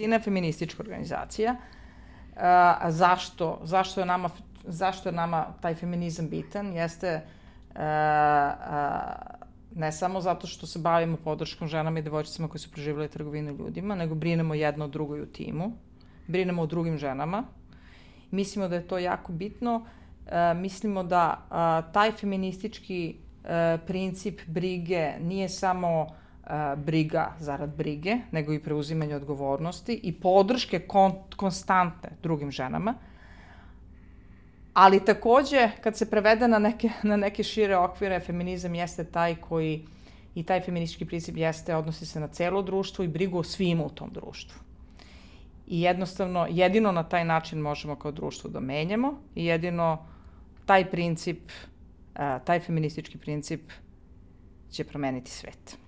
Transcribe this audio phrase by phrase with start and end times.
[0.00, 1.56] Tina je feministička organizacija.
[2.80, 4.30] A zašto, zašto, je nama,
[4.64, 6.72] zašto je nama taj feminizam bitan?
[6.72, 7.20] Jeste
[7.74, 9.12] a, a,
[9.74, 13.94] ne samo zato što se bavimo podrškom ženama i devojčicama koji su preživjeli trgovinu ljudima,
[13.94, 15.72] nego brinemo jedno o drugoj u timu,
[16.26, 17.44] brinemo o drugim ženama.
[18.30, 19.84] Mislimo da je to jako bitno.
[20.26, 26.06] E, mislimo da a, taj feministički e, princip brige nije samo
[26.76, 32.94] briga zarad brige, nego i preuzimanje odgovornosti i podrške kon, konstante drugim ženama.
[34.74, 39.86] Ali takođe, kad se prevede na neke, na neke šire okvire, feminizam jeste taj koji
[40.34, 43.90] i taj feministički princip jeste, odnosi se na celo društvo i brigu o svima u
[43.90, 44.60] tom društvu.
[45.66, 50.06] I jednostavno, jedino na taj način možemo kao društvo da menjamo i jedino
[50.66, 51.38] taj princip,
[52.44, 53.60] taj feministički princip
[54.70, 55.78] će promeniti svet.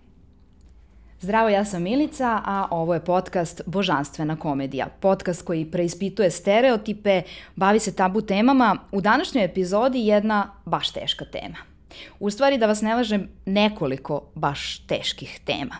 [1.23, 4.87] Zdravo, ja sam Milica, a ovo je podcast Božanstvena komedija.
[5.01, 7.23] Podcast koji preispituje stereotipe,
[7.57, 8.77] bavi se tabu temama.
[8.93, 11.57] U današnjoj epizodi jedna baš teška tema.
[12.21, 15.77] U stvari, da vas ne lažem, nekoliko baš teških tema.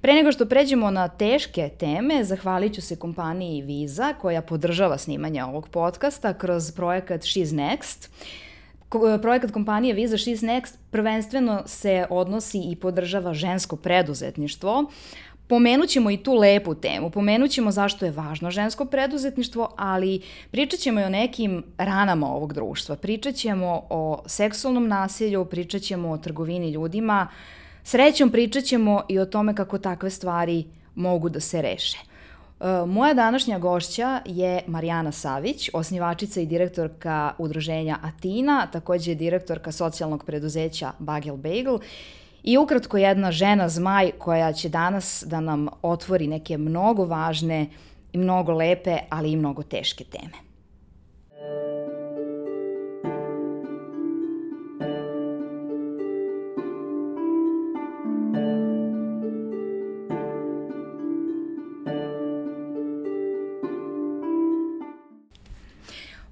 [0.00, 5.44] Pre nego što pređemo na teške teme, zahvalit ću se kompaniji Visa koja podržava snimanje
[5.44, 8.08] ovog podcasta kroz projekat She's Next.
[9.22, 14.90] Projekat kompanije Visa She's Next prvenstveno se odnosi i podržava žensko preduzetništvo,
[15.48, 20.20] Pomenut ćemo i tu lepu temu, pomenut ćemo zašto je važno žensko preduzetništvo, ali
[20.50, 26.10] pričat ćemo i o nekim ranama ovog društva, pričat ćemo o seksualnom nasilju, pričat ćemo
[26.10, 27.28] o trgovini ljudima,
[27.82, 30.64] srećom pričat ćemo i o tome kako takve stvari
[30.94, 31.98] mogu da se reše.
[32.60, 39.72] E, moja današnja gošća je Marijana Savić, osnivačica i direktorka udruženja Atina, takođe je direktorka
[39.72, 41.78] socijalnog preduzeća Bagel Bagel
[42.42, 47.66] i ukratko jedna žena zmaj koja će danas da nam otvori neke mnogo važne
[48.12, 50.45] mnogo lepe, ali i mnogo teške teme.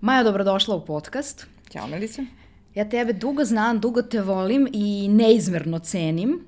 [0.04, 1.46] Maja, dobrodošla u podcast.
[1.70, 2.22] Ćao, Milice.
[2.74, 6.44] Ja tebe dugo znam, dugo te volim i neizmerno cenim.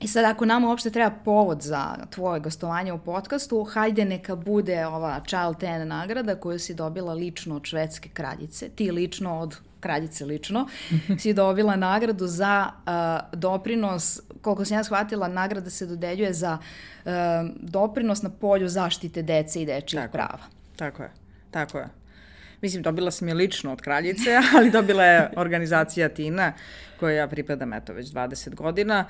[0.00, 4.86] I sad ako nama uopšte treba povod za tvoje gostovanje u podcastu, hajde neka bude
[4.86, 8.68] ova Child 10 nagrada koju si dobila lično od švedske kraljice.
[8.68, 10.68] Ti lično od kraljice lično,
[11.20, 17.12] si dobila nagradu za uh, doprinos, koliko sam ja shvatila, nagrada se dodeljuje za uh,
[17.60, 20.44] doprinos na polju zaštite dece i dečijih prava.
[20.76, 21.10] Tako je,
[21.50, 22.05] tako je.
[22.62, 26.52] Mislim, dobila sam je lično od kraljice, ali dobila je organizacija Tina,
[27.00, 29.04] koja ja pripadam eto već 20 godina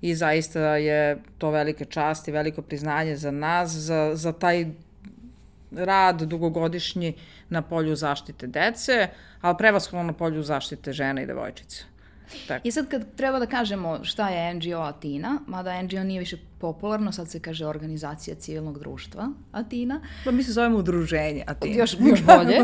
[0.00, 4.66] i zaista je to velika čast i veliko priznanje za nas, za, za taj
[5.72, 7.14] rad dugogodišnji
[7.48, 9.08] na polju zaštite dece,
[9.40, 11.84] ali prevashodno na polju zaštite žena i devojčica.
[12.48, 12.66] Tak.
[12.66, 17.12] I sad kad treba da kažemo šta je NGO Atina, mada NGO nije više popularno,
[17.12, 20.00] sad se kaže organizacija civilnog društva Atina.
[20.24, 21.76] Pa mi se zovemo udruženje Atina.
[21.76, 22.58] Još, još bolje.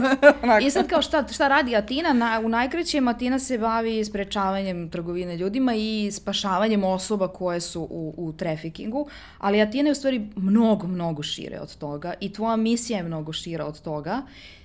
[0.62, 2.12] I sad kao šta, šta radi Atina?
[2.12, 8.14] Na, u najkrećem Atina se bavi sprečavanjem trgovine ljudima i spašavanjem osoba koje su u,
[8.16, 9.08] u trafikingu,
[9.38, 13.32] ali Atina je u stvari mnogo, mnogo šire od toga i tvoja misija je mnogo
[13.32, 14.22] šira od toga.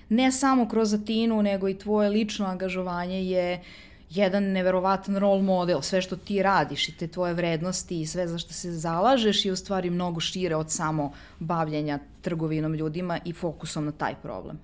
[0.08, 5.80] Ne samo kroz Atinu, nego i tvoje lično angažovanje je uh, jedan neverovatan role model,
[5.82, 9.52] sve što ti radiš i te tvoje vrednosti i sve za što se zalažeš je
[9.52, 14.58] u stvari mnogo šire od samo bavljenja trgovinom ljudima i fokusom na taj problem.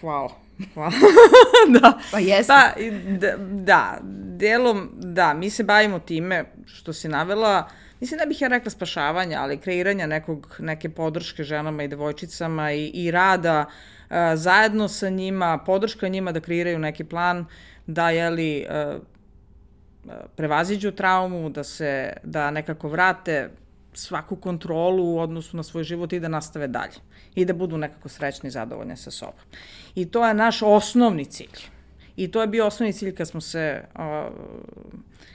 [0.00, 0.30] Hvala.
[0.74, 0.92] Hvala.
[1.80, 1.98] da.
[2.10, 2.52] Pa jeste.
[2.52, 2.80] Pa,
[3.18, 3.98] da, da,
[4.36, 7.68] delom, da, mi se bavimo time što si navela,
[8.00, 12.86] mislim da bih ja rekla spašavanja, ali kreiranja nekog, neke podrške ženama i devojčicama i,
[12.86, 13.95] i rada uh,
[14.34, 17.46] zajedno sa njima, podrška njima da kreiraju neki plan
[17.86, 18.66] da jeli,
[20.36, 23.50] prevaziđu traumu, da se da nekako vrate
[23.92, 27.00] svaku kontrolu u odnosu na svoj život i da nastave dalje
[27.34, 29.40] i da budu nekako srećni i zadovoljni sa sobom.
[29.94, 31.66] I to je naš osnovni cilj.
[32.16, 33.82] I to je bio osnovni cilj kad smo se,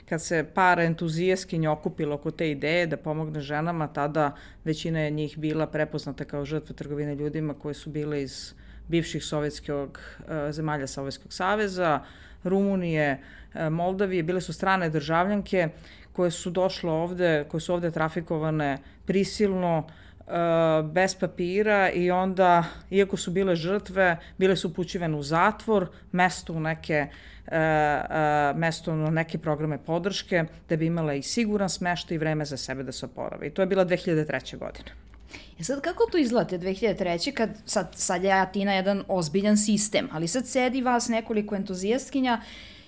[0.08, 5.38] kad se par entuzijaskinja okupila oko te ideje da pomogne ženama, tada većina je njih
[5.38, 8.54] bila prepoznata kao žrtve trgovine ljudima koje su bile iz
[8.92, 12.00] bivših sovjetskog, e, zemalja Sovjetskog saveza,
[12.44, 13.08] Rumunije,
[13.54, 15.68] e, Moldavije, bile su strane državljanke
[16.12, 19.86] koje su došle ovde, koje su ovde trafikovane prisilno,
[20.92, 26.60] bez papira i onda, iako su bile žrtve, bile su upućivane u zatvor, mesto u
[26.60, 27.06] neke
[28.54, 32.82] mesto na neke programe podrške, da bi imala i siguran smešta i vreme za sebe
[32.82, 33.46] da se oporave.
[33.46, 34.58] I to je bila 2003.
[34.58, 35.11] godina.
[35.60, 37.32] E sad, kako to izgleda 2003.
[37.32, 42.40] kad sad, sad je Atina jedan ozbiljan sistem, ali sad sedi vas nekoliko entuzijastkinja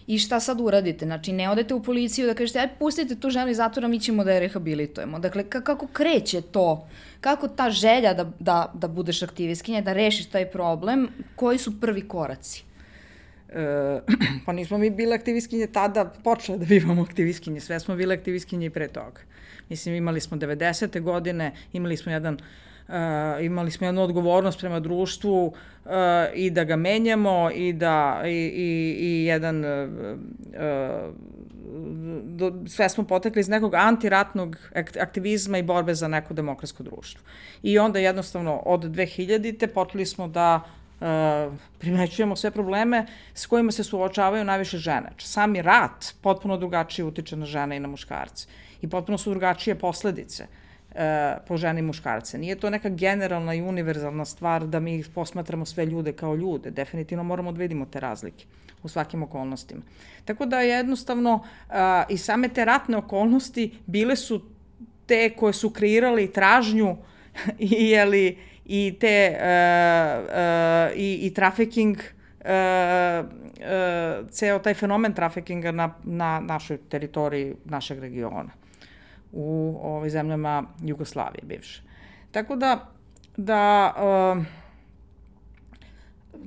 [0.07, 1.05] i šta sad uradite?
[1.05, 4.25] Znači, ne odete u policiju da kažete, aj, pustite tu ženu iz zatvora, mi ćemo
[4.25, 5.19] da je rehabilitujemo.
[5.19, 6.89] Dakle, kako kreće to?
[7.21, 12.09] Kako ta želja da, da, da budeš aktivistkinja, da rešiš taj problem, koji su prvi
[12.09, 12.65] koraci?
[13.49, 14.01] E,
[14.47, 18.71] pa nismo mi bile aktivistkinje tada, počele da bivamo aktivistkinje, sve smo bile aktivistkinje i
[18.71, 19.21] pre toga.
[19.69, 21.01] Mislim, imali smo 90.
[21.01, 22.39] godine, imali smo jedan
[22.89, 22.95] Uh,
[23.45, 25.93] imali smo jednu odgovornost prema društvu uh,
[26.35, 31.15] i da ga menjamo i da i, i, i jedan uh, uh,
[32.25, 34.57] do, sve smo potekli iz nekog antiratnog
[35.01, 37.21] aktivizma i borbe za neko demokratsko društvo.
[37.63, 40.61] I onda jednostavno od 2000-te počeli smo da
[41.01, 41.07] uh,
[41.79, 45.11] primećujemo sve probleme s kojima se suočavaju najviše žene.
[45.19, 48.47] Sami rat potpuno drugačije utiče na žene i na muškarce
[48.85, 50.47] i potpuno su drugačije posledice
[50.95, 52.39] e, po žene i muškarce.
[52.39, 56.71] Nije to neka generalna i univerzalna stvar da mi posmatramo sve ljude kao ljude.
[56.71, 58.45] Definitivno moramo da vidimo te razlike
[58.83, 59.83] u svakim okolnostima.
[60.25, 64.43] Tako da jednostavno a, i same te ratne okolnosti bile su
[65.07, 66.97] te koje su kreirali tražnju
[67.59, 72.51] i, jeli, i te uh, uh, i, i trafficking uh,
[73.25, 78.64] uh, ceo taj fenomen trafikinga na, na našoj teritoriji našeg regiona
[79.35, 81.83] u ovaj, zemljama Jugoslavije bivše.
[82.31, 82.87] Tako da,
[83.37, 84.45] da uh,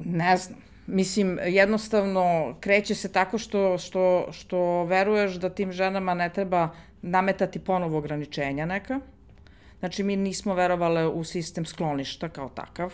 [0.05, 6.29] ne znam, mislim, jednostavno kreće se tako što, što, što veruješ da tim ženama ne
[6.29, 6.69] treba
[7.01, 8.99] nametati ponovo ograničenja neka.
[9.79, 12.93] Znači, mi nismo verovale u sistem skloništa kao takav,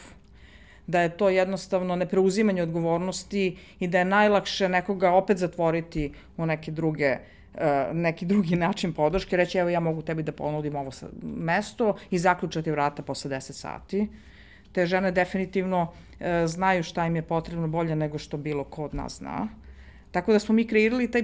[0.87, 6.71] da je to jednostavno nepreuzimanje odgovornosti i da je najlakše nekoga opet zatvoriti u neke
[6.71, 7.19] druge E,
[7.93, 10.91] neki drugi način podrške, reći evo ja mogu tebi da ponudim ovo
[11.21, 14.07] mesto i zaključati vrata posle 10 sati.
[14.71, 18.95] Te žene definitivno e, znaju šta im je potrebno bolje nego što bilo ko od
[18.95, 19.47] nas zna.
[20.11, 21.23] Tako da smo mi kreirali taj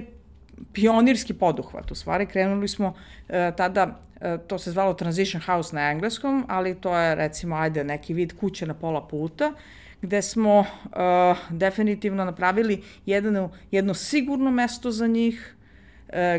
[0.72, 1.90] pionirski poduhvat.
[1.90, 2.94] U stvari krenuli smo
[3.28, 7.84] e, tada, e, to se zvalo Transition House na engleskom, ali to je recimo ajde
[7.84, 9.52] neki vid kuće na pola puta,
[10.02, 10.66] gde smo e,
[11.50, 15.59] definitivno napravili jedno, jedno sigurno mesto za njih, E,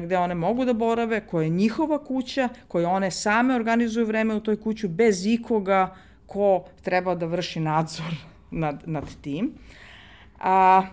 [0.02, 4.40] gde one mogu da borave, koja je njihova kuća, koje one same organizuju vreme u
[4.40, 5.96] toj kuću bez ikoga
[6.26, 8.16] ko treba da vrši nadzor
[8.52, 9.52] nad, nad tim.
[10.40, 10.84] A,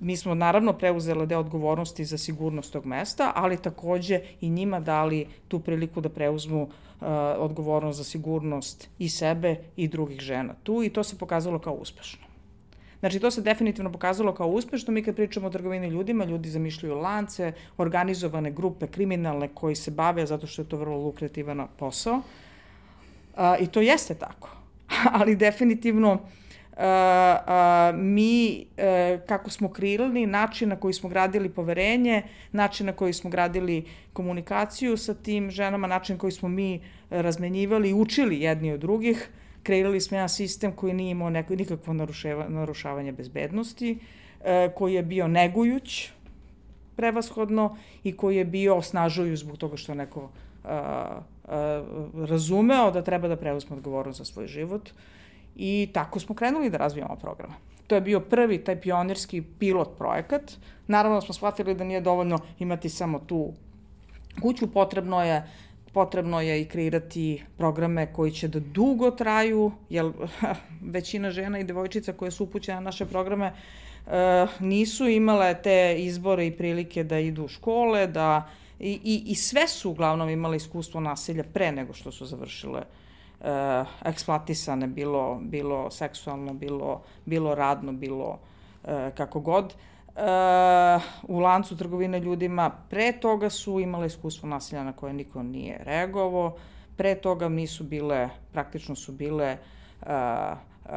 [0.00, 5.26] mi smo naravno preuzele deo odgovornosti za sigurnost tog mesta, ali takođe i njima dali
[5.48, 6.68] tu priliku da preuzmu uh,
[7.38, 12.25] odgovornost za sigurnost i sebe i drugih žena tu i to se pokazalo kao uspešno.
[13.00, 14.92] Znači, to se definitivno pokazalo kao uspešno.
[14.92, 20.26] Mi kad pričamo o trgovini ljudima, ljudi zamišljaju lance, organizovane grupe kriminalne koji se bave
[20.26, 22.20] zato što je to vrlo lukrativan posao.
[23.36, 24.56] A, I to jeste tako.
[25.18, 26.18] Ali definitivno
[26.76, 32.22] a, a, mi, a, e, kako smo kreirali, način na koji smo gradili poverenje,
[32.52, 37.94] način na koji smo gradili komunikaciju sa tim ženama, način koji smo mi razmenjivali i
[37.94, 39.28] učili jedni od drugih,
[39.66, 43.98] kreirali smo jedan sistem koji nije imao neko, nikakvo naruševa, narušavanje bezbednosti,
[44.44, 46.10] e, koji je bio negujuć
[46.96, 50.30] prevashodno i koji je bio osnažujuć zbog toga što neko
[50.64, 51.84] a, a,
[52.14, 54.90] razumeo da treba da preuzme odgovornost za svoj život
[55.56, 57.54] i tako smo krenuli da razvijamo programe.
[57.86, 60.52] To je bio prvi taj pionirski pilot projekat.
[60.86, 63.52] Naravno smo shvatili da nije dovoljno imati samo tu
[64.42, 65.42] kuću, potrebno je
[65.96, 70.10] potrebno je i kreirati programe koji će da dugo traju, jer
[70.96, 76.46] većina žena i devojčica koje su upućene na naše programe e, nisu imale te izbore
[76.46, 78.44] i prilike da idu u škole, da
[78.78, 82.84] i, i, i sve su uglavnom imale iskustvo nasilja pre nego što su završile e,
[84.04, 88.38] eksploatisane, bilo, bilo seksualno, bilo, bilo radno, bilo
[88.84, 89.64] e, kako god.
[89.64, 89.95] Uh,
[91.22, 92.70] u lancu trgovine ljudima.
[92.90, 96.56] Pre toga su imale iskustvo nasilja na koje niko nije reagovao.
[96.96, 99.56] Pre toga nisu bile, praktično su bile
[100.02, 100.08] uh,
[100.84, 100.90] uh,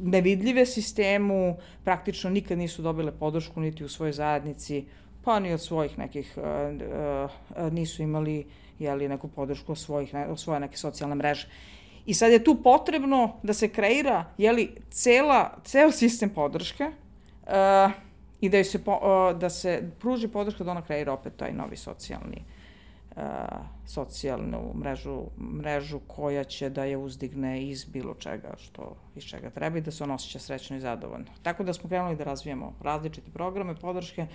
[0.00, 4.84] nevidljive sistemu, praktično nikad nisu dobile podršku niti u svojoj zajednici,
[5.24, 6.38] pa ni od svojih nekih,
[7.70, 8.46] nisu imali
[8.78, 11.48] jeli, neku podršku od, svojih, od svoje neke socijalne mreže.
[12.06, 16.90] I sad je tu potrebno da se kreira jeli, cela, ceo sistem podrške,
[17.46, 17.92] uh,
[18.42, 18.98] i da, se, po,
[19.40, 22.44] da se pruži podrška da ona kreira opet taj novi socijalni
[23.86, 29.78] socijalnu mrežu, mrežu koja će da je uzdigne iz bilo čega što iz čega treba
[29.78, 31.26] i da se on osjeća srećno i zadovoljno.
[31.42, 34.26] Tako da smo krenuli da razvijamo različite programe podrške,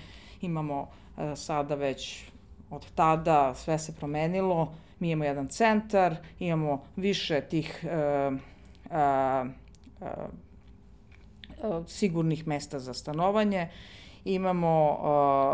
[0.42, 0.88] imamo
[1.18, 2.26] e, sada već
[2.70, 7.88] od tada sve se promenilo, mi imamo jedan centar, imamo više tih e,
[8.92, 9.00] e,
[10.02, 10.38] e,
[11.88, 13.70] sigurnih mesta za stanovanje,
[14.28, 14.98] Imamo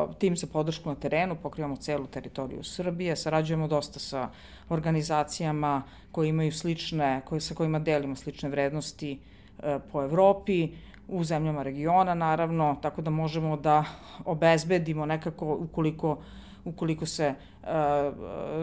[0.09, 4.29] uh, tim za podršku na terenu, pokrivamo celu teritoriju Srbije, sarađujemo dosta sa
[4.69, 10.69] organizacijama koje imaju slične, koje, sa kojima delimo slične vrednosti uh, po Evropi,
[11.07, 13.85] u zemljama regiona naravno, tako da možemo da
[14.25, 16.17] obezbedimo nekako ukoliko
[16.65, 17.33] ukoliko se
[17.63, 17.67] uh,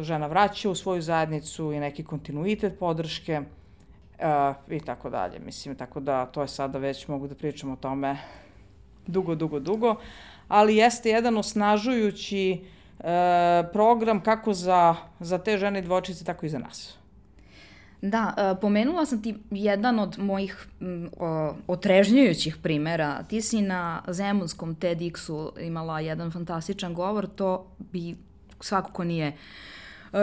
[0.02, 3.40] žena vraća u svoju zajednicu i neki kontinuitet podrške
[4.68, 5.38] i tako dalje.
[5.38, 8.16] Mislim, tako da to je sada već, mogu da pričam o tome
[9.06, 9.96] dugo, dugo, dugo,
[10.48, 13.04] ali jeste jedan osnažujući e,
[13.72, 16.96] program kako za, za te žene dvočice, tako i za nas.
[18.02, 20.68] Da, e, pomenula sam ti jedan od mojih
[21.16, 23.22] o, otrežnjujućih primera.
[23.22, 28.16] Ti si na Zemunskom TEDx-u imala jedan fantastičan govor, to bi
[28.60, 29.34] svako ko nije uh,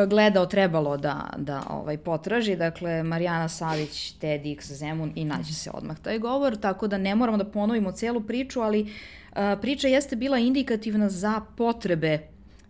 [0.08, 2.56] gledao trebalo da, da ovaj, potraži.
[2.56, 7.38] Dakle, Marijana Savić, TEDx, Zemun i naće se odmah taj govor, tako da ne moramo
[7.38, 8.94] da ponovimo celu priču, ali
[9.34, 12.20] a, e, priča jeste bila indikativna za potrebe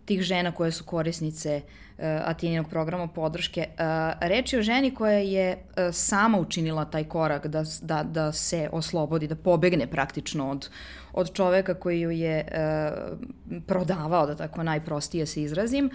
[0.04, 1.60] tih žena koje su korisnice
[1.98, 3.66] uh, Atininog programa podrške.
[3.68, 3.84] Uh,
[4.20, 8.68] reč je o ženi koja je uh, sama učinila taj korak da, da, da se
[8.72, 10.70] oslobodi, da pobegne praktično od,
[11.12, 15.86] od čoveka koji ju je uh, prodavao, da tako najprostije se izrazim.
[15.86, 15.92] Uh,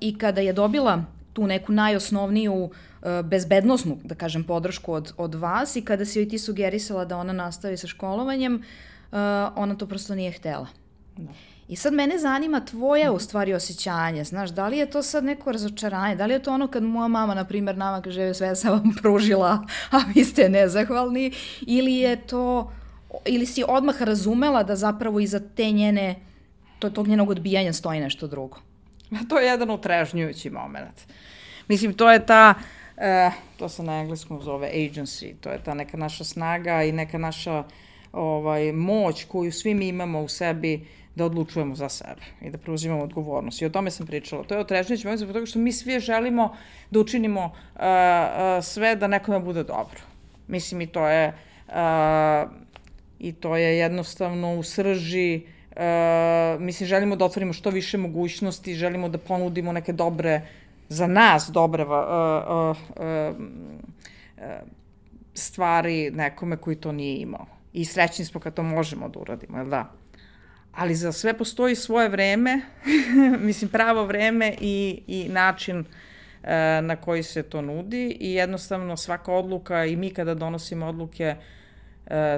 [0.00, 2.70] i kada je dobila tu neku najosnovniju uh,
[3.24, 7.32] bezbednostnu, da kažem, podršku od, od vas i kada si joj ti sugerisala da ona
[7.32, 9.18] nastavi sa školovanjem, uh,
[9.56, 10.66] ona to prosto nije htela.
[11.16, 11.32] Da.
[11.68, 15.52] I sad mene zanima tvoje u stvari osjećanje, znaš, da li je to sad neko
[15.52, 18.72] razočaranje, da li je to ono kad moja mama, na primjer, nama kaže sve sam
[18.72, 22.72] vam pružila, a vi ste nezahvalni, ili je to,
[23.24, 26.14] ili si odmah razumela da zapravo iza te njene,
[26.78, 28.65] to, tog njenog odbijanja stoji nešto drugo?
[29.28, 31.06] To je jedan utrežnjujući moment.
[31.68, 32.54] Mislim, to je ta,
[32.96, 37.18] uh, to se na engleskom zove agency, to je ta neka naša snaga i neka
[37.18, 37.64] naša
[38.12, 43.02] ovaj, moć koju svi mi imamo u sebi da odlučujemo za sebe i da preuzimamo
[43.02, 43.62] odgovornost.
[43.62, 44.44] I o tome sam pričala.
[44.44, 46.56] To je otrežnjujući moment zbog toga što mi svi želimo
[46.90, 50.00] da učinimo uh, uh, sve da nekome bude dobro.
[50.48, 51.32] Mislim, i to je,
[51.68, 52.50] uh,
[53.18, 58.74] i to je jednostavno u srži uh, Uh, mislim, želimo da otvorimo što više mogućnosti,
[58.74, 60.40] želimo da ponudimo neke dobre,
[60.88, 64.46] za nas dobre uh, uh, uh,
[65.34, 67.46] stvari nekome koji to nije imao.
[67.72, 69.92] I srećni smo kad to možemo da uradimo, jel da?
[70.72, 72.60] Ali za sve postoji svoje vreme,
[73.48, 75.84] mislim pravo vreme i, i način
[76.82, 81.44] na koji se to nudi i jednostavno svaka odluka i mi kada donosimo odluke uh,
[81.44, 81.65] E,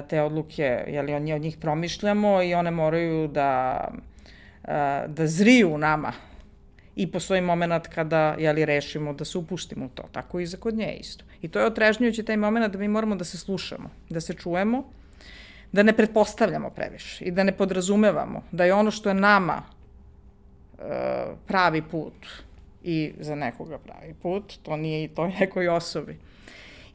[0.09, 3.81] te odluke, jeli, od njih promišljamo i one moraju da,
[4.63, 6.13] e, da zriju u nama.
[6.95, 10.03] I postoji moment kada jeli, rešimo da se upustimo u to.
[10.11, 11.25] Tako i za kod nje isto.
[11.41, 14.83] I to je otrežnjujući taj moment da mi moramo da se slušamo, da se čujemo,
[15.71, 20.83] da ne pretpostavljamo previše i da ne podrazumevamo da je ono što je nama e,
[21.47, 22.25] pravi put
[22.83, 26.17] i za nekoga pravi put, to nije i to nekoj osobi.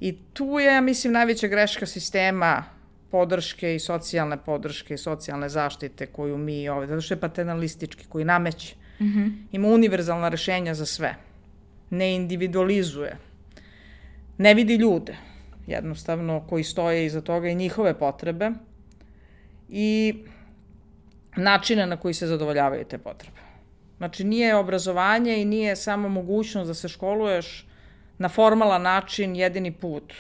[0.01, 2.65] I tu je, mislim, najveća greška sistema
[3.11, 8.25] podrške i socijalne podrške i socijalne zaštite koju mi ovde, zato što je paternalistički, koji
[8.25, 8.75] nameće.
[9.01, 9.33] Mm -hmm.
[9.53, 11.15] Ima univerzalna rešenja za sve.
[11.91, 13.17] Ne individualizuje.
[14.39, 15.17] Ne vidi ljude,
[15.67, 18.51] jednostavno, koji stoje iza toga i njihove potrebe
[19.69, 20.15] i
[21.37, 23.41] načine na koji se zadovoljavaju te potrebe.
[23.97, 27.67] Znači, nije obrazovanje i nije samo mogućnost da se školuješ
[28.19, 30.13] na formalan način jedini put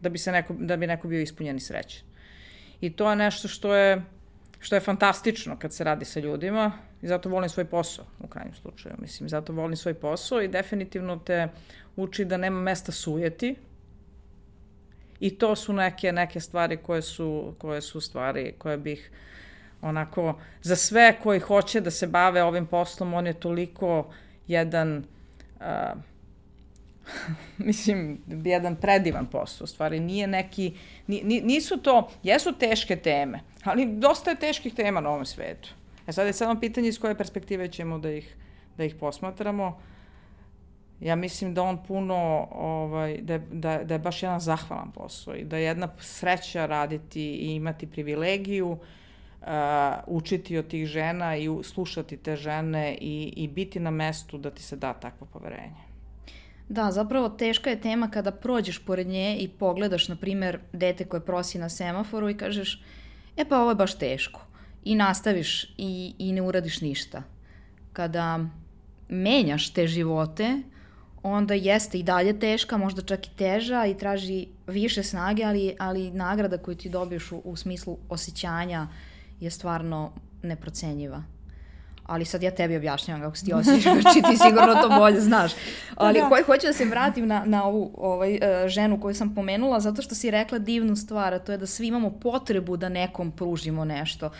[0.00, 2.02] da bi, se neko, da bi neko bio ispunjen i srećen.
[2.80, 4.02] I to je nešto što je,
[4.60, 8.54] što je fantastično kad se radi sa ljudima i zato volim svoj posao u krajnjem
[8.54, 8.94] slučaju.
[8.98, 11.48] Mislim, zato volim svoj posao i definitivno te
[11.96, 13.56] uči da nema mesta sujeti,
[15.20, 19.10] I to su neke, neke stvari koje su, koje su stvari koje bih
[19.82, 24.12] onako, za sve koji hoće da se bave ovim poslom, on je toliko
[24.46, 25.04] jedan
[25.60, 25.64] uh,
[27.58, 30.74] mislim, jedan predivan posao, u stvari nije neki,
[31.42, 35.68] nisu to, jesu teške teme, ali dosta je teških tema na ovom svetu.
[36.06, 38.36] E sad je samo pitanje iz koje perspektive ćemo da ih,
[38.76, 39.78] da ih posmatramo.
[41.00, 45.44] Ja mislim da on puno, ovaj, da, da, da je baš jedan zahvalan posao i
[45.44, 48.78] da je jedna sreća raditi i imati privilegiju uh,
[50.06, 54.62] učiti od tih žena i slušati te žene i, i biti na mestu da ti
[54.62, 55.93] se da takvo poverenje.
[56.68, 61.20] Da, zapravo teška je tema kada prođeš pored nje i pogledaš, na primer, dete koje
[61.20, 62.82] prosi na semaforu i kažeš,
[63.36, 64.40] e pa ovo je baš teško.
[64.84, 67.22] I nastaviš i, i ne uradiš ništa.
[67.92, 68.40] Kada
[69.08, 70.62] menjaš te živote,
[71.22, 76.10] onda jeste i dalje teška, možda čak i teža i traži više snage, ali, ali
[76.10, 78.88] nagrada koju ti dobiješ u, u smislu osjećanja
[79.40, 81.33] je stvarno neprocenjiva
[82.06, 85.52] ali sad ja tebi objašnjavam kako se ti osjećaš, znači ti sigurno to bolje znaš.
[85.52, 86.26] Pa ali da.
[86.26, 90.02] ho, hoću da se vratim na, na ovu ovaj, uh, ženu koju sam pomenula, zato
[90.02, 93.84] što si rekla divnu stvar, a to je da svi imamo potrebu da nekom pružimo
[93.84, 94.30] nešto.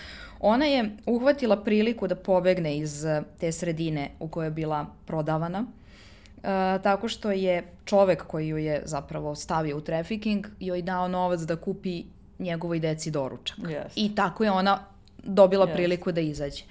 [0.40, 5.60] Ona je uhvatila priliku da pobegne iz uh, te sredine u kojoj je bila prodavana,
[5.60, 6.42] uh,
[6.82, 11.56] tako što je čovek koji ju je zapravo stavio u trafficking joj dao novac da
[11.56, 12.04] kupi
[12.38, 13.58] njegovoj deci doručak.
[13.58, 13.88] Yes.
[13.96, 14.84] I tako je ona
[15.22, 15.74] dobila yes.
[15.74, 16.64] priliku da izađe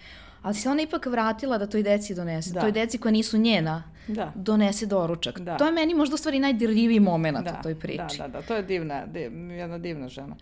[0.44, 2.62] ali se ona ipak vratila da toj deci donese, da.
[2.62, 4.32] toj deci koja nisu njena, da.
[4.36, 5.40] donese doručak.
[5.40, 5.58] Da.
[5.58, 7.58] To je meni možda u stvari najdirljiviji moment da.
[7.60, 8.18] u toj priči.
[8.18, 10.36] Da, da, da, to je divna, div, jedna divna žena.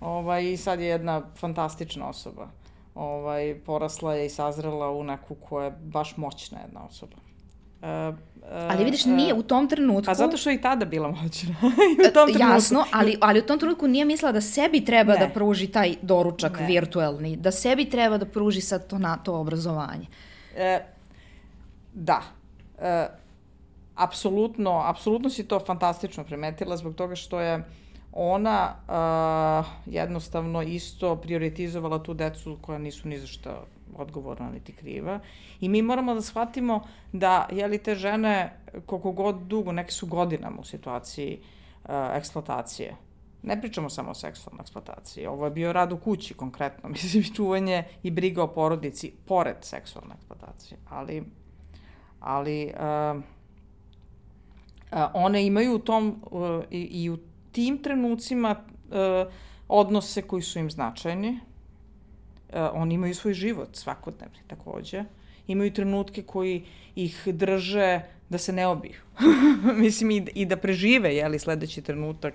[0.00, 2.48] Ovaj, I sad je jedna fantastična osoba.
[2.94, 7.16] Ovaj, porasla je i sazrela u neku koja je baš moćna jedna osoba.
[7.82, 7.88] Uh,
[8.68, 10.06] ali vidiš, nije u tom trenutku...
[10.06, 11.54] Pa zato što je i tada bila moćna.
[12.08, 12.38] U tom trenutku.
[12.38, 15.18] Jasno, ali, ali u tom trenutku nije mislila da sebi treba ne.
[15.18, 16.66] da pruži taj doručak ne.
[16.66, 20.06] virtuelni, da sebi treba da pruži sad to, na, to obrazovanje.
[20.56, 20.80] E,
[21.94, 22.22] da.
[22.78, 23.06] E,
[23.94, 27.62] apsolutno, apsolutno si to fantastično primetila zbog toga što je
[28.12, 35.20] ona uh, jednostavno isto prioritizovala tu decu koja nisu ni za što odgovorna niti kriva.
[35.60, 40.60] I mi moramo da shvatimo da, jeli, te žene, koliko god dugo, neke su godinama
[40.60, 41.38] u situaciji
[41.84, 42.96] uh, eksploatacije.
[43.42, 45.26] Ne pričamo samo o seksualnoj eksploataciji.
[45.26, 46.88] Ovo je bio rad u kući konkretno.
[46.94, 50.78] Mislim, čuvanje i briga o porodici pored seksualne eksploatacije.
[50.90, 51.24] Ali,
[52.20, 53.22] ali uh,
[54.92, 57.18] uh, one imaju u tom uh, i, i u
[57.52, 59.32] tim trenucima uh,
[59.68, 61.40] odnose koji su im značajni,
[62.52, 65.04] oni imaju svoj život svakodnevni takođe.
[65.46, 66.64] Imaju trenutke koji
[66.94, 69.00] ih drže da se ne obiju.
[69.84, 72.34] Mislim, i, i da prežive, jeli, sledeći trenutak.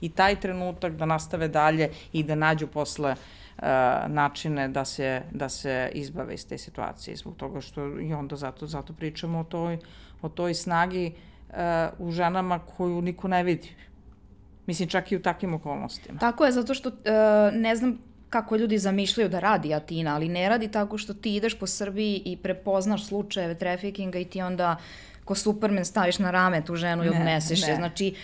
[0.00, 3.64] I taj trenutak da nastave dalje i da nađu posle uh,
[4.08, 7.16] načine da se, da se izbave iz te situacije.
[7.16, 9.78] Zbog toga što i onda zato, zato pričamo o toj,
[10.22, 11.12] o toj snagi
[11.48, 11.56] uh,
[11.98, 13.70] u ženama koju niko ne vidi.
[14.66, 16.18] Mislim, čak i u takvim okolnostima.
[16.18, 16.94] Tako je, zato što uh,
[17.52, 17.98] ne znam
[18.34, 22.22] kako ljudi zamišljaju da radi Atina, ali ne radi tako što ti ideš po Srbiji
[22.24, 24.76] i prepoznaš slučajeve trafikinga i ti onda
[25.24, 27.68] ko Superman staviš na rame tu ženu i odneseš ne.
[27.68, 27.76] je.
[27.76, 28.14] Znači,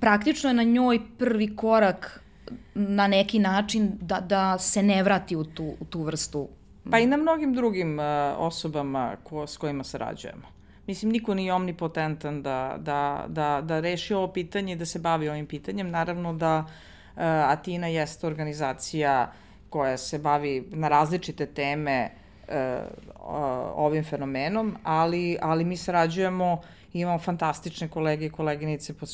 [0.00, 2.20] praktično je na njoj prvi korak
[2.74, 6.48] na neki način da, da se ne vrati u tu, u tu vrstu.
[6.90, 8.04] Pa i na mnogim drugim uh,
[8.38, 10.48] osobama ko, s kojima sarađujemo.
[10.86, 15.28] Mislim, niko nije omnipotentan da, da, da, da reši ovo pitanje i da se bavi
[15.28, 15.90] ovim pitanjem.
[15.90, 19.32] Naravno da uh, Atina jeste organizacija
[19.70, 22.10] koja se bavi na različite teme
[22.48, 22.80] eh,
[23.74, 26.60] ovim fenomenom, ali, ali mi sarađujemo
[26.92, 29.06] imamo fantastične kolege i koleginice po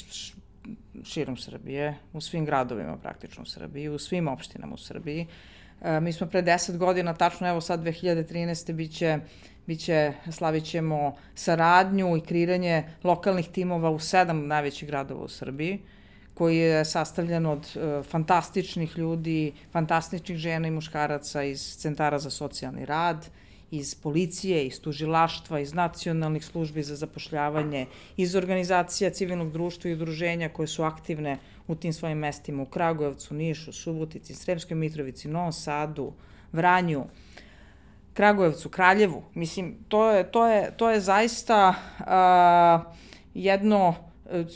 [1.05, 5.27] širom Srbije, u svim gradovima praktično u Srbiji, u svim opštinama u Srbiji.
[5.83, 8.73] E, mi smo pre 10 godina, tačno evo sad 2013.
[8.73, 9.19] biće,
[9.67, 15.75] biće, slavit ćemo saradnju i kreiranje lokalnih timova u sedam najvećih gradova u Srbiji.
[15.75, 16.00] E,
[16.41, 22.87] koji je sastavljen od uh, fantastičnih ljudi, fantastičnih žena i muškaraca iz centara za socijalni
[22.87, 23.29] rad,
[23.71, 30.49] iz policije, iz tužilaštva, iz nacionalnih službi za zapošljavanje, iz organizacija civilnog društva i udruženja
[30.49, 36.13] koje su aktivne u tim svojim mestima u Kragujevcu, Nišu, Subotici, Sremskoj Mitrovici, Novom Sadu,
[36.53, 37.05] Vranju,
[38.15, 39.23] Kragujevcu, Kraljevu.
[39.35, 42.97] Mislim, to je, to je, to je zaista uh,
[43.35, 44.10] jedno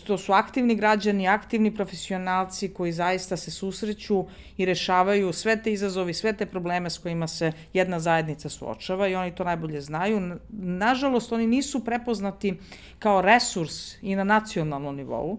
[0.06, 4.24] to su aktivni građani, aktivni profesionalci koji zaista se susreću
[4.56, 9.14] i rešavaju sve te izazovi, sve te probleme s kojima se jedna zajednica suočava i
[9.14, 10.38] oni to najbolje znaju.
[10.50, 12.58] Nažalost, oni nisu prepoznati
[12.98, 15.38] kao resurs i na nacionalnom nivou,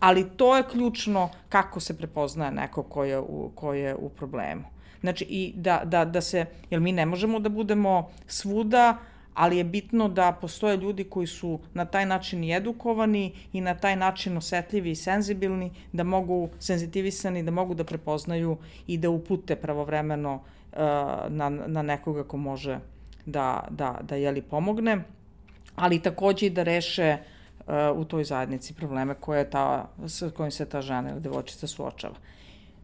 [0.00, 4.64] ali to je ključno kako se prepoznaje neko ko je u, ko je u problemu.
[5.00, 8.98] Znači, i da, da, da se, jer mi ne možemo da budemo svuda,
[9.34, 13.74] ali je bitno da postoje ljudi koji su na taj način i edukovani i na
[13.74, 19.56] taj način osetljivi i senzibilni, da mogu, senzitivisani, da mogu da prepoznaju i da upute
[19.56, 20.78] pravovremeno uh,
[21.28, 22.78] na, na nekoga ko može
[23.26, 24.98] da, da, da jeli pomogne,
[25.76, 30.64] ali takođe i da reše uh, u toj zajednici probleme koje ta, sa kojim se
[30.64, 32.14] ta žena ili devojčica suočava.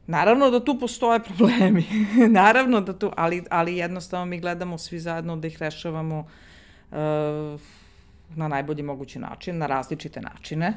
[0.09, 1.85] Naravno da tu postoje problemi,
[2.40, 6.97] naravno da tu, ali, ali jednostavno mi gledamo svi zajedno da ih rešavamo uh,
[8.37, 10.73] na najbolji mogući način, na različite načine.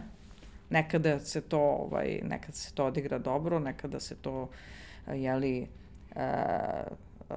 [0.69, 4.49] Nekada se to, ovaj, nekada se to odigra dobro, nekada se to,
[5.13, 5.67] jeli,
[6.15, 6.21] uh,
[7.29, 7.35] uh,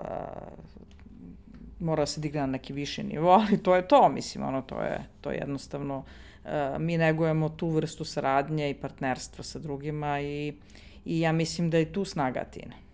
[1.80, 4.82] mora da se digne na neki viši nivo, ali to je to, mislim, ono, to
[4.82, 5.98] je, to je jednostavno,
[6.44, 11.70] uh, mi negujemo tu vrstu saradnje i partnerstva sa drugima i uh, i ja mislim
[11.70, 12.84] da je tu snaga Atine.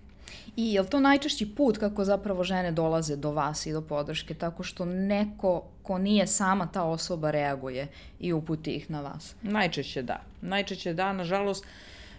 [0.57, 4.35] I je li to najčešći put kako zapravo žene dolaze do vas i do podrške,
[4.35, 7.87] tako što neko ko nije sama ta osoba reaguje
[8.21, 9.35] i uputi ih na vas?
[9.43, 10.23] Najčešće da.
[10.41, 11.65] Najčešće da, nažalost,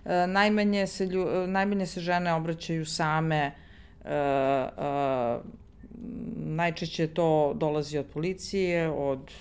[0.06, 3.52] e, najmanje se, lju, e, najmanje se žene obraćaju same,
[4.06, 4.12] e,
[6.36, 9.32] najčešće to dolazi od policije, od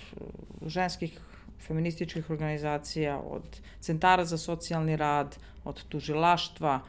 [0.65, 1.19] ženskih
[1.61, 6.79] feminističkih organizacija, od centara za socijalni rad, od tužilaštva.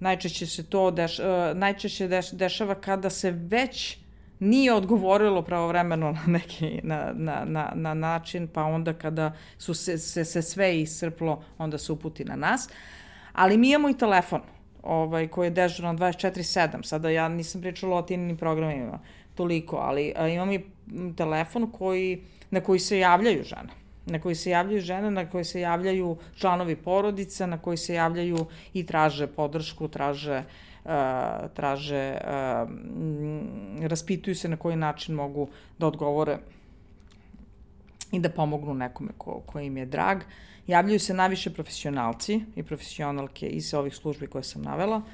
[0.00, 3.98] Najčešće se to deš, uh, najčešće deš, dešava kada se već
[4.38, 9.98] nije odgovorilo pravovremeno na neki na, na, na, na način, pa onda kada su se,
[9.98, 12.68] se, se sve iscrplo, onda se uputi na nas.
[13.32, 14.40] Ali mi imamo i telefon
[14.82, 16.84] ovaj, koji je dežuran 24-7.
[16.84, 18.98] Sada ja nisam pričala o tininim programima
[19.34, 20.64] toliko, ali a, imam i
[21.16, 25.60] telefon koji, na koji se javljaju žene na koji se javljaju žene, na koji se
[25.60, 30.44] javljaju članovi porodica, na koji se javljaju i traže podršku, traže
[30.84, 30.90] uh,
[31.54, 32.68] traže, uh,
[33.88, 36.38] raspituju se na koji način mogu da odgovore
[38.12, 40.18] i da pomognu nekome ko, ko im je drag.
[40.66, 44.96] Javljaju se najviše profesionalci i profesionalke iz ovih službi koje sam navela.
[44.96, 45.04] Uh,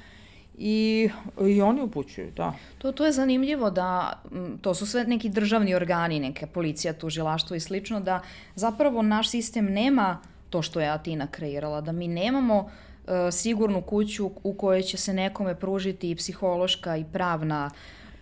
[0.57, 1.09] i,
[1.47, 2.53] i oni upućuju, da.
[2.77, 4.21] To, to je zanimljivo da,
[4.61, 8.21] to su sve neki državni organi, neke policija, tužilaštvo i slično, da
[8.55, 10.17] zapravo naš sistem nema
[10.49, 12.69] to što je Atina kreirala, da mi nemamo uh,
[13.31, 17.69] sigurnu kuću u kojoj će se nekome pružiti i psihološka i pravna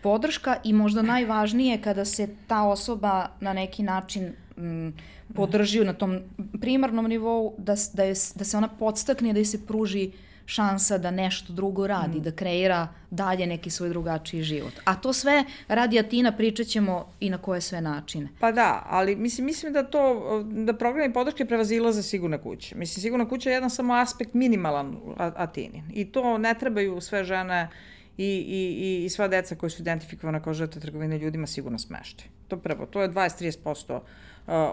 [0.04, 4.94] podrška i možda najvažnije kada se ta osoba na neki način m,
[5.36, 6.20] podrži na tom
[6.62, 10.98] primarnom nivou, da, da, je, da se ona podstakne, da je se pruži uh, šansa
[10.98, 12.22] da nešto drugo radi, mm.
[12.22, 14.74] da kreira dalje neki svoj drugačiji život.
[14.86, 18.30] A to sve radi Atina, pričat ćemo i na koje sve načine.
[18.40, 22.76] Pa da, ali mislim, mislim da to, da programi podrške prevazilaze sigurne kuće.
[22.76, 25.84] Mislim, sigurna kuća je jedan samo aspekt minimalan Atinin.
[25.94, 27.70] I to ne trebaju sve žene
[28.18, 32.24] i, i, i sva deca koji su identifikovane kao žrtve trgovine ljudima sigurno smešte.
[32.48, 34.00] To prvo, to je 20-30%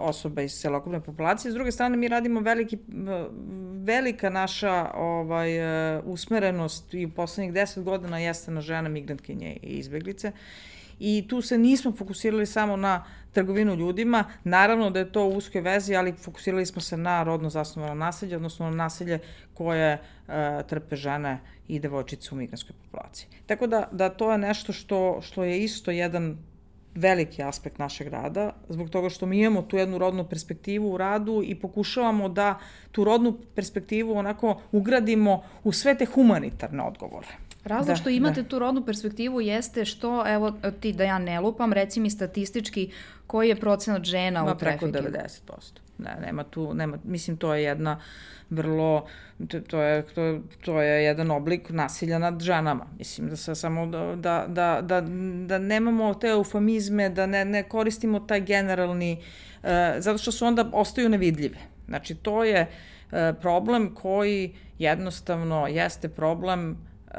[0.00, 1.52] osoba iz celokupne populacije.
[1.52, 2.78] S druge strane, mi radimo veliki,
[3.84, 9.78] velika naša ovaj, e, usmerenost i u poslednjih deset godina jeste na žene, migrantkinje i
[9.78, 10.32] izbeglice.
[10.98, 15.60] I tu se nismo fokusirali samo na trgovinu ljudima, naravno da je to u uskoj
[15.60, 19.18] vezi, ali fokusirali smo se na rodno zasnovano nasilje, odnosno na nasilje
[19.54, 19.98] koje e,
[20.68, 23.28] trpe žene i devojčice u migranskoj populaciji.
[23.46, 26.38] Tako da, da to je nešto što, što je isto jedan
[26.96, 31.42] veliki aspekt našeg rada, zbog toga što mi imamo tu jednu rodnu perspektivu u radu
[31.44, 32.58] i pokušavamo da
[32.92, 37.26] tu rodnu perspektivu onako ugradimo u sve te humanitarne odgovore.
[37.64, 38.48] Razlog da, što imate da.
[38.48, 42.90] tu rodnu perspektivu jeste što, evo ti da ja ne lupam, reci mi statistički
[43.26, 44.92] koji je procenat žena Ma, u trafikingu?
[44.92, 45.85] Preko 90%.
[45.98, 48.00] Ne, nema tu, nema, mislim to je jedna
[48.50, 49.06] vrlo,
[49.48, 52.86] to, to, je, to, to je jedan oblik nasilja nad ženama.
[52.98, 55.00] Mislim da se samo da, da, da, da,
[55.46, 59.12] da nemamo te eufemizme, da ne, ne koristimo taj generalni,
[59.62, 61.58] uh, zato što su onda ostaju nevidljive.
[61.88, 67.16] Znači to je uh, problem koji jednostavno jeste problem uh,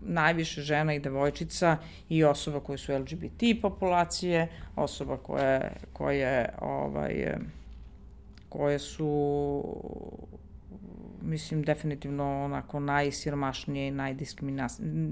[0.00, 1.76] najviše žena i devojčica
[2.08, 7.34] i osoba koje su LGBT populacije, osoba koje, koje ovaj,
[8.56, 9.62] koje su
[11.22, 13.94] mislim, definitivno onako najsiromašnije i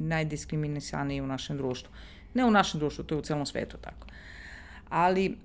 [0.09, 1.93] najdiskriminisanije u našem društvu.
[2.35, 4.07] Ne u našem društvu, to je u celom svetu tako.
[4.89, 5.37] Ali, uh,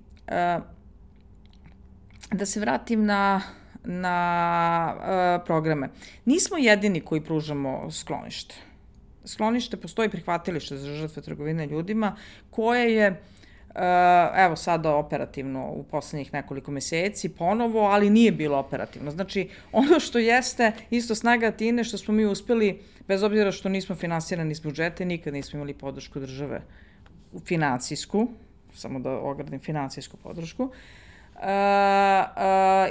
[2.32, 3.42] da se vratim na,
[3.84, 5.88] na uh, programe.
[6.24, 8.54] Nismo jedini koji pružamo sklonište.
[9.24, 12.16] Sklonište postoji prihvatilište za žrtve trgovine ljudima,
[12.50, 13.39] koje je uh, Eh,
[14.36, 19.10] evo sada operativno u poslednjih nekoliko meseci ponovo, ali nije bilo operativno.
[19.10, 23.96] Znači, ono što jeste isto snaga Atine, što smo mi uspeli, bez obzira što nismo
[23.96, 26.62] finansirani iz budžete, nikad nismo imali podršku države
[27.44, 28.28] financijsku,
[28.74, 30.70] samo da ogradim financijsku podršku, uh,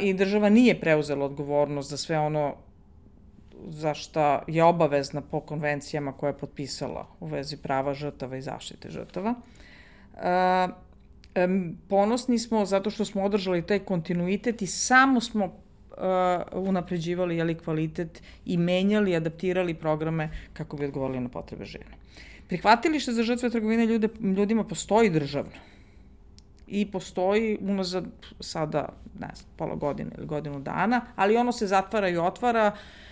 [0.02, 2.56] i država nije preuzela odgovornost za sve ono
[3.68, 8.90] za šta je obavezna po konvencijama koje je potpisala u vezi prava žrtava i zaštite
[8.90, 9.34] žrtava.
[11.88, 15.54] Ponosni smo zato što smo održali taj kontinuitet i samo smo
[16.52, 21.98] unapređivali jeli, kvalitet i menjali, adaptirali programe kako bi odgovorili na potrebe žene.
[22.48, 25.52] Prihvatilište za žrtve trgovine ljude, ljudima postoji državno
[26.68, 28.06] i postoji unazad
[28.40, 33.09] sada, ne znam, pola godine ili godinu dana, ali ono se zatvara i otvara, e,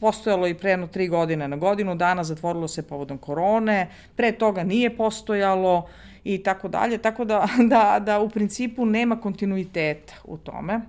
[0.00, 4.62] postojalo i pre jedno tri godine na godinu dana, zatvorilo se povodom korone, pre toga
[4.62, 5.88] nije postojalo
[6.24, 10.80] i tako dalje, tako da, da, da u principu nema kontinuiteta u tome.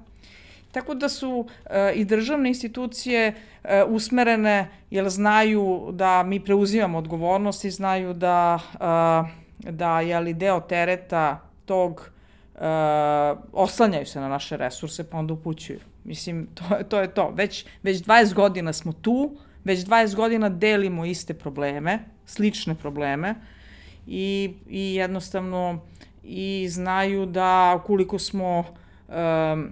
[0.72, 7.66] Tako da su e, i državne institucije e, usmerene jer znaju da mi preuzimamo odgovornost
[7.66, 8.60] i znaju da,
[9.66, 12.10] e, da je li deo tereta tog
[12.56, 12.62] uh,
[13.54, 15.80] oslanjaju se na naše resurse pa onda upućuju.
[16.08, 17.32] Mislim, to, to je to.
[17.36, 23.36] Već, već 20 godina smo tu, već 20 godina delimo iste probleme, slične probleme
[24.08, 25.80] i, i jednostavno
[26.24, 29.70] i znaju da ukoliko smo um,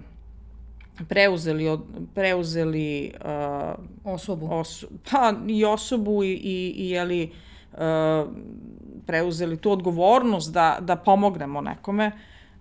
[1.08, 1.82] preuzeli od,
[2.14, 7.32] preuzeli uh, osobu oso, pa i osobu i i, i jeli
[7.72, 7.78] uh,
[9.06, 12.12] preuzeli tu odgovornost da, da pomognemo nekome,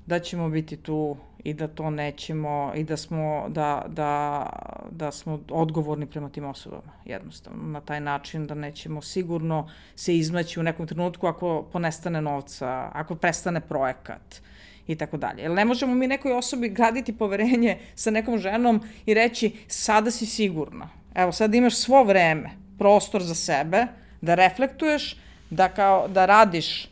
[0.06, 4.46] da ćemo biti tu i da to nećemo i da smo, da, da,
[4.92, 10.60] da smo odgovorni prema tim osobama, jednostavno, na taj način da nećemo sigurno se izmaći
[10.60, 14.42] u nekom trenutku ako ponestane novca, ako prestane projekat
[14.88, 15.42] i tako dalje.
[15.42, 20.26] Jer ne možemo mi nekoj osobi graditi poverenje sa nekom ženom i reći sada si
[20.26, 20.90] sigurna.
[21.16, 23.88] Evo, sad imaš svo vreme, prostor za sebe,
[24.22, 25.18] da reflektuješ,
[25.50, 26.90] da, kao, da radiš e,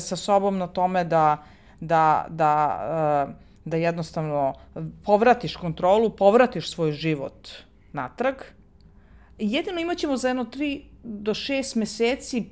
[0.00, 1.44] sa sobom na tome da,
[1.80, 3.34] da, da, e,
[3.64, 4.54] da jednostavno
[5.04, 7.48] povratiš kontrolu, povratiš svoj život
[7.92, 8.34] natrag.
[9.38, 12.44] Jedino imaćemo za jedno 3 do 6 meseci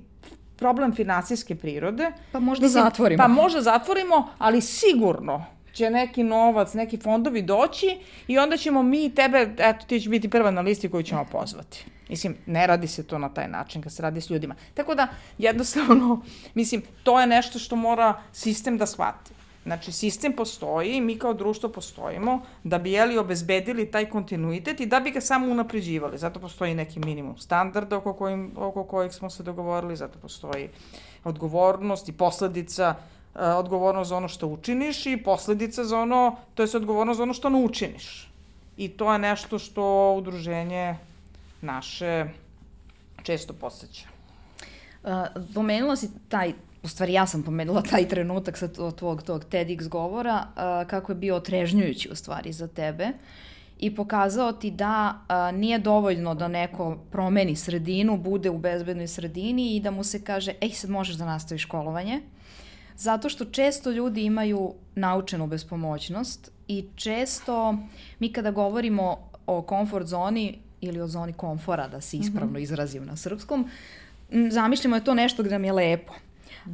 [0.57, 2.13] problem finansijske prirode.
[2.33, 3.23] Pa možda Mislim, zatvorimo.
[3.23, 9.15] Pa možda zatvorimo, ali sigurno će neki novac, neki fondovi doći i onda ćemo mi
[9.15, 11.85] tebe, eto ti će biti prva na listi koju ćemo pozvati.
[12.09, 14.55] Mislim, ne radi se to na taj način kad se radi s ljudima.
[14.75, 15.09] Tako da,
[15.39, 16.23] jednostavno,
[16.55, 19.35] mislim, to je nešto što mora sistem da shvati.
[19.65, 25.01] Znači, sistem postoji, mi kao društvo postojimo da bi jeli obezbedili taj kontinuitet i da
[25.01, 26.19] bi ga samo unapređivali.
[26.19, 30.69] Zato postoji neki minimum standarda oko, kojim, oko kojeg smo se dogovorili, zato postoji
[31.25, 36.69] odgovornost i posledica uh, odgovornost za ono što učiniš i posledica za ono, to je
[36.75, 38.31] odgovornost za ono što ne učiniš.
[38.77, 40.97] I to je nešto što udruženje
[41.61, 42.27] naše
[43.23, 44.07] često posjeća.
[45.05, 45.11] Uh,
[45.55, 50.47] pomenula si taj, u stvari ja sam pomenula taj trenutak sa tvog tog TEDx govora,
[50.47, 53.09] uh, kako je bio otrežnjujući u stvari za tebe
[53.79, 59.77] i pokazao ti da uh, nije dovoljno da neko promeni sredinu, bude u bezbednoj sredini
[59.77, 62.21] i da mu se kaže, ej sad možeš da nastaviš školovanje,
[62.97, 67.77] zato što često ljudi imaju naučenu bespomoćnost i često
[68.19, 72.63] mi kada govorimo o komfort zoni, ili o zoni komfora, da se ispravno mm -hmm.
[72.63, 73.69] izrazim na srpskom,
[74.51, 76.13] zamišljamo je to nešto gde nam je lepo.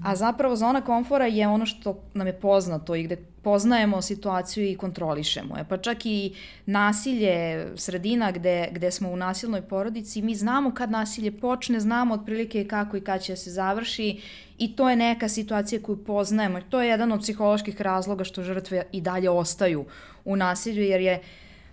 [0.05, 4.77] A zapravo zona komfora je ono što nam je poznato i gde poznajemo situaciju i
[4.77, 5.65] kontrolišemo je.
[5.69, 6.35] Pa čak i
[6.67, 12.65] nasilje, sredina gde, gde smo u nasilnoj porodici, mi znamo kad nasilje počne, znamo otprilike
[12.65, 14.21] kako i kad će se završi
[14.59, 16.61] i to je neka situacija koju poznajemo.
[16.61, 19.85] To je jedan od psiholoških razloga što žrtve i dalje ostaju
[20.25, 21.23] u nasilju, jer je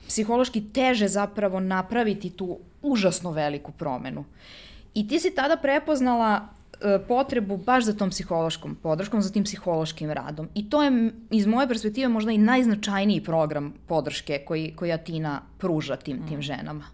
[0.07, 4.25] psihološki teže zapravo napraviti tu užasno veliku promenu.
[4.93, 6.47] I ti si tada prepoznala
[7.07, 10.49] potrebu baš za tom psihološkom podrškom, za tim psihološkim radom.
[10.55, 15.95] I to je iz moje perspektive možda i najznačajniji program podrške koji, koji Atina pruža
[15.95, 16.41] tim, tim mm.
[16.41, 16.85] ženama.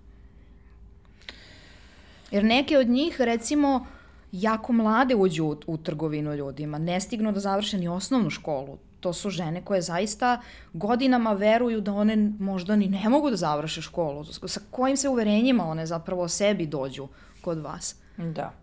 [2.32, 3.86] Jer neke od njih, recimo,
[4.32, 9.14] jako mlade uđu u, u trgovinu ljudima, ne stignu da završe ni osnovnu školu to
[9.14, 10.42] su žene koje zaista
[10.74, 14.24] godinama veruju da one možda ni ne mogu da završe školu.
[14.26, 17.08] Sa kojim se uverenjima one zapravo o sebi dođu
[17.42, 17.96] kod vas?
[18.18, 18.54] Da.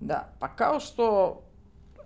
[0.00, 1.40] Da, pa kao što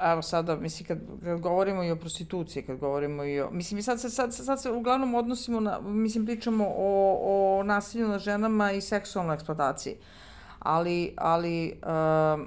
[0.00, 3.50] evo sada, mislim, kad, kad govorimo i o prostituciji, kad govorimo i o...
[3.50, 8.18] Mislim, sad, sad, sad, sad se uglavnom odnosimo na, mislim, pričamo o, o nasilju na
[8.18, 9.96] ženama i seksualnoj eksploataciji.
[10.58, 12.40] Ali, ali, uh,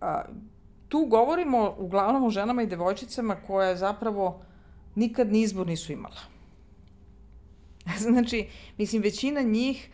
[0.00, 0.08] uh,
[0.88, 4.42] tu govorimo uglavnom o ženama i devojčicama koje zapravo
[4.94, 6.20] nikad ni izbor nisu imala.
[7.98, 8.48] znači,
[8.78, 9.90] mislim, većina njih,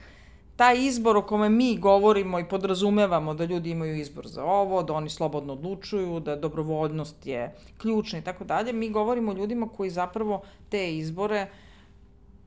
[0.61, 4.92] taj izbor o kome mi govorimo i podrazumevamo da ljudi imaju izbor za ovo, da
[4.92, 9.90] oni slobodno odlučuju, da dobrovoljnost je ključna i tako dalje, mi govorimo o ljudima koji
[9.90, 11.46] zapravo te izbore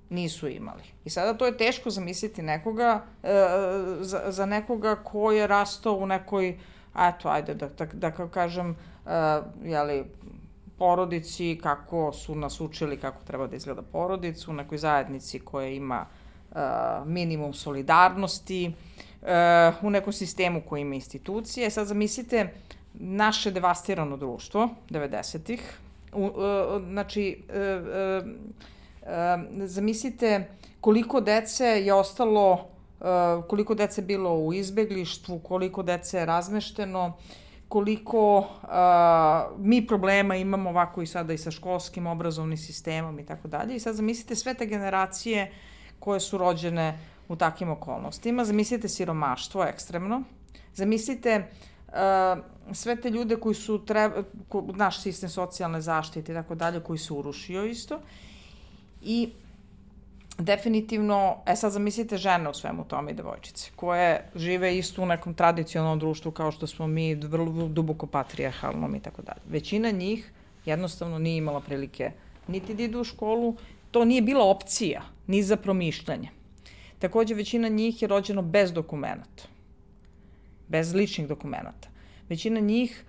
[0.10, 0.84] nisu imali.
[1.06, 3.34] I sada to je teško zamisliti nekoga, e,
[3.99, 6.58] za, za nekoga ko je rastao u nekoj
[6.99, 9.12] eto, ajde da, da, da kažem, uh,
[9.65, 10.04] jeli,
[10.78, 16.06] porodici, kako su nas učili kako treba da izgleda porodica, u nekoj zajednici koja ima
[17.05, 18.73] minimum solidarnosti,
[19.21, 19.27] uh,
[19.81, 21.69] u nekom sistemu koji ima institucije.
[21.69, 22.53] Sad zamislite
[22.93, 25.77] naše devastirano društvo, 90-ih,
[26.13, 26.31] uh,
[26.89, 27.43] znači,
[29.65, 30.47] zamislite
[30.81, 32.67] koliko dece je ostalo,
[33.47, 37.13] koliko dece bilo u izbeglištvu, koliko dece je razmešteno,
[37.67, 38.47] koliko
[39.57, 43.75] mi problema imamo ovako i sada i sa školskim obrazovnim sistemom i tako dalje.
[43.75, 45.51] I sad zamislite sve te generacije
[46.03, 48.45] koje su rođene u takvim okolnostima.
[48.45, 50.23] Zamislite siromaštvo ekstremno.
[50.75, 51.45] Zamislite
[51.87, 51.93] uh,
[52.73, 56.99] sve te ljude koji su treba, ko, naš sistem socijalne zaštite i tako dalje, koji
[56.99, 57.99] se urušio isto.
[59.01, 59.29] I
[60.37, 65.33] definitivno, e sad zamislite žene u svemu tome i devojčice, koje žive isto u nekom
[65.33, 69.41] tradicionalnom društvu kao što smo mi, vrlo duboko patrijarhalnom i tako dalje.
[69.49, 70.31] Većina njih
[70.65, 72.11] jednostavno nije imala prilike
[72.47, 73.55] niti da idu u školu,
[73.91, 76.29] to nije bila opcija, ni za promišljanje.
[76.99, 79.43] Takođe, većina njih je rođeno bez dokumenta,
[80.67, 81.89] bez ličnih dokumenta.
[82.29, 83.03] Većina njih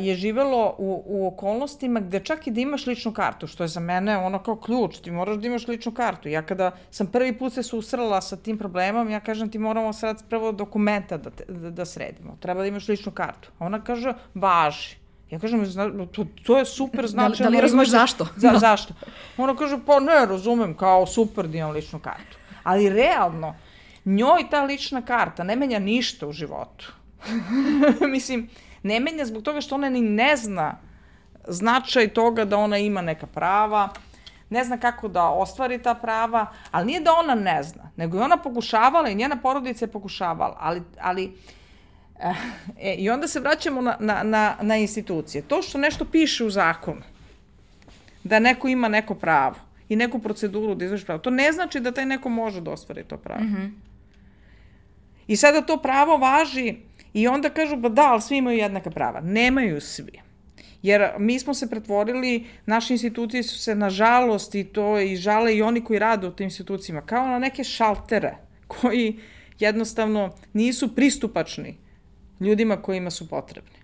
[0.00, 3.80] je živelo u, u okolnostima gde čak i da imaš ličnu kartu, što je za
[3.80, 6.28] mene ono kao ključ, ti moraš da imaš ličnu kartu.
[6.28, 10.28] Ja kada sam prvi put se susrela sa tim problemom, ja kažem ti moramo sad
[10.28, 12.36] prvo dokumenta da, te, da, da sredimo.
[12.40, 13.50] Treba da imaš ličnu kartu.
[13.58, 14.96] A ona kaže, važi.
[15.30, 15.64] Ja kažem,
[16.12, 17.36] to, to je super značajno.
[17.36, 18.26] Da, da li razumeš zašto?
[18.36, 18.58] Za, no.
[18.58, 18.94] Zašto?
[19.36, 22.38] Ona kaže, pa ne, razumem, kao super da imam ličnu kartu.
[22.62, 23.54] Ali realno,
[24.04, 26.92] njoj ta lična karta ne menja ništa u životu.
[28.14, 28.48] Mislim,
[28.82, 30.76] ne menja zbog toga što ona ni ne zna
[31.48, 33.88] značaj toga da ona ima neka prava,
[34.50, 38.24] ne zna kako da ostvari ta prava, ali nije da ona ne zna, nego je
[38.24, 41.36] ona pokušavala i njena porodica je pokušavala, ali, ali
[42.80, 45.42] e, i onda se vraćamo na, na, na, na institucije.
[45.42, 47.02] To što nešto piše u zakonu,
[48.24, 49.56] da neko ima neko pravo
[49.88, 53.04] i neku proceduru da izvrši pravo, to ne znači da taj neko može da ostvari
[53.04, 53.40] to pravo.
[53.40, 53.70] Mm -hmm.
[55.26, 56.76] I sada to pravo važi
[57.12, 59.20] I onda kažu, pa da, ali svi imaju jednaka prava.
[59.20, 60.20] Nemaju svi.
[60.82, 65.62] Jer mi smo se pretvorili, naše institucije su se, nažalost, i to i žale i
[65.62, 69.18] oni koji rade u tim institucijama, kao na neke šaltere koji
[69.58, 71.76] jednostavno nisu pristupačni
[72.40, 73.78] ljudima kojima su potrebni.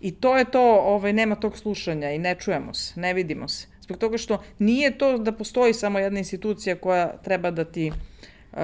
[0.00, 3.66] I to je to, ovaj, nema tog slušanja i ne čujemo se, ne vidimo se.
[3.80, 8.58] Zbog toga što nije to da postoji samo jedna institucija koja treba da ti uh,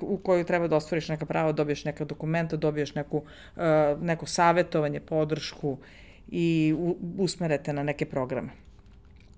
[0.00, 5.00] u kojoj treba da ostvariš neka prava, dobiješ neka dokumenta, dobiješ neku, uh, neko savetovanje,
[5.00, 5.78] podršku
[6.28, 6.74] i
[7.18, 8.50] usmerete na neke programe.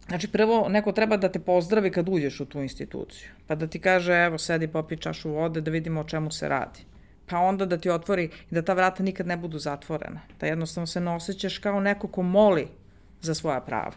[0.08, 3.28] Znači, prvo, neko treba da te pozdravi kad uđeš u tu instituciju.
[3.46, 6.89] Pa da ti kaže, evo, sedi, popi čašu vode, da vidimo o čemu se radi.
[7.30, 10.20] Pa onda da ti otvori i da ta vrata nikad ne budu zatvorena.
[10.40, 12.68] Da jednostavno se ne osjećaš kao neko ko moli
[13.20, 13.92] za svoja prava.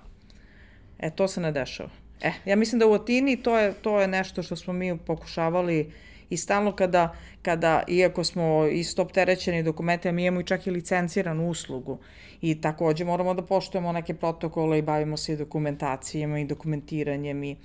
[1.00, 1.90] E, to se ne dešava.
[2.22, 5.92] E, ja mislim da u Atini to je, to je nešto što smo mi pokušavali
[6.30, 11.50] i stalno kada, kada iako smo isto opterećeni dokumente, mi imamo i čak i licenciranu
[11.50, 11.98] uslugu
[12.42, 17.58] i takođe moramo da poštujemo neke protokole i bavimo se i dokumentacijama i dokumentiranjem i,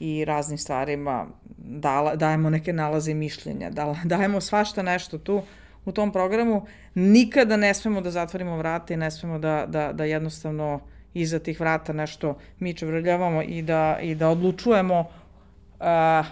[0.00, 1.26] i raznim stvarima,
[1.58, 5.42] da, dajemo neke nalaze i mišljenja, da, dajemo svašta nešto tu
[5.84, 10.04] u tom programu, nikada ne smemo da zatvorimo vrata i ne smemo da, da, da
[10.04, 10.80] jednostavno
[11.14, 16.26] iza tih vrata nešto mi čevrljavamo i da, i da odlučujemo uh,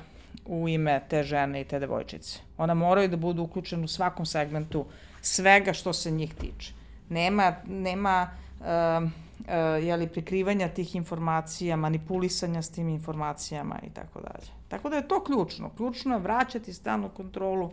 [0.47, 2.39] u ime te žene i te devojčice.
[2.57, 4.87] Ona moraju da budu uključene u svakom segmentu
[5.21, 6.73] svega što se njih tiče.
[7.09, 14.47] Nema, nema uh, uh, jeli, prikrivanja tih informacija, manipulisanja s tim informacijama i tako dalje.
[14.69, 15.71] Tako da je to ključno.
[15.77, 17.71] Ključno je vraćati stalnu kontrolu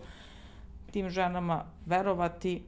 [0.91, 2.61] tim ženama, verovati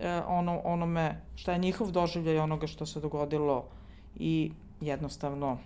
[0.00, 3.64] e, ono, onome šta je njihov doživljaj onoga što se dogodilo
[4.16, 5.58] i jednostavno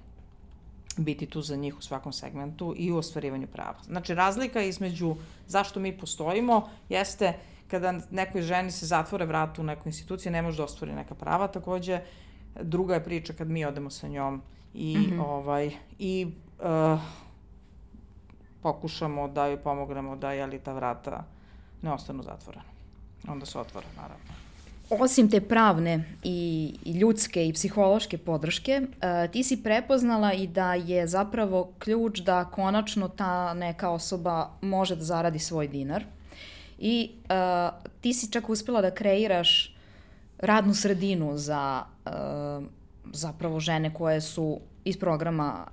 [0.97, 3.77] biti tu za njih u svakom segmentu i u ostvarivanju prava.
[3.87, 5.16] Znači, razlika između
[5.47, 7.33] zašto mi postojimo jeste
[7.68, 11.48] kada nekoj ženi se zatvore vrata u nekoj instituciji, ne može da ostvari neka prava,
[11.48, 12.00] takođe
[12.62, 14.42] druga je priča kad mi odemo sa njom
[14.74, 15.24] i, mm -hmm.
[15.26, 16.26] ovaj, i
[16.59, 17.00] uh,
[18.62, 21.24] pokušamo da joj pomognemo da jeli ta vrata
[21.83, 22.78] ne ostanu zatvorena
[23.28, 24.24] onda se otvara, naravno.
[24.90, 30.74] Osim te pravne i, i ljudske i psihološke podrške, uh, ti si prepoznala i da
[30.74, 36.04] je zapravo ključ da konačno ta neka osoba može da zaradi svoj dinar.
[36.79, 39.75] I uh, ti si čak uspela da kreiraš
[40.38, 42.13] radnu sredinu za uh,
[43.13, 45.67] zapravo žene koje su iz programa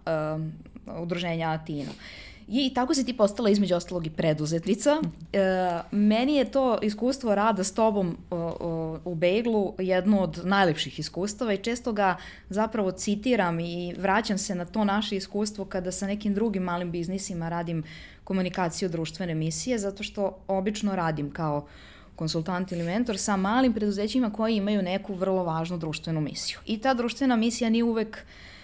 [0.85, 1.91] uh, udruženja Atina.
[1.91, 5.01] Uh, I tako si ti postala između ostalog i preduzetnica.
[5.33, 5.39] E,
[5.91, 11.53] meni je to iskustvo rada s tobom o, o, u Bejglu jedno od najlepših iskustava
[11.53, 12.17] i često ga
[12.49, 17.49] zapravo citiram i vraćam se na to naše iskustvo kada sa nekim drugim malim biznisima
[17.49, 17.83] radim
[18.25, 21.67] komunikaciju društvene misije, zato što obično radim kao
[22.15, 26.59] konsultant ili mentor sa malim preduzećima koji imaju neku vrlo važnu društvenu misiju.
[26.65, 28.55] I ta društvena misija nije uvek uh,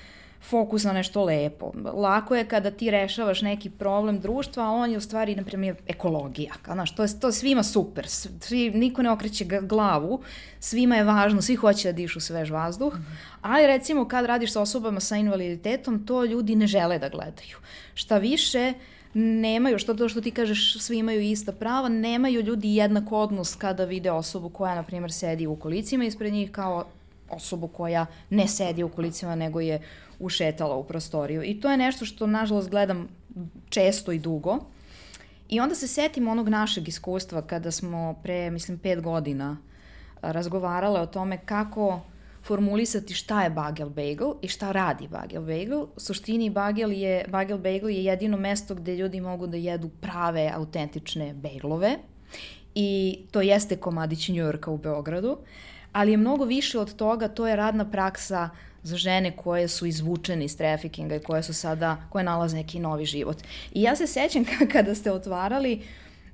[0.41, 1.72] fokus na nešto lepo.
[1.93, 5.76] Lako je kada ti rešavaš neki problem društva, a on je u stvari, na primjer,
[5.88, 6.53] ekologija.
[6.66, 8.07] Znaš, to je, to svima super.
[8.07, 10.22] Svi, niko ne okreće glavu,
[10.59, 12.93] svima je važno, svi hoće da dišu svež vazduh,
[13.41, 17.57] ali recimo kad radiš sa osobama sa invaliditetom, to ljudi ne žele da gledaju.
[17.93, 18.74] Šta više,
[19.14, 23.86] nemaju, što to što ti kažeš, svi imaju ista prava, nemaju ljudi jednak odnos kada
[23.86, 26.86] vide osobu koja, na primjer, sedi u kolicima ispred njih kao
[27.30, 29.82] osobu koja ne sedi u kolicima, nego je
[30.20, 31.43] ušetala u prostoriju.
[31.43, 33.07] I to je nešto što, nažalost, gledam
[33.70, 34.59] često i dugo.
[35.49, 39.57] I onda se setim onog našeg iskustva kada smo pre, mislim, pet godina
[40.22, 42.01] razgovarale o tome kako
[42.43, 45.81] formulisati šta je bagel bagel i šta radi bagel bagel.
[45.81, 50.51] U suštini bagel, je, bagel bagel je jedino mesto gde ljudi mogu da jedu prave,
[50.55, 51.97] autentične bagelove
[52.75, 55.37] i to jeste komadić Njujorka u Beogradu,
[55.91, 58.49] ali je mnogo više od toga, to je radna praksa
[58.83, 63.05] za žene koje su izvučene iz trafikinga i koje su sada, koje nalaze neki novi
[63.05, 63.37] život.
[63.71, 65.81] I ja se sećam kada ste otvarali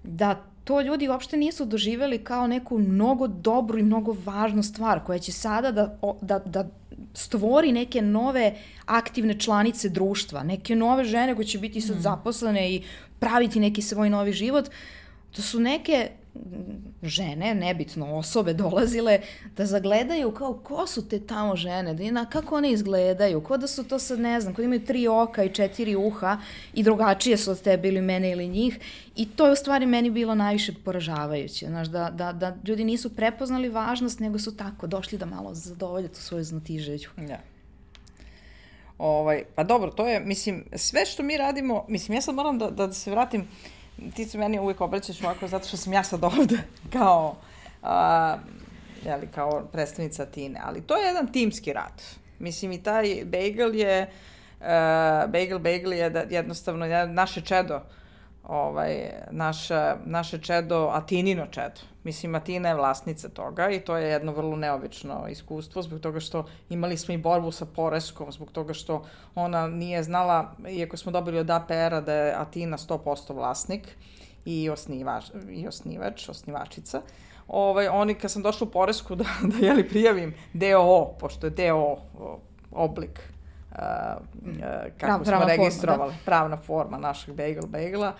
[0.03, 5.19] da to ljudi uopšte nisu doživeli kao neku mnogo dobru i mnogo važnu stvar koja
[5.19, 6.65] će sada da, da, da
[7.13, 8.55] stvori neke nove
[8.85, 12.01] aktivne članice društva, neke nove žene koje će biti sad mm.
[12.01, 12.83] zaposlene i
[13.19, 14.69] praviti neki svoj novi život.
[15.31, 16.09] To su neke
[17.03, 19.21] žene, nebitno osobe dolazile
[19.57, 23.67] da zagledaju kao ko su te tamo žene, da na, kako one izgledaju, ko da
[23.67, 26.37] su to sad ne znam, ko da imaju tri oka i četiri uha
[26.73, 28.79] i drugačije su od tebe ili mene ili njih
[29.15, 33.15] i to je u stvari meni bilo najviše poražavajuće, znaš, da, da, da ljudi nisu
[33.15, 37.09] prepoznali važnost, nego su tako došli da malo zadovolje tu svoju znatižeđu.
[37.29, 37.39] Ja.
[38.97, 42.69] Ovaj, pa dobro, to je, mislim, sve što mi radimo, mislim, ja sad moram da,
[42.69, 43.76] da se vratim, uh,
[44.15, 46.57] ti se meni uvijek obraćaš ovako zato što sam ja sad ovde
[46.93, 47.35] kao,
[47.83, 48.37] a,
[49.05, 52.01] jeli, kao predstavnica Tine, ali to je jedan timski rad.
[52.39, 54.09] Mislim i taj bagel je,
[54.59, 57.81] uh, bagel bagel je da, jednostavno naše čedo,
[58.47, 61.81] ovaj, naša, naše čedo, Atinino čedo.
[62.03, 66.45] Mislim, Atina je vlasnica toga i to je jedno vrlo neobično iskustvo zbog toga što
[66.69, 71.39] imali smo i borbu sa Poreskom, zbog toga što ona nije znala, iako smo dobili
[71.39, 73.87] od APR-a da je Atina 100% vlasnik
[74.45, 77.01] i, osnivač, i osnivač, osnivačica,
[77.47, 81.97] ovaj, oni kad sam došla u Poresku da, da jeli prijavim DOO, pošto je DOO
[82.71, 83.36] oblik
[84.97, 86.25] kako Prav, smo registrovali, forma, da.
[86.25, 88.13] pravna forma našeg bagel bagela,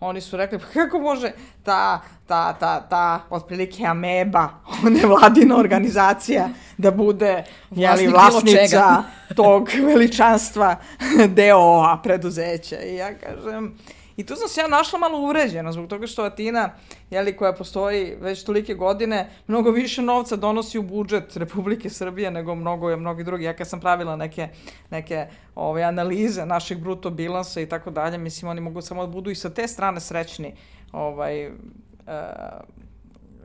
[0.00, 1.32] oni su rekli, pa kako može
[1.62, 4.48] ta, ta, ta, ta, otprilike ameba,
[5.00, 6.48] nevladina organizacija,
[6.78, 9.02] da bude jeli, vlasnica
[9.36, 10.76] tog veličanstva
[11.36, 12.80] DOA preduzeća.
[12.82, 13.78] I ja kažem,
[14.20, 16.70] I tu sam se ja našla malo uvređena zbog toga što Atina,
[17.10, 22.54] jeli, koja postoji već tolike godine, mnogo više novca donosi u budžet Republike Srbije nego
[22.54, 23.44] mnogo je mnogi drugi.
[23.44, 24.48] Ja kad sam pravila neke,
[24.90, 29.30] neke ove, analize našeg bruto bilansa i tako dalje, mislim, oni mogu samo da budu
[29.30, 30.54] i sa te strane srećni
[30.92, 31.52] ovaj, uh,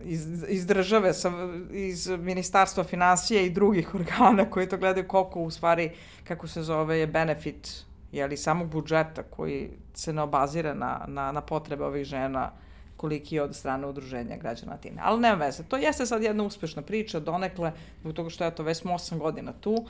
[0.03, 1.32] iz, iz države, sa,
[1.71, 5.91] iz Ministarstva financija i drugih organa koji to gledaju koliko u stvari,
[6.23, 7.86] kako se zove, je benefit
[8.16, 12.51] jeli, samog budžeta koji se ne obazira na, na, na potrebe ovih žena
[12.97, 15.01] koliki je od strane udruženja građana Atine.
[15.03, 18.78] Ali nema veze, to jeste sad jedna uspešna priča, donekle, zbog toga što eto, već
[18.78, 19.86] smo 8 godina tu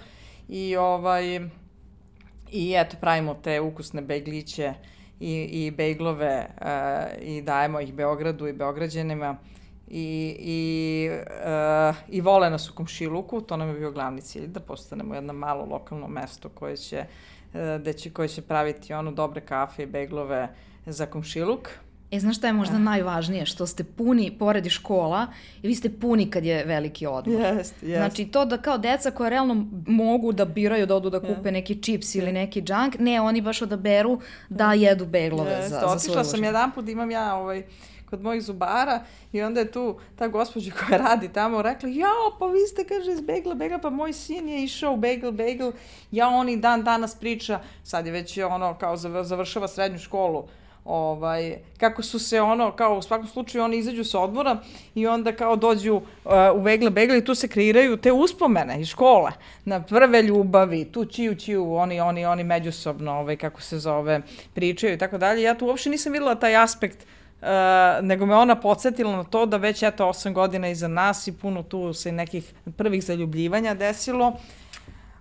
[0.49, 1.39] i ovaj,
[2.51, 4.73] i eto, pravimo te ukusne begliće
[5.19, 6.67] i, i bejglove uh,
[7.21, 9.37] i dajemo ih Beogradu i Beograđanima
[9.87, 14.59] i, i, uh, i vole nas u komšiluku, to nam je bio glavni cilj, da
[14.59, 17.07] postanemo jedno malo lokalno mesto koje će E,
[17.83, 20.49] da će, koji će praviti ono dobre kafe i beglove
[20.85, 21.69] za komšiluk.
[22.11, 23.45] E, znaš šta je možda najvažnije?
[23.45, 25.27] Što ste puni, pored škola,
[25.61, 27.41] i vi ste puni kad je veliki odmor.
[27.41, 27.97] Jest, jest.
[27.97, 31.51] Znači, to da kao deca koja realno mogu da biraju da odu da kupe yeah.
[31.51, 35.79] neki čips ili neki junk, ne, oni baš odaberu da jedu beglove yes, za, za
[35.79, 37.63] svoju Otišla sam jedan put, imam ja ovaj,
[38.09, 42.47] kod mojih zubara i onda je tu ta gospođa koja radi tamo rekla, jao, pa
[42.47, 45.71] vi ste, kaže, iz Bagel Bagel, pa moj sin je išao u Bagel Bagel,
[46.11, 50.43] ja on i dan danas priča, sad je već ono, kao završava srednju školu,
[50.85, 54.57] ovaj, kako su se ono, kao u svakom slučaju oni izađu sa odmora
[54.95, 58.87] i onda kao dođu uh, u Vegle Begle i tu se kreiraju te uspomene iz
[58.87, 59.31] škole
[59.65, 64.21] na prve ljubavi, tu čiju čiju, oni, oni, oni međusobno, ovaj, kako se zove,
[64.53, 65.41] pričaju i tako dalje.
[65.41, 67.07] Ja tu uopšte nisam videla taj aspekt
[67.41, 67.47] Uh,
[68.01, 71.63] nego me ona podsjetila na to da već eto 8 godina iza nas i puno
[71.63, 74.33] tu se nekih prvih zaljubljivanja desilo.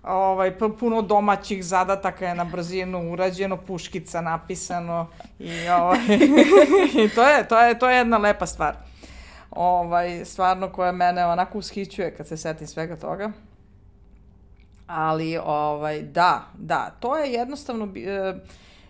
[0.03, 5.07] Ovaj, puno domaćih zadataka je na brzinu urađeno, puškica napisano
[5.39, 5.99] i, ovaj,
[7.05, 8.75] i to, je, to, je, to je jedna lepa stvar.
[9.51, 13.31] Ovaj, stvarno koja mene onako ushićuje kad se setim svega toga.
[14.87, 17.85] Ali, ovaj, da, da, to je jednostavno...
[17.85, 17.91] Uh,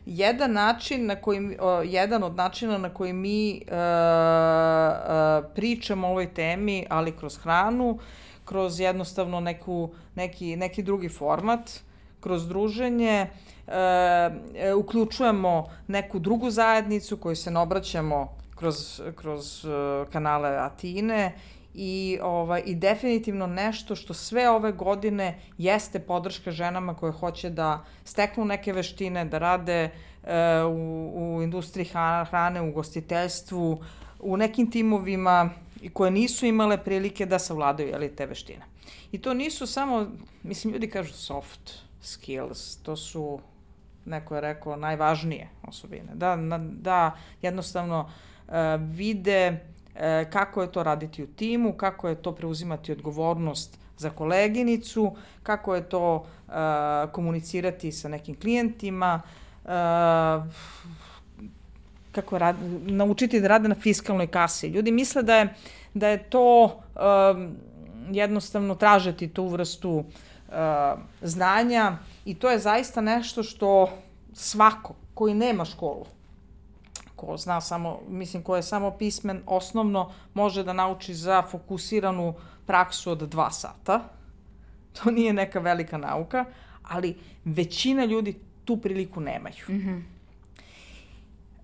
[0.05, 6.33] jedan način na koji, jedan od načina na koji mi uh, uh, pričamo o ovoj
[6.33, 7.99] temi, ali kroz hranu,
[8.45, 11.71] kroz jednostavno neku, neki, neki drugi format,
[12.19, 13.27] kroz druženje,
[13.67, 13.73] uh,
[14.77, 19.71] uključujemo neku drugu zajednicu koju se ne obraćamo kroz, kroz uh,
[20.11, 21.31] kanale Atine
[21.77, 27.85] i, ovaj, i definitivno nešto što sve ove godine jeste podrška ženama koje hoće da
[28.03, 29.89] steknu neke veštine, da rade
[30.23, 31.85] e, u, u industriji
[32.29, 33.83] hrane, u gostiteljstvu,
[34.19, 35.49] u nekim timovima
[35.93, 38.65] koje nisu imale prilike da savladaju jeli, te veštine.
[39.11, 40.07] I to nisu samo,
[40.43, 41.71] mislim, ljudi kažu soft
[42.01, 43.39] skills, to su,
[44.05, 46.11] neko je rekao, najvažnije osobine.
[46.13, 47.99] Da, na, da jednostavno
[48.47, 49.59] uh, vide
[49.95, 55.75] e, kako je to raditi u timu, kako je to preuzimati odgovornost za koleginicu, kako
[55.75, 56.51] je to e,
[57.11, 59.21] komunicirati sa nekim klijentima,
[59.65, 59.69] e,
[62.15, 64.67] kako rad, naučiti da rade na fiskalnoj kasi.
[64.67, 65.53] Ljudi misle da je,
[65.93, 67.55] da je to um,
[68.11, 70.05] jednostavno tražiti tu vrstu uh,
[71.21, 73.89] znanja i to je zaista nešto što
[74.33, 76.05] svako koji nema školu
[77.15, 82.33] ko zna samo, mislim, ko je samo pismen, osnovno može da nauči za fokusiranu
[82.65, 83.99] praksu od dva sata.
[85.03, 86.45] To nije neka velika nauka,
[86.83, 89.65] ali većina ljudi tu priliku nemaju.
[89.69, 90.01] Mm -hmm.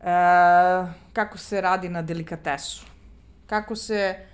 [0.02, 2.86] e, kako se radi na delikatesu?
[3.48, 4.26] Kako se e,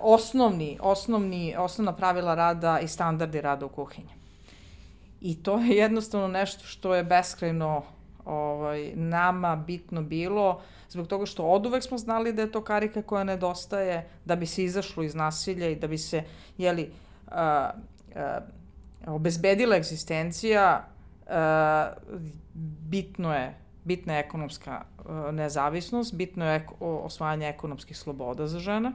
[0.00, 4.14] osnovni, osnovni, osnovna pravila rada i standardi rada u kuhinji.
[5.20, 7.82] I to je jednostavno nešto što je beskrajno
[8.28, 13.02] ovaj, nama bitno bilo, zbog toga što od uvek smo znali da je to karika
[13.02, 16.22] koja nedostaje, da bi se izašlo iz nasilja i da bi se,
[16.58, 16.90] jeli,
[17.30, 17.70] a,
[18.14, 18.40] a,
[19.06, 20.84] obezbedila egzistencija,
[21.26, 21.92] a,
[22.88, 23.54] bitno je
[23.88, 24.84] bitna je ekonomska
[25.32, 28.92] nezavisnost, bitno je osvajanje ekonomskih sloboda za žene.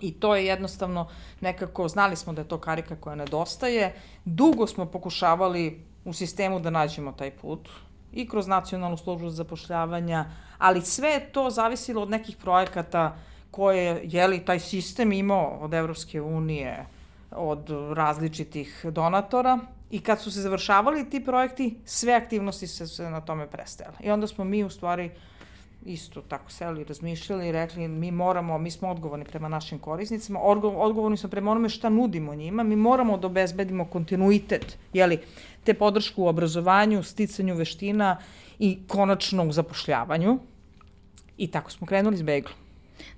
[0.00, 1.08] I to je jednostavno
[1.40, 3.92] nekako, znali smo da je to karika koja nedostaje.
[4.24, 7.68] Dugo smo pokušavali u sistemu da nađemo taj put
[8.12, 10.24] i kroz nacionalnu službu za zapošljavanja,
[10.58, 13.16] ali sve je to zavisilo od nekih projekata
[13.50, 16.86] koje je li taj sistem imao od Evropske unije,
[17.30, 19.58] od različitih donatora
[19.90, 23.96] i kad su se završavali ti projekti, sve aktivnosti se, se na tome prestajale.
[24.00, 25.10] I onda smo mi u stvari
[25.86, 31.16] isto tako seli, razmišljali i rekli mi moramo, mi smo odgovorni prema našim korisnicima, odgovorni
[31.16, 35.18] smo prema onome šta nudimo njima, mi moramo da obezbedimo kontinuitet, jeli,
[35.64, 38.16] te podršku u obrazovanju, sticanju veština
[38.58, 40.38] i konačno u zapošljavanju.
[41.36, 42.54] I tako smo krenuli s Beglom.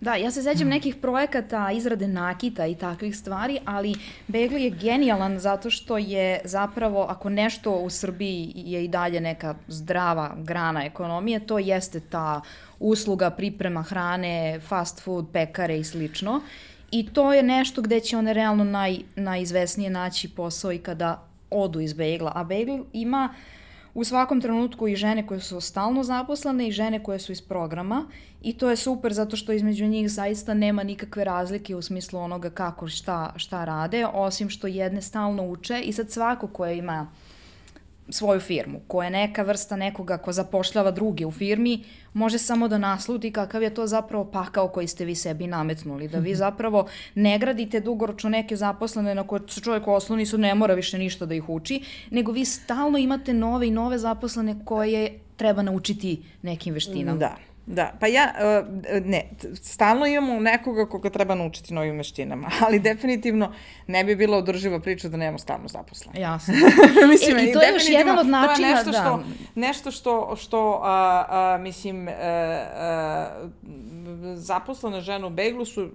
[0.01, 3.95] Da, ja se sećam nekih projekata izrade nakita i takvih stvari, ali
[4.29, 9.55] Begli je genijalan zato što je zapravo, ako nešto u Srbiji je i dalje neka
[9.69, 12.41] zdrava grana ekonomije, to jeste ta
[12.81, 16.41] usluga priprema hrane, fast food, pekare i slično.
[16.91, 21.81] I to je nešto gde će one realno naj, najizvesnije naći posao i kada odu
[21.81, 22.33] iz Begla.
[22.35, 23.35] A Begl ima
[23.95, 28.07] u svakom trenutku i žene koje su stalno zaposlene i žene koje su iz programa
[28.43, 32.51] i to je super zato što između njih zaista nema nikakve razlike u smislu onoga
[32.51, 37.11] kako šta, šta rade, osim što jedne stalno uče i sad svako koje ima
[38.13, 42.79] svoju firmu, koja je neka vrsta nekoga ko zapošljava druge u firmi, može samo da
[42.79, 47.39] nasludi kakav je to zapravo pakao koji ste vi sebi nametnuli, da vi zapravo ne
[47.39, 51.35] gradite dugoročno neke zaposlene na koje se čovjek osloni su ne mora više ništa da
[51.35, 57.19] ih uči, nego vi stalno imate nove i nove zaposlene koje treba naučiti nekim veštinama.
[57.19, 57.52] Da.
[57.67, 58.33] Da, pa ja,
[58.89, 63.53] e, ne, stalno imamo nekoga koga treba naučiti novim veštinama, ali definitivno
[63.87, 66.21] ne bi bila održiva priča da nemamo stalno zaposlene.
[66.21, 66.55] Jasno.
[67.13, 68.99] mislim, e, I to je još jedan od načina, nešto da.
[68.99, 69.23] Što,
[69.55, 73.49] nešto što, što a, a, mislim, a, e, a,
[74.35, 75.91] zaposlene žene u Beglu su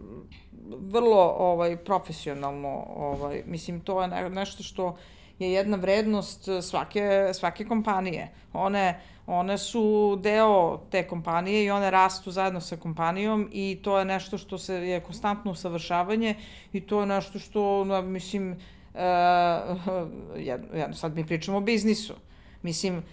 [0.80, 4.98] vrlo ovaj, profesionalno, ovaj, mislim, to je ne, nešto što
[5.40, 8.30] je jedna vrednost svake, svake kompanije.
[8.54, 14.06] One, one su deo te kompanije i one rastu zajedno sa kompanijom i to je
[14.06, 16.36] nešto što se je konstantno usavršavanje
[16.74, 19.00] i to je nešto što, mislim, uh,
[20.38, 22.14] jedno, jedno, sad mi pričamo o biznisu.
[22.62, 23.04] Mislim, uh,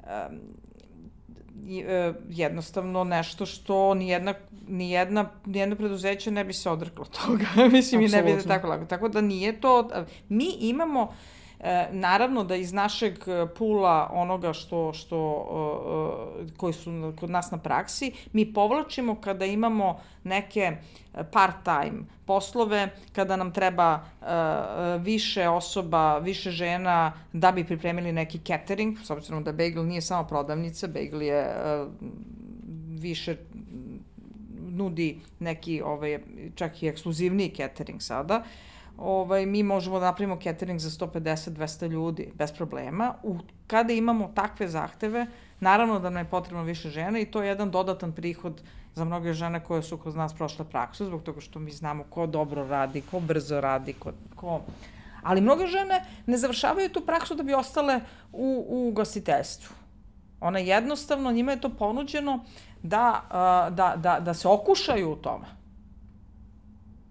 [0.00, 0.06] uh,
[1.68, 4.34] e, jednostavno nešto što nijedna,
[4.68, 7.68] nijedna, nijedno preduzeće ne bi se odreklo toga.
[7.72, 8.84] Mislim, i ne bi da tako lako.
[8.84, 9.90] Tako da nije to...
[10.28, 11.12] Mi imamo
[11.60, 13.18] E, naravno da iz našeg
[13.58, 15.18] pula onoga što, što,
[16.44, 20.76] e, koji su kod nas na praksi, mi povlačimo kada imamo neke
[21.32, 24.26] part-time poslove, kada nam treba e,
[24.98, 30.28] više osoba, više žena da bi pripremili neki catering, s obzirom da Bagel nije samo
[30.28, 31.86] prodavnica, Bagel je e,
[32.88, 33.36] više
[34.68, 36.18] nudi neki ovaj,
[36.54, 38.36] čak i ekskluzivniji catering sada.
[38.36, 43.14] Uh, ovaj, mi možemo da napravimo catering za 150-200 ljudi bez problema.
[43.22, 45.26] U, kada imamo takve zahteve,
[45.60, 48.62] naravno da nam je potrebno više žena i to je jedan dodatan prihod
[48.94, 52.26] za mnoge žene koje su kod nas prošle praksu, zbog toga što mi znamo ko
[52.26, 54.12] dobro radi, ko brzo radi, ko...
[54.36, 54.60] ko...
[55.22, 58.00] Ali mnoge žene ne završavaju tu praksu da bi ostale
[58.32, 59.74] u, u gostiteljstvu.
[60.40, 62.44] Ona jednostavno, njima je to ponuđeno
[62.82, 63.22] da,
[63.70, 65.55] da, da, da se okušaju u tome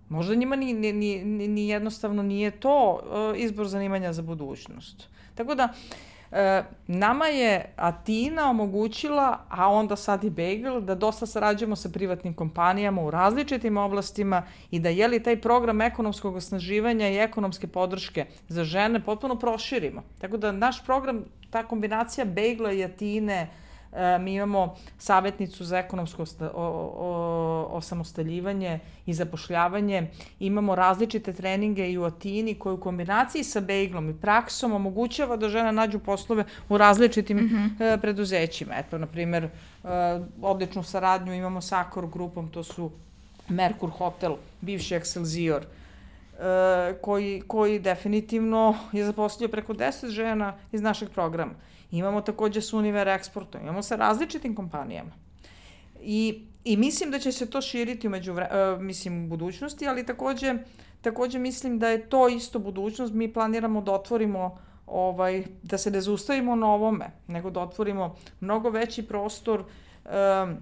[0.10, 5.10] Možda njima ni, ni, ni, ni jednostavno nije to uh, izbor zanimanja za budućnost.
[5.36, 5.70] Tako da,
[6.32, 6.38] uh,
[6.88, 13.02] nama je Atina omogućila, a onda sad i Bagel, da dosta sarađujemo sa privatnim kompanijama
[13.02, 18.64] u različitim oblastima i da je li taj program ekonomskog osnaživanja i ekonomske podrške za
[18.64, 20.04] žene potpuno proširimo.
[20.22, 23.65] Tako da naš program, ta kombinacija Bagela i Atine, uh, E,
[24.20, 26.26] mi imamo savjetnicu za ekonomsko
[27.70, 30.08] osamostaljivanje i zapošljavanje.
[30.40, 35.50] Imamo različite treninge i u Atini koje u kombinaciji sa Bejglom i praksom omogućava da
[35.50, 38.02] žene nađu poslove u različitim mm -hmm.
[38.02, 38.74] preduzećima.
[38.78, 39.50] Eto, na primer, e,
[40.42, 42.92] odličnu saradnju imamo sa Accor grupom, to su
[43.50, 45.62] Merkur Hotel, bivši Excelsior,
[47.02, 51.54] koji, koji definitivno je zaposlio preko 10 žena iz našeg programa.
[51.98, 55.12] Imamo takođe sa Univer Exportom, imamo sa različitim kompanijama.
[56.02, 58.40] I, I mislim da će se to širiti umeđu, uh,
[58.80, 60.54] mislim, u budućnosti, ali takođe,
[61.02, 63.14] takođe mislim da je to isto budućnost.
[63.14, 68.70] Mi planiramo da otvorimo ovaj, da se ne zaustavimo na ovome, nego da otvorimo mnogo
[68.70, 70.58] veći prostor um,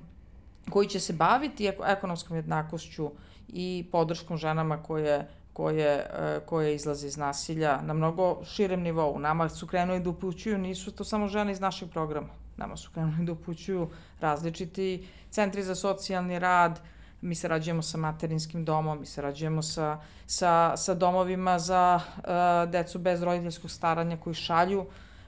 [0.69, 3.11] koji će se baviti ekonomskom jednakošću
[3.47, 9.19] i podrškom ženama koje koje, e, koje izlaze iz nasilja na mnogo širem nivou.
[9.19, 12.29] Nama su krenuli da upućuju, nisu to samo žene iz našeg programa.
[12.57, 13.89] Nama su krenuli da upućuju
[14.19, 16.79] različiti centri za socijalni rad,
[17.21, 23.23] mi sarađujemo sa materinskim domom, mi sarađujemo sa, sa, sa domovima za uh, decu bez
[23.23, 24.87] roditeljskog staranja koji šalju uh,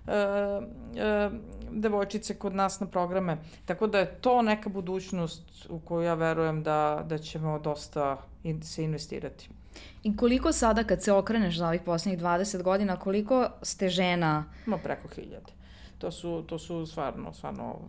[0.10, 1.34] uh,
[1.72, 3.38] devojčice kod nas na programe.
[3.66, 8.64] Tako da je to neka budućnost u koju ja verujem da, da ćemo dosta in,
[8.64, 9.50] se investirati.
[10.04, 14.46] I koliko sada kad se okreneš za ovih poslednjih 20 godina, koliko ste žena?
[14.66, 15.56] Ma preko hiljade.
[15.98, 17.80] To su, to su stvarno, stvarno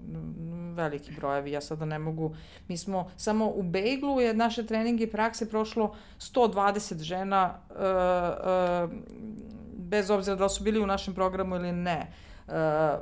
[0.75, 1.53] veliki brojevi.
[1.53, 2.35] Ja sada ne mogu...
[2.69, 8.97] Mi smo samo u Bejglu je naše treninge i prakse prošlo 120 žena uh, uh,
[9.77, 12.13] bez obzira da su bili u našem programu ili ne.
[12.47, 12.53] Uh,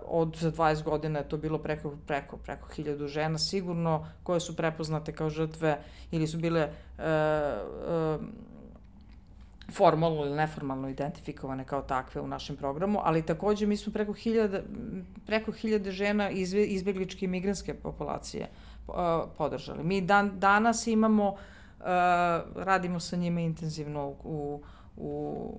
[0.07, 4.57] od za 20 godina je to bilo preko, preko, preko hiljadu žena sigurno koje su
[4.57, 5.79] prepoznate kao žrtve
[6.11, 6.69] ili su bile
[6.99, 7.05] uh,
[8.19, 8.25] uh,
[9.73, 14.63] formalno ili neformalno identifikovane kao takve u našem programu, ali takođe mi smo preko hiljade,
[15.27, 18.49] preko hiljade žena iz izbegličke i migranske populacije
[18.89, 18.95] uh,
[19.39, 19.85] podržali.
[19.85, 21.37] Mi dan, danas imamo, uh,
[22.57, 24.61] radimo sa njima intenzivno u, u,
[24.97, 25.59] u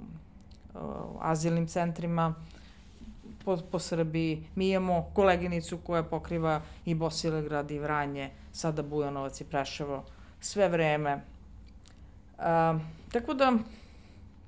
[1.22, 2.36] azilnim centrima
[3.46, 4.44] po, po Srbiji.
[4.56, 10.04] Mi imamo koleginicu koja pokriva i Bosilegrad i Vranje, sada Bujanovac i Preševo,
[10.42, 11.22] sve vreme.
[12.38, 12.82] Uh,
[13.12, 13.54] tako da,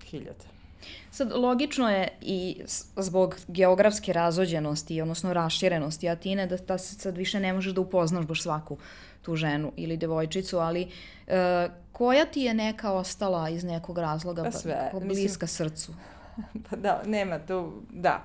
[0.10, 0.58] hiljada.
[1.12, 2.62] Sad, logično je i
[2.96, 8.42] zbog geografske razođenosti, odnosno raširenosti Atine, da, se sad više ne možeš da upoznaš baš
[8.42, 8.78] svaku
[9.22, 10.88] tu ženu ili devojčicu, ali
[11.28, 15.94] e, koja ti je neka ostala iz nekog razloga pa sve, pa, bliska mislim, srcu?
[16.70, 18.24] Pa da, nema tu, da.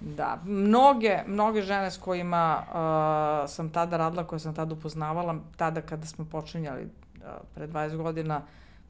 [0.00, 5.80] Da, mnoge, mnoge žene s kojima uh, sam tada radila, koje sam tada upoznavala, tada
[5.80, 7.22] kada smo počinjali uh,
[7.54, 8.42] pre 20 godina,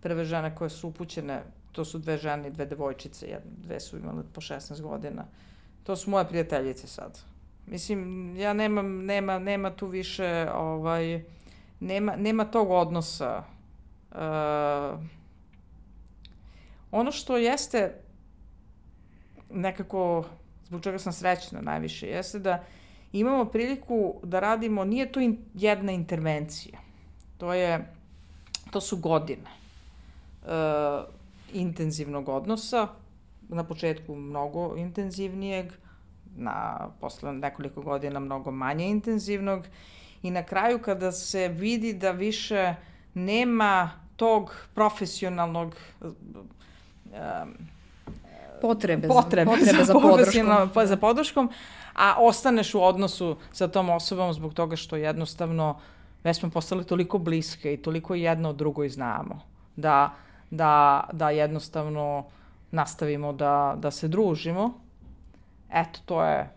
[0.03, 1.43] prve žene koje su upućene
[1.77, 5.24] to su dve žene i dve devojčice, jedne, dve su imale po 16 godina.
[5.85, 7.18] To su moje prijateljice sad.
[7.66, 11.24] Mislim, ja nemam, nema, nema tu više, ovaj,
[11.81, 13.43] nema, nema tog odnosa.
[14.11, 14.18] Uh,
[16.91, 17.95] ono što jeste
[19.51, 20.24] nekako,
[20.66, 22.64] zbog čega sam srećna najviše, jeste da
[23.12, 26.79] imamo priliku da radimo, nije to in, jedna intervencija.
[27.39, 27.93] To je,
[28.70, 29.51] to su godine.
[30.43, 31.16] Uh,
[31.53, 32.88] intenzivnog odnosa,
[33.49, 35.72] na početku mnogo intenzivnijeg,
[36.36, 39.64] na, posle nekoliko godina mnogo manje intenzivnog
[40.22, 42.74] i na kraju kada se vidi da više
[43.14, 46.12] nema tog profesionalnog um,
[48.61, 50.70] potrebe, potrebe, potrebe za, za podrškom.
[50.74, 51.51] Pa, za podrškom,
[51.94, 55.80] a ostaneš u odnosu sa tom osobom zbog toga što jednostavno
[56.24, 59.40] već smo postali toliko bliske i toliko jedno od drugoj znamo
[59.76, 60.14] da,
[60.51, 62.24] da, da jednostavno
[62.70, 64.74] nastavimo da, da se družimo.
[65.72, 66.51] Eto, to je,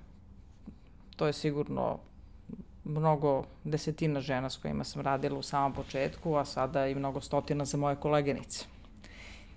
[1.16, 2.00] to je sigurno
[2.84, 7.66] mnogo desetina žena s kojima sam radila u samom početku, a sada i mnogo stotina
[7.66, 8.66] za moje kolegenice.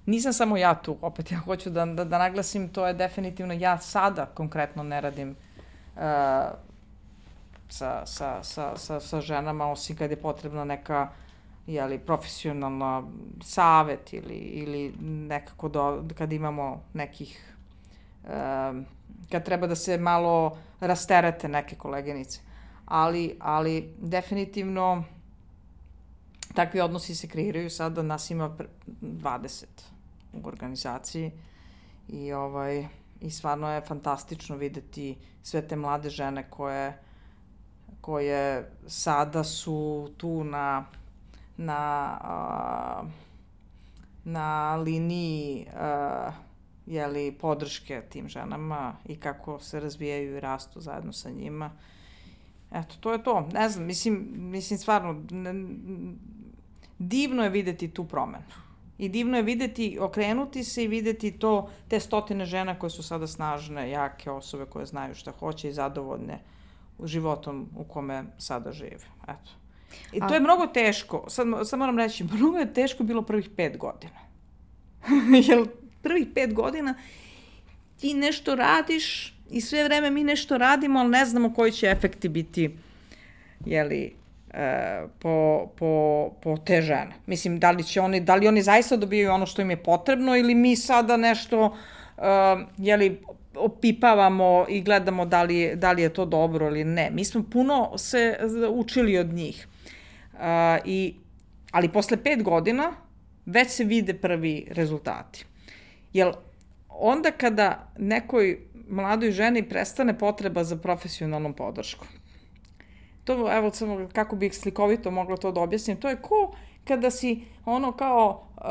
[0.07, 3.79] Nisam samo ja tu, opet ja hoću da, da, da naglasim, to je definitivno, ja
[3.79, 6.03] sada konkretno ne radim uh,
[7.69, 11.09] sa, sa, sa, sa, sa ženama, osim kad je potrebna neka
[11.67, 13.03] jeli, profesionalna
[13.43, 17.55] savet ili, ili nekako do, kad imamo nekih,
[18.25, 18.85] um,
[19.31, 22.41] kad treba da se malo rasterete neke koleginice.
[22.87, 25.05] Ali, ali definitivno
[26.55, 28.57] takvi odnosi se kreiraju sada, nas ima
[29.01, 29.65] 20
[30.33, 31.31] u organizaciji
[32.09, 32.87] i ovaj
[33.21, 36.99] i stvarno je fantastično videti sve te mlade žene koje
[38.03, 40.85] koje sada su tu na
[41.57, 43.05] na a,
[44.25, 46.33] na liniji a,
[46.87, 51.71] jeli, podrške tim ženama i kako se razvijaju i rastu zajedno sa njima.
[52.73, 53.49] Eto, to je to.
[53.53, 55.55] Ne znam, mislim, mislim stvarno, ne,
[56.99, 58.45] divno je videti tu promenu.
[58.99, 63.27] I divno je videti, okrenuti se i videti to, te stotine žena koje su sada
[63.27, 66.39] snažne, jake osobe koje znaju šta hoće i zadovoljne
[67.05, 69.07] životom u kome sada žive.
[69.23, 69.62] Eto.
[70.13, 70.35] I to A...
[70.35, 71.25] je mnogo teško.
[71.29, 74.19] Sad, sad moram reći, mnogo je teško bilo prvih pet godina.
[75.49, 75.65] Jer
[76.03, 76.95] prvih pet godina
[78.01, 82.29] ti nešto radiš i sve vreme mi nešto radimo, ali ne znamo koji će efekti
[82.29, 82.71] biti
[83.67, 84.15] jeli,
[84.55, 87.13] e, po, po, po te žene.
[87.27, 90.37] Mislim, da li, će oni, da li oni zaista dobijaju ono što im je potrebno
[90.37, 92.25] ili mi sada nešto uh,
[92.79, 93.21] jeli,
[93.55, 97.11] opipavamo i gledamo da li, da li je to dobro ili ne.
[97.11, 98.39] Mi smo puno se
[98.71, 99.69] učili od njih.
[100.43, 100.47] Uh,
[100.85, 101.15] i,
[101.71, 102.93] ali posle pet godina
[103.47, 105.45] već se vide prvi rezultati.
[106.13, 106.33] Jel,
[106.89, 112.09] onda kada nekoj mladoj ženi prestane potreba za profesionalnom podrškom,
[113.25, 117.45] to, evo, samo kako bih slikovito mogla to da objasnim, to je ko kada si
[117.65, 118.63] ono kao uh,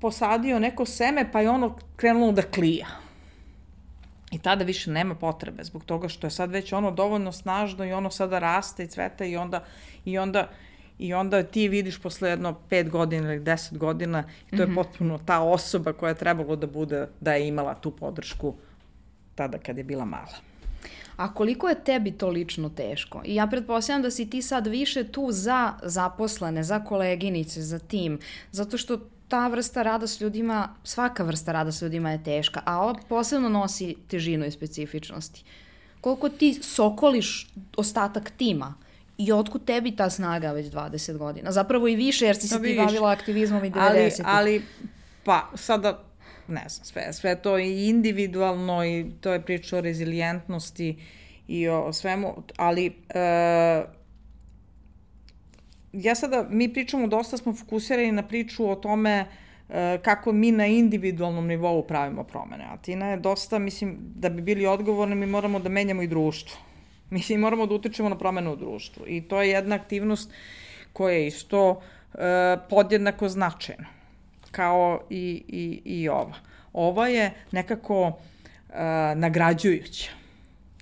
[0.00, 2.86] posadio neko seme pa je ono krenulo da klija.
[4.30, 7.92] I tada više nema potrebe, zbog toga što je sad već ono dovoljno snažno i
[7.92, 9.64] ono sada raste i cveta i onda,
[10.04, 10.48] i onda,
[10.98, 14.70] i onda ti vidiš posle jedno pet godina ili deset godina i to je mm
[14.70, 14.74] -hmm.
[14.74, 18.54] potpuno ta osoba koja je trebalo da bude, da je imala tu podršku
[19.34, 20.52] tada kad je bila mala.
[21.16, 23.22] A koliko je tebi to lično teško?
[23.24, 28.18] I ja pretpostavljam da si ti sad više tu za zaposlene, za koleginice, za tim,
[28.50, 32.80] zato što ta vrsta rada s ljudima, svaka vrsta rada s ljudima je teška, a
[32.80, 35.44] ova posebno nosi težinu i specifičnosti.
[36.00, 38.74] Koliko ti sokoliš ostatak tima
[39.18, 41.52] i otkud tebi ta snaga već 20 godina?
[41.52, 43.80] Zapravo i više, jer si se ti bavila aktivizmom i 90.
[43.80, 44.62] Ali, ali,
[45.24, 46.04] pa, sada,
[46.48, 50.96] ne znam, sve, sve to i individualno i to je priča o rezilijentnosti
[51.48, 53.84] i o svemu, ali e,
[55.92, 59.26] ja sada, mi pričamo, dosta smo fokusirani na priču o tome
[59.68, 62.64] e, kako mi na individualnom nivou pravimo promene.
[62.64, 66.71] A Tina je dosta, mislim, da bi bili odgovorni, mi moramo da menjamo i društvo.
[67.12, 69.04] Mislim, moramo da utičemo na promene u društvu.
[69.06, 70.30] I to je jedna aktivnost
[70.92, 71.80] koja je isto
[72.14, 72.18] e,
[72.70, 73.86] podjednako značajna,
[74.50, 76.34] kao i, i, i ova.
[76.72, 78.14] Ova je nekako e,
[79.14, 80.10] nagrađujuća.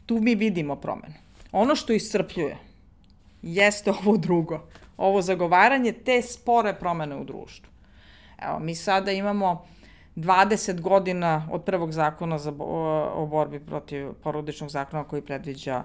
[0.07, 1.15] Tu mi vidimo promene.
[1.53, 2.57] Ono što iscrpljuje
[3.43, 4.61] jeste ovo drugo
[5.01, 7.71] ovo zagovaranje te spore promene u društvu.
[8.39, 9.65] Evo, mi sada imamo
[10.17, 15.83] 20 godina od prvog zakona za, o, o borbi protiv porodičnog zakona koji predviđa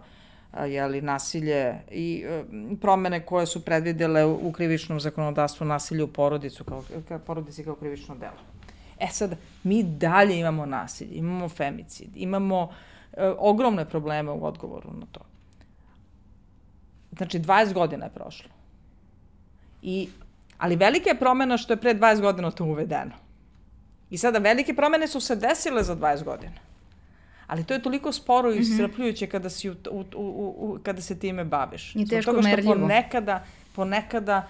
[0.64, 2.44] jeli, nasilje i e,
[2.82, 8.16] promene koje su predvidele u, krivičnom zakonodavstvu nasilje u porodicu kao, kao porodici kao krivično
[8.16, 8.38] delo.
[9.00, 12.70] E sad, mi dalje imamo nasilje, imamo femicid, imamo
[13.14, 15.20] e, ogromne probleme u odgovoru na to.
[17.18, 18.50] Znači, 20 godina je prošlo.
[19.82, 20.10] I,
[20.58, 23.12] ali velika je promena što je pre 20 godina to uvedeno.
[24.10, 26.66] I sada velike promene su se desile za 20 godina.
[27.48, 28.62] Ali to je toliko sporo i mhm.
[28.62, 31.96] iscrpljujuće kada, si u, u, u, u, kada se time baviš.
[31.96, 33.44] I teško toga što ponekada,
[33.76, 34.48] ponekada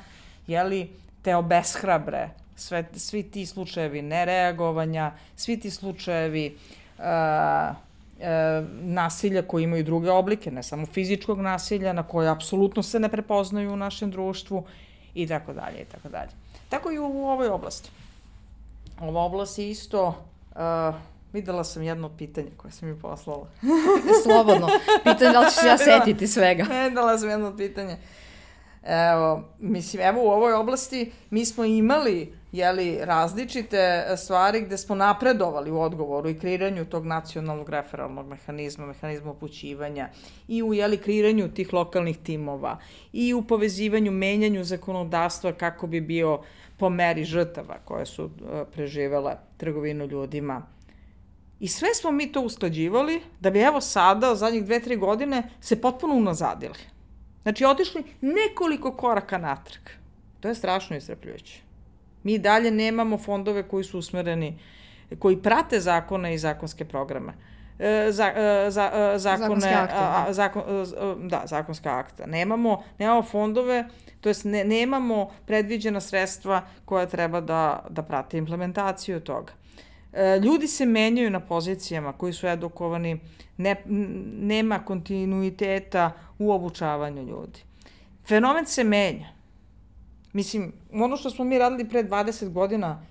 [0.47, 0.89] jeli,
[1.21, 6.57] te obeshrabre sve, svi ti slučajevi nereagovanja, svi ti slučajevi
[6.97, 7.03] uh,
[8.19, 13.09] e, nasilja koji imaju druge oblike, ne samo fizičkog nasilja, na koje apsolutno se ne
[13.09, 14.65] prepoznaju u našem društvu
[15.13, 16.31] i tako dalje i tako dalje.
[16.69, 17.89] Tako i u, u ovoj oblasti.
[18.99, 20.07] Ova oblast je isto,
[20.55, 20.95] uh,
[21.35, 23.47] videla sam jedno pitanje koje sam mi poslala.
[24.23, 24.67] Slobodno.
[25.03, 26.63] Pitanje da li ćeš ja setiti svega.
[26.89, 27.97] Videla sam jedno pitanje.
[28.83, 35.71] Evo, mislim, evo u ovoj oblasti mi smo imali jeli, različite stvari gde smo napredovali
[35.71, 40.09] u odgovoru i kreiranju tog nacionalnog referalnog mehanizma, mehanizma upućivanja
[40.47, 42.77] i u jeli, kreiranju tih lokalnih timova
[43.13, 46.41] i u povezivanju, menjanju zakonodavstva kako bi bio
[46.77, 48.31] po meri žrtava koje su uh,
[48.73, 50.61] preživele trgovinu ljudima.
[51.65, 55.81] I sve smo mi to usklađivali da bi evo sada, zadnjih dve, tri godine, se
[55.81, 56.77] potpuno unazadili.
[57.41, 59.81] Znači, otišli nekoliko koraka natrag.
[60.39, 61.61] To je strašno isrepljujuće.
[62.23, 64.59] Mi dalje nemamo fondove koji su usmereni,
[65.19, 67.33] koji prate zakone i zakonske programe.
[67.79, 70.25] E, za, e, za, e, zakone, akte, da.
[70.29, 70.63] zakon,
[71.27, 72.25] da, zakonska akta.
[72.25, 73.87] Nemamo, nemamo fondove,
[74.21, 79.64] to jest ne, nemamo predviđena sredstva koja treba da, da prate implementaciju toga.
[80.43, 83.19] Ljudi se menjaju na pozicijama koji su edukovani,
[83.57, 83.75] ne,
[84.39, 87.59] nema kontinuiteta u obučavanju ljudi.
[88.27, 89.27] Fenomen se menja.
[90.33, 93.05] Mislim, ono što smo mi radili pre 20 godina,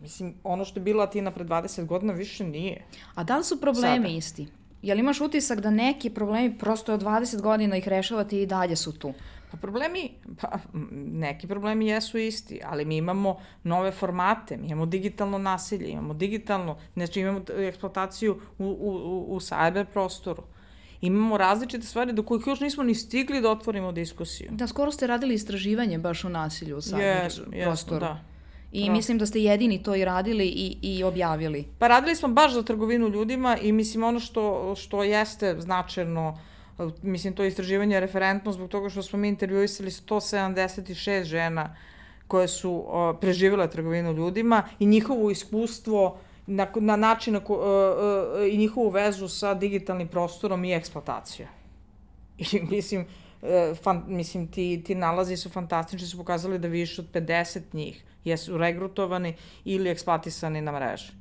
[0.00, 2.84] mislim, ono što je bila Atina pre 20 godina više nije.
[3.14, 4.08] A da li su problemi Sada.
[4.08, 4.46] isti?
[4.84, 8.92] Jel imaš utisak da neki problemi prosto od 20 godina ih rešavate i dalje su
[8.98, 9.12] tu?
[9.50, 10.10] Pa problemi,
[10.40, 10.58] pa
[11.12, 16.76] neki problemi jesu isti, ali mi imamo nove formate, mi imamo digitalno nasilje, imamo digitalno,
[16.94, 20.42] znači imamo eksploataciju u, u, u cyber prostoru.
[21.00, 24.48] Imamo različite stvari do kojih još nismo ni stigli da otvorimo diskusiju.
[24.52, 28.06] Da, skoro ste radili istraživanje baš o nasilju u cyber yes, prostoru.
[28.06, 28.33] Yes, da.
[28.74, 28.92] I da.
[28.92, 31.64] mislim da ste jedini to i radili i, i objavili.
[31.78, 36.38] Pa radili smo baš za trgovinu ljudima i mislim ono što, što jeste značajno uh,
[37.02, 41.76] mislim, to istraživanje je referentno zbog toga što smo mi intervjuisali 176 žena
[42.28, 47.60] koje su o, preživjela trgovinu ljudima i njihovo iskustvo na, na način na ko, uh,
[47.60, 51.48] uh, i njihovu vezu sa digitalnim prostorom i eksploatacijom.
[52.38, 53.06] I mislim,
[53.42, 53.48] uh,
[53.82, 58.58] fan, mislim ti, ti nalazi su fantastični, su pokazali da više od 50 njih jesu
[58.58, 61.12] regrutovani ili eksploatisani na mreži.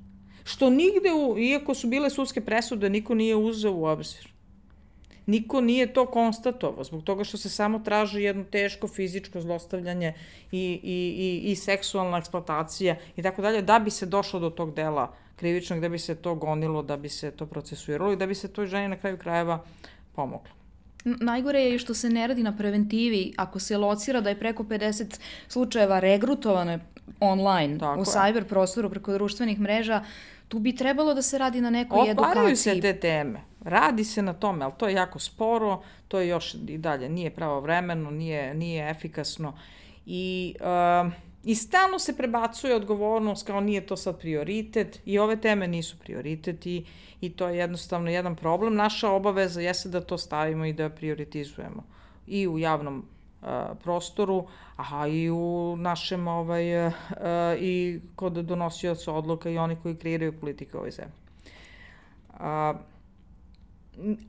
[0.43, 4.33] Što nigde, u, iako su bile sudske presude, niko nije uzeo u obzir
[5.25, 10.13] niko nije to konstatovao, zbog toga što se samo traži jedno teško fizičko zlostavljanje
[10.51, 14.73] i, i, i, i seksualna eksploatacija i tako dalje, da bi se došlo do tog
[14.73, 18.35] dela krivičnog, da bi se to gonilo, da bi se to procesuiralo i da bi
[18.35, 19.63] se toj ženi na kraju krajeva
[20.15, 20.62] pomoglo.
[21.03, 23.33] Najgore je što se ne radi na preventivi.
[23.37, 26.79] Ako se locira da je preko 50 slučajeva regrutovane
[27.19, 30.03] online Tako u cyber prostoru preko društvenih mreža,
[30.47, 32.31] tu bi trebalo da se radi na nekoj Otvaraju edukaciji.
[32.31, 33.41] Otvaraju se te teme.
[33.63, 37.29] Radi se na tome, ali to je jako sporo, to je još i dalje, nije
[37.29, 39.57] pravo vremeno, nije, nije efikasno.
[40.05, 40.55] I,
[41.05, 41.11] uh,
[41.43, 46.65] I stalno se prebacuje odgovornost kao nije to sad prioritet i ove teme nisu prioritet
[46.65, 46.85] i,
[47.23, 48.75] i to je jednostavno jedan problem.
[48.75, 51.83] Naša obaveza jeste da to stavimo i da prioritizujemo
[52.27, 52.97] i u javnom
[53.41, 53.47] uh,
[53.83, 54.47] prostoru,
[54.77, 56.93] a i u našem ovaj, uh,
[57.59, 61.13] i kod donosioca odluka i oni koji kreiraju politike ovoj zemlji.
[62.29, 62.39] Uh,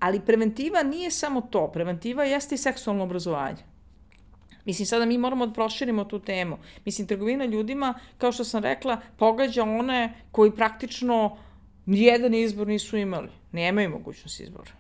[0.01, 1.71] ali preventiva nije samo to.
[1.73, 3.63] Preventiva jeste i seksualno obrazovanje.
[4.65, 6.59] Mislim, sada mi moramo da proširimo tu temu.
[6.85, 11.37] Mislim, trgovina ljudima, kao što sam rekla, pogađa one koji praktično
[11.87, 13.29] jedan izbor nisu imali.
[13.53, 14.71] Nemaju mogućnost izbora.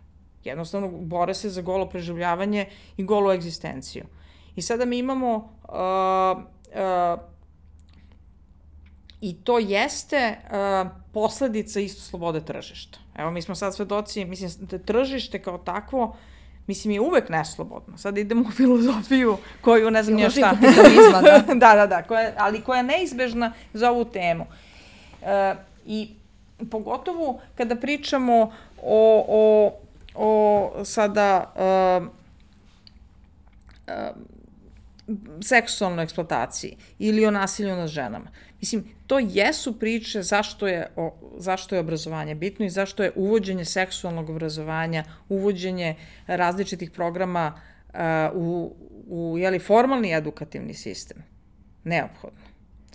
[0.44, 4.04] Jednostavno, bore se za golo preživljavanje i golu egzistenciju.
[4.56, 6.42] I sada mi imamo uh,
[6.74, 7.20] uh,
[9.20, 12.98] i to jeste uh, posledica isto slobode tržišta.
[13.16, 16.16] Evo, mi smo sad svedoci, mislim, da tržište kao takvo,
[16.66, 17.98] mislim, je uvek neslobodno.
[17.98, 20.50] Sad idemo u filozofiju koju, ne znam, šta.
[20.50, 21.44] kapitalizma, da.
[21.54, 24.46] da, da, da, koja, ali koja je neizbežna za ovu temu.
[25.22, 25.54] E,
[25.86, 26.08] I
[26.70, 28.52] pogotovo kada pričamo
[28.82, 29.72] o, o,
[30.14, 32.00] o sada e,
[33.92, 34.12] e,
[35.42, 38.30] seksualnoj eksploataciji ili o nasilju nad ženama.
[38.60, 43.64] Mislim, to jesu priče zašto je, o, zašto je obrazovanje bitno i zašto je uvođenje
[43.64, 45.94] seksualnog obrazovanja, uvođenje
[46.26, 47.52] različitih programa
[47.88, 48.00] uh,
[48.34, 48.76] u,
[49.08, 51.22] u jeli, formalni edukativni sistem
[51.84, 52.40] neophodno.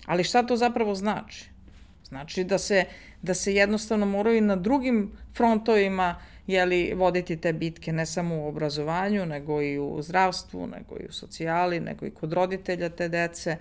[0.05, 1.49] Ali šta to zapravo znači?
[2.09, 2.85] Znači da se,
[3.21, 6.15] da se jednostavno moraju na drugim frontovima
[6.47, 11.11] jeli, voditi te bitke ne samo u obrazovanju, nego i u zdravstvu, nego i u
[11.11, 13.57] socijali, nego i kod roditelja te dece.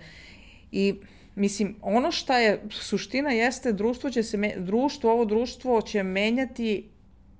[0.71, 0.95] I
[1.39, 6.89] Mislim, ono šta je suština jeste društvo će se, društvo, ovo društvo će menjati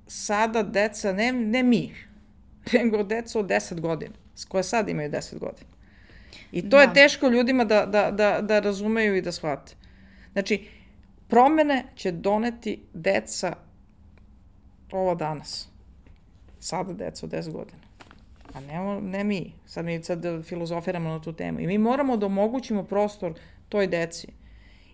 [0.08, 1.94] sada deca, ne, ne mi,
[2.74, 4.14] nego deca od 10 godina,
[4.48, 5.70] koje sad imaju 10 godina.
[6.52, 6.82] I to da.
[6.82, 9.76] je teško ljudima da, da, da, da razumeju i da shvate.
[10.32, 10.66] Znači,
[11.30, 13.56] promene će doneti deca
[14.92, 15.70] ovo danas.
[16.60, 17.78] Sada deca od 10 godina.
[18.54, 19.54] A ne, ne mi.
[19.66, 21.60] Sad mi sad filozofiramo na tu temu.
[21.60, 23.34] I mi moramo da omogućimo prostor
[23.70, 24.28] toj deci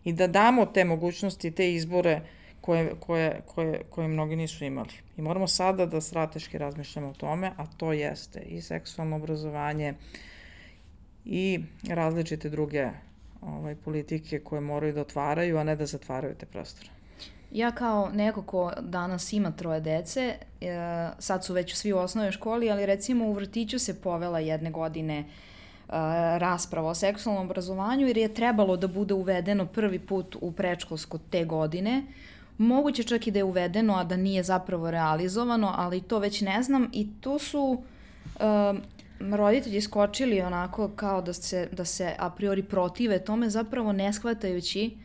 [0.04, 2.22] i da damo te mogućnosti, te izbore
[2.62, 4.94] koje, koje, koje, koje mnogi nisu imali.
[5.18, 9.94] I moramo sada da strateški razmišljamo o tome, a to jeste i seksualno obrazovanje
[11.26, 11.60] i
[11.90, 12.90] različite druge
[13.48, 16.89] ovaj, politike koje moraju da otvaraju, a ne da zatvaraju te prostore.
[17.52, 22.32] Ja kao neko ko danas ima troje dece, e, sad su već svi u osnovnoj
[22.32, 25.26] školi, ali recimo u vrtiću se povela jedne godine e,
[26.39, 31.46] rasprava o seksualnom obrazovanju jer je trebalo da bude uvedeno prvi put u prečkolsko te
[31.46, 32.04] godine.
[32.58, 36.64] Moguće čak i da je uvedeno, a da nije zapravo realizovano, ali to već ne
[36.64, 37.84] znam i tu su
[38.36, 38.41] uh,
[39.20, 44.97] roditelji skočili onako kao da se, da se a priori protive tome, zapravo ne shvatajući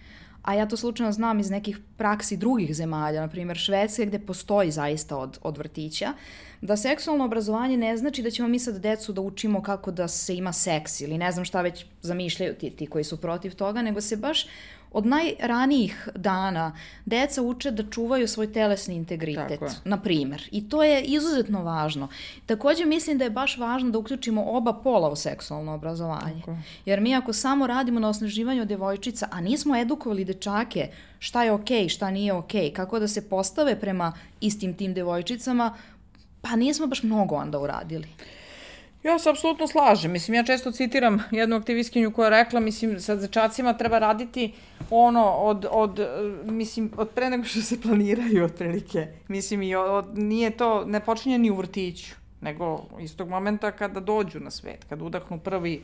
[0.42, 4.70] a ja to slučajno znam iz nekih praksi drugih zemalja, na primjer Švedske, gde postoji
[4.70, 6.12] zaista od, od vrtića,
[6.60, 10.36] da seksualno obrazovanje ne znači da ćemo mi sad decu da učimo kako da se
[10.36, 14.00] ima seks ili ne znam šta već zamišljaju ti, ti koji su protiv toga, nego
[14.00, 14.46] se baš
[14.92, 16.76] od najranijih dana
[17.06, 20.48] deca uče da čuvaju svoj telesni integritet, na primer.
[20.52, 22.08] I to je izuzetno važno.
[22.46, 26.40] Takođe mislim da je baš važno da uključimo oba pola u seksualno obrazovanje.
[26.40, 26.56] Tako.
[26.84, 30.88] Jer mi ako samo radimo na osnaživanju devojčica, a nismo edukovali dečake
[31.18, 34.94] šta je okej, okay, šta nije okej, okay, kako da se postave prema istim tim
[34.94, 35.74] devojčicama,
[36.40, 38.08] pa nismo baš mnogo onda uradili.
[39.02, 40.12] Ja se apsolutno slažem.
[40.12, 44.52] Mislim, ja često citiram jednu aktivistkinju koja je rekla, mislim, sa dečacima treba raditi
[44.90, 46.00] ono od, od,
[46.44, 49.06] mislim, od pre nego što se planiraju otprilike.
[49.28, 54.40] Mislim, i od, nije to, ne počinje ni u vrtiću, nego istog momenta kada dođu
[54.40, 55.82] na svet, kada udahnu prvi,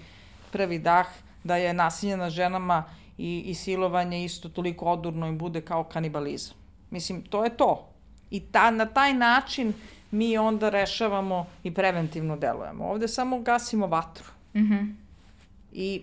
[0.52, 1.06] prvi dah,
[1.44, 2.84] da je nasilje na ženama
[3.18, 6.56] i, i silovanje isto toliko odurno i bude kao kanibalizam.
[6.90, 7.88] Mislim, to je to.
[8.30, 9.72] I ta, na taj način
[10.10, 12.84] mi onda rešavamo i preventivno delujemo.
[12.84, 14.24] Ovde samo gasimo vatru.
[14.54, 14.94] Mm -hmm.
[15.72, 16.02] I,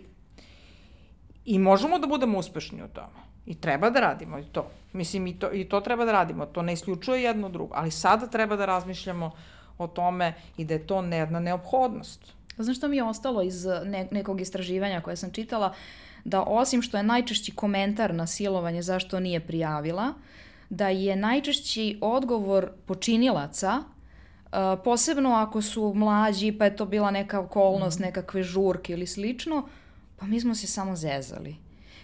[1.45, 3.23] I možemo da budemo uspešni u tome.
[3.45, 4.69] I treba da radimo i to.
[4.93, 6.45] Mislim, i to, i to treba da radimo.
[6.45, 7.73] To ne isključuje jedno drugo.
[7.75, 9.31] Ali sada treba da razmišljamo
[9.77, 12.33] o tome i da je to jedna neophodnost.
[12.57, 15.73] Znaš što mi je ostalo iz ne, nekog istraživanja koje sam čitala?
[16.25, 20.13] Da osim što je najčešći komentar na silovanje zašto nije prijavila,
[20.69, 23.83] da je najčešći odgovor počinilaca
[24.83, 28.03] posebno ako su mlađi, pa je to bila neka okolnost, mm.
[28.03, 29.67] nekakve žurke ili slično,
[30.17, 31.55] pa mi smo se samo zezali.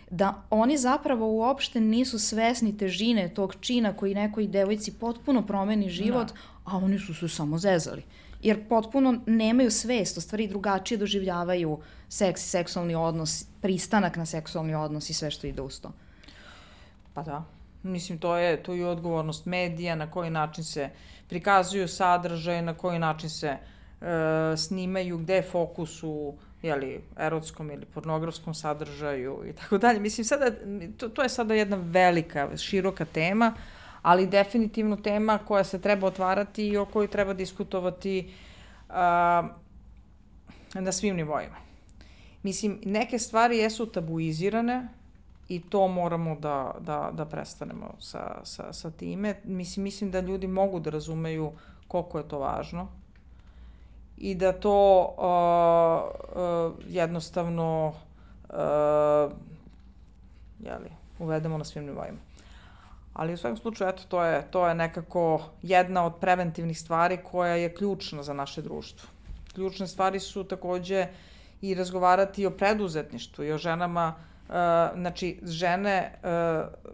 [0.09, 6.27] Da oni zapravo uopšte nisu svesni težine tog čina koji nekoj devojci potpuno promeni život,
[6.27, 6.33] da.
[6.65, 8.03] a oni su se samo zezali.
[8.41, 11.79] Jer potpuno nemaju svest, o stvari drugačije doživljavaju
[12.09, 15.91] seks, seksualni odnos, pristanak na seksualni odnos i sve što ide uz to.
[17.13, 17.43] Pa da.
[17.83, 20.89] Mislim, to je, to je odgovornost medija, na koji način se
[21.29, 23.57] prikazuju sadržaje, na koji način se e,
[24.57, 29.99] snimaju, gde je fokus u jeli, erotskom ili pornografskom sadržaju i tako dalje.
[29.99, 30.51] Mislim, sada,
[30.97, 33.53] to, to je sada jedna velika, široka tema,
[34.01, 38.33] ali definitivno tema koja se treba otvarati i o kojoj treba diskutovati
[38.89, 39.47] a,
[40.73, 41.55] na svim nivoima.
[42.43, 44.87] Mislim, neke stvari jesu tabuizirane,
[45.49, 49.35] i to moramo da, da, da prestanemo sa, sa, sa time.
[49.43, 51.51] Mislim, mislim da ljudi mogu da razumeju
[51.87, 52.87] koliko je to važno
[54.17, 57.93] i da to uh, uh, jednostavno
[58.49, 59.31] uh,
[60.59, 60.89] jeli,
[61.19, 62.17] uvedemo na svim nivoima.
[63.13, 67.55] Ali u svakom slučaju, eto, to je, to je nekako jedna od preventivnih stvari koja
[67.55, 69.09] je ključna za naše društvo.
[69.53, 71.07] Ključne stvari su takođe
[71.61, 74.29] i razgovarati o preduzetništvu i o ženama Uh,
[74.95, 76.89] znači, žene, uh,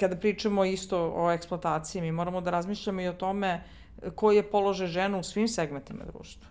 [0.00, 3.62] kada pričamo isto o eksploataciji, mi moramo da razmišljamo i o tome
[4.14, 6.46] koji je položaj žena u svim segmentima društva.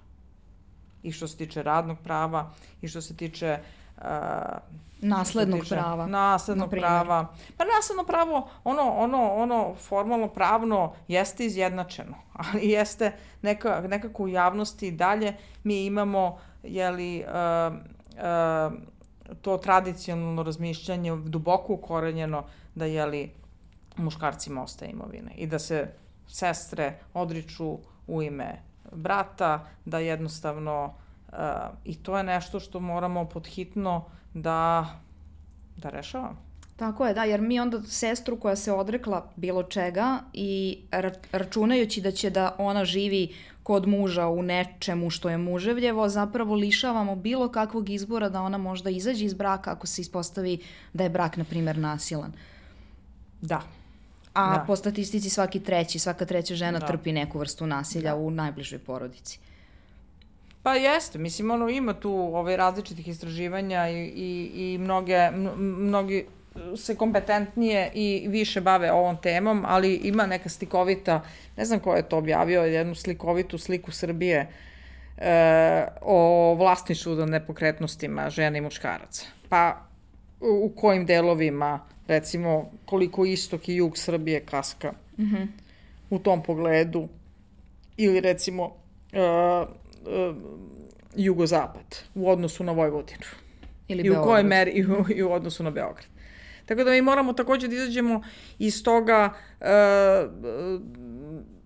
[1.04, 3.58] I što se tiče radnog prava, i što se tiče
[3.98, 4.04] uh,
[5.02, 6.08] naslednog tiče, prava.
[6.08, 7.28] Naslednog prava.
[7.58, 14.28] Pa nasledno pravo, ono, ono, ono formalno pravno jeste izjednačeno, ali jeste neka, nekako u
[14.28, 17.93] javnosti dalje mi imamo, jeli, uh,
[19.41, 22.43] to tradicionalno razmišljanje duboko ukorenjeno
[22.76, 23.32] da jeli
[23.97, 25.93] muškarcima ostaje imovine i da se
[26.28, 28.61] sestre odriču u ime
[28.91, 31.38] brata, da jednostavno uh,
[31.84, 34.88] i to je nešto što moramo podhitno da,
[35.78, 36.53] da rešavamo.
[36.84, 42.02] Tako je, da, jer mi onda sestru koja se odrekla bilo čega i ra računajući
[42.02, 47.48] da će da ona živi kod muža u nečemu što je muževljevo, zapravo lišavamo bilo
[47.48, 50.58] kakvog izbora da ona možda izađe iz braka ako se ispostavi
[50.94, 52.34] da je brak, na primer, nasilan.
[53.42, 53.62] Da.
[54.34, 54.64] A Da.
[54.68, 56.88] po statistici svaki treći, svaka treća žena Da.
[56.88, 58.16] trpi neku vrstu nasilja Da.
[58.16, 59.40] u najbližoj porodici.
[60.64, 66.26] Pa jeste, mislim, ono, ima tu ovaj, različitih istraživanja i, i, i mnoge, mnogi
[66.76, 71.22] se kompetentnije i više bave ovom temom, ali ima neka slikovita,
[71.58, 74.47] ne znam ko je to objavio, jednu slikovitu sliku Srbije
[75.18, 79.26] e, o vlasništvu do nepokretnostima žene i muškaraca.
[79.49, 79.82] Pa
[80.39, 85.47] u, kojim delovima, recimo, koliko istok i jug Srbije kaska mm -hmm.
[86.10, 87.08] u tom pogledu,
[87.97, 88.76] ili recimo
[89.12, 89.66] e, e,
[91.16, 93.26] jugozapad u odnosu na Vojvodinu.
[93.88, 94.45] Ili I u kojoj Beograd.
[94.45, 96.12] meri i u, i u odnosu na Beograd.
[96.66, 98.22] Tako da mi moramo takođe da izađemo
[98.59, 100.28] iz toga e,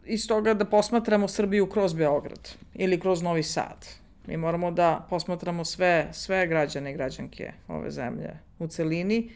[0.08, 3.86] iz toga da posmatramo Srbiju kroz Beograd ili kroz Novi Sad.
[4.28, 9.30] Mi moramo da posmatramo sve, sve građane i građanke ove zemlje u celini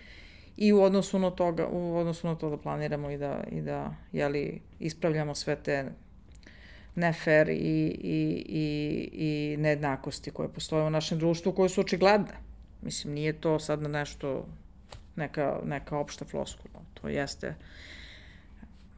[0.57, 3.95] i u odnosu na toga, u odnosu na to da planiramo i da, i da
[4.11, 5.91] jeli, ispravljamo sve te
[6.95, 12.33] nefer i, i, i, i nejednakosti koje postoje u našem društvu, koje su očigledne.
[12.81, 14.45] Mislim, nije to sad nešto,
[15.15, 16.83] neka, neka opšta floskula.
[16.93, 17.55] To jeste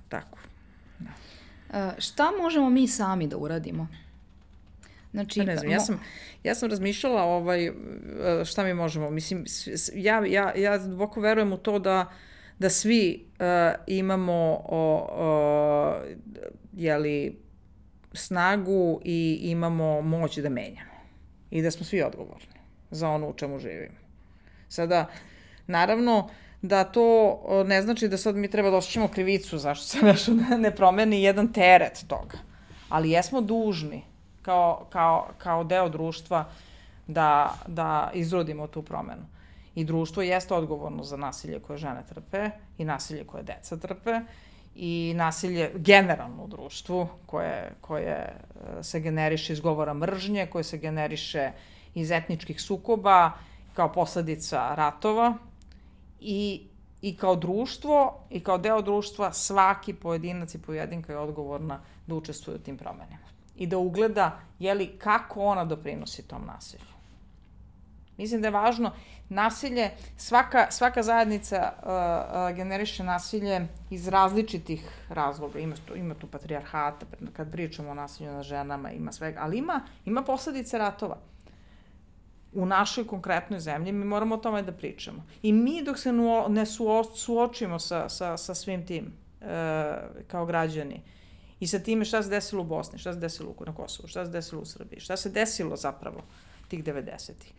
[0.09, 0.37] tako.
[1.73, 3.87] E, šta možemo mi sami da uradimo?
[5.11, 5.99] Znači, Pa ne znam, ja sam,
[6.43, 7.71] ja sam razmišljala ovaj, e,
[8.45, 9.09] šta mi možemo.
[9.09, 9.45] Mislim,
[9.93, 12.11] ja, ja, ja duboko verujem u to da,
[12.59, 13.45] da svi uh,
[13.87, 15.95] imamo o, o,
[16.73, 17.37] jeli,
[18.13, 20.93] snagu i imamo moć da menjamo.
[21.51, 22.59] I da smo svi odgovorni
[22.91, 23.95] za ono u čemu živimo.
[24.69, 25.09] Sada,
[25.67, 26.29] naravno,
[26.61, 30.57] da to ne znači da sad mi treba da osjećamo krivicu zašto se nešto ne,
[30.57, 32.37] ne promeni jedan teret toga.
[32.89, 34.03] Ali jesmo dužni
[34.41, 36.45] kao, kao, kao deo društva
[37.07, 39.25] da, da izrodimo tu promenu.
[39.75, 44.19] I društvo jeste odgovorno za nasilje koje žene trpe i nasilje koje deca trpe
[44.75, 48.33] i nasilje generalno u društvu koje, koje
[48.79, 51.51] e, se generiše iz govora mržnje, koje se generiše
[51.93, 53.31] iz etničkih sukoba
[53.73, 55.37] kao posledica ratova
[56.23, 56.67] i,
[57.01, 62.55] i kao društvo i kao deo društva svaki pojedinac i pojedinka je odgovorna da učestvuje
[62.55, 66.93] u tim promenama i da ugleda jeli, kako ona doprinosi tom nasilju.
[68.17, 68.91] Mislim da je važno
[69.29, 75.59] nasilje, svaka, svaka zajednica uh, uh, generiše nasilje iz različitih razloga.
[75.59, 79.81] Ima tu, ima tu patrijarhata, kad pričamo o nasilju na ženama, ima svega, ali ima,
[80.05, 81.17] ima posledice ratova
[82.53, 85.23] u našoj konkretnoj zemlji, mi moramo o tome da pričamo.
[85.41, 86.11] I mi dok se
[86.49, 89.05] ne suo, suočimo sa, sa, sa svim tim
[89.41, 89.45] e,
[90.27, 91.01] kao građani
[91.59, 94.25] i sa time šta se desilo u Bosni, šta se desilo u- na Kosovu, šta
[94.25, 96.21] se desilo u Srbiji, šta se desilo zapravo
[96.67, 97.53] tih 90-ih.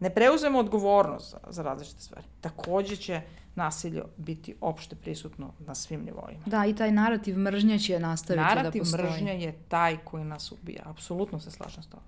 [0.00, 2.26] Ne preuzemo odgovornost za, za različite stvari.
[2.40, 3.20] Takođe će
[3.54, 6.40] nasilje biti opšte prisutno na svim nivoima.
[6.46, 9.04] Da, i taj narativ mržnje će nastaviti Narativ da postoji.
[9.04, 10.82] mržnje je taj koji nas ubija.
[10.84, 12.04] Apsolutno se slažem s tobom.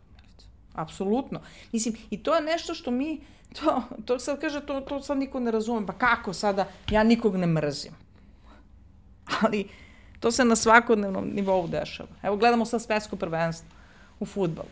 [0.76, 1.40] Apsolutno.
[1.72, 3.20] Mislim, i to je nešto što mi,
[3.60, 5.86] to, to sad kaže, to, to sad niko ne razume.
[5.86, 7.92] Pa kako sada, ja nikog ne mrzim.
[9.40, 9.68] Ali
[10.20, 12.08] to se na svakodnevnom nivou dešava.
[12.22, 13.68] Evo gledamo sad svetsko prvenstvo
[14.20, 14.68] u futbalu.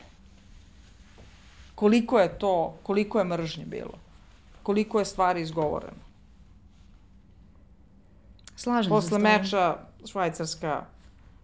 [1.75, 3.99] Koliko je to, koliko je mržnje bilo.
[4.63, 6.05] Koliko je stvari izgovoreno.
[8.57, 9.23] Slažem se Posle s tobom.
[9.23, 9.77] meča
[10.07, 10.85] Švajcarska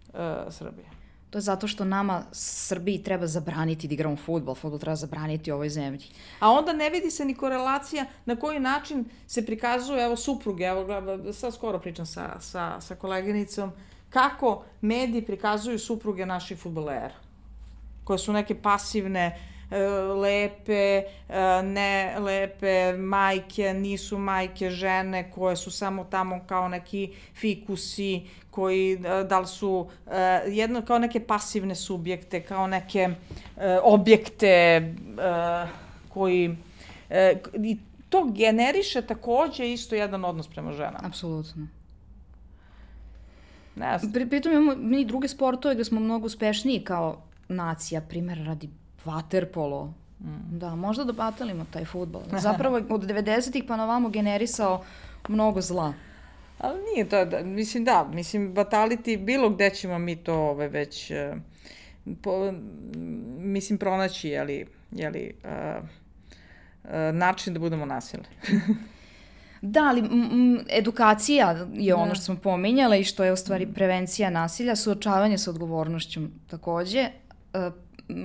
[0.08, 0.18] uh,
[0.50, 0.99] Srbija.
[1.30, 4.54] To je zato što nama Srbiji treba zabraniti da igramo futbol.
[4.54, 6.06] Futbol treba zabraniti u ovoj zemlji.
[6.40, 10.86] A onda ne vidi se ni korelacija na koji način se prikazuje, evo, supruge, evo,
[11.32, 13.72] sad skoro pričam sa, sa, sa koleginicom,
[14.10, 17.14] kako mediji prikazuju supruge naših futbolera,
[18.04, 19.59] koje su neke pasivne, e,
[20.20, 28.22] lepe, e, ne lepe majke, nisu majke žene koje su samo tamo kao neki fikusi
[28.50, 33.08] koji e, da li su e, jedno kao neke pasivne subjekte, kao neke
[33.56, 34.82] e, objekte e,
[36.08, 36.56] koji
[37.10, 37.78] e, i
[38.08, 41.00] to generiše takođe isto jedan odnos prema ženama.
[41.02, 41.66] Apsolutno.
[43.76, 44.12] Ne znam.
[44.12, 48.68] Pri, pritom imamo mi druge sportove gde smo mnogo uspešniji kao nacija, primjer radi
[49.04, 49.94] vaterpolo.
[50.20, 50.58] Mm.
[50.58, 52.22] Da, možda da batalimo taj futbol.
[52.38, 54.84] Zapravo od 90-ih pa na vamo generisao
[55.28, 55.92] mnogo zla.
[56.58, 61.10] Ali nije to, da, mislim da, mislim bataliti bilo gde ćemo mi to ove, već,
[61.10, 61.34] e,
[62.22, 62.52] po,
[63.38, 65.84] mislim pronaći, jeli, jeli, uh,
[66.84, 68.26] uh, način da budemo nasilni.
[69.62, 72.14] Da, ali m, edukacija je ono da.
[72.14, 73.74] što smo pominjala i što je u stvari mm.
[73.74, 77.08] prevencija nasilja, suočavanje sa odgovornošću takođe.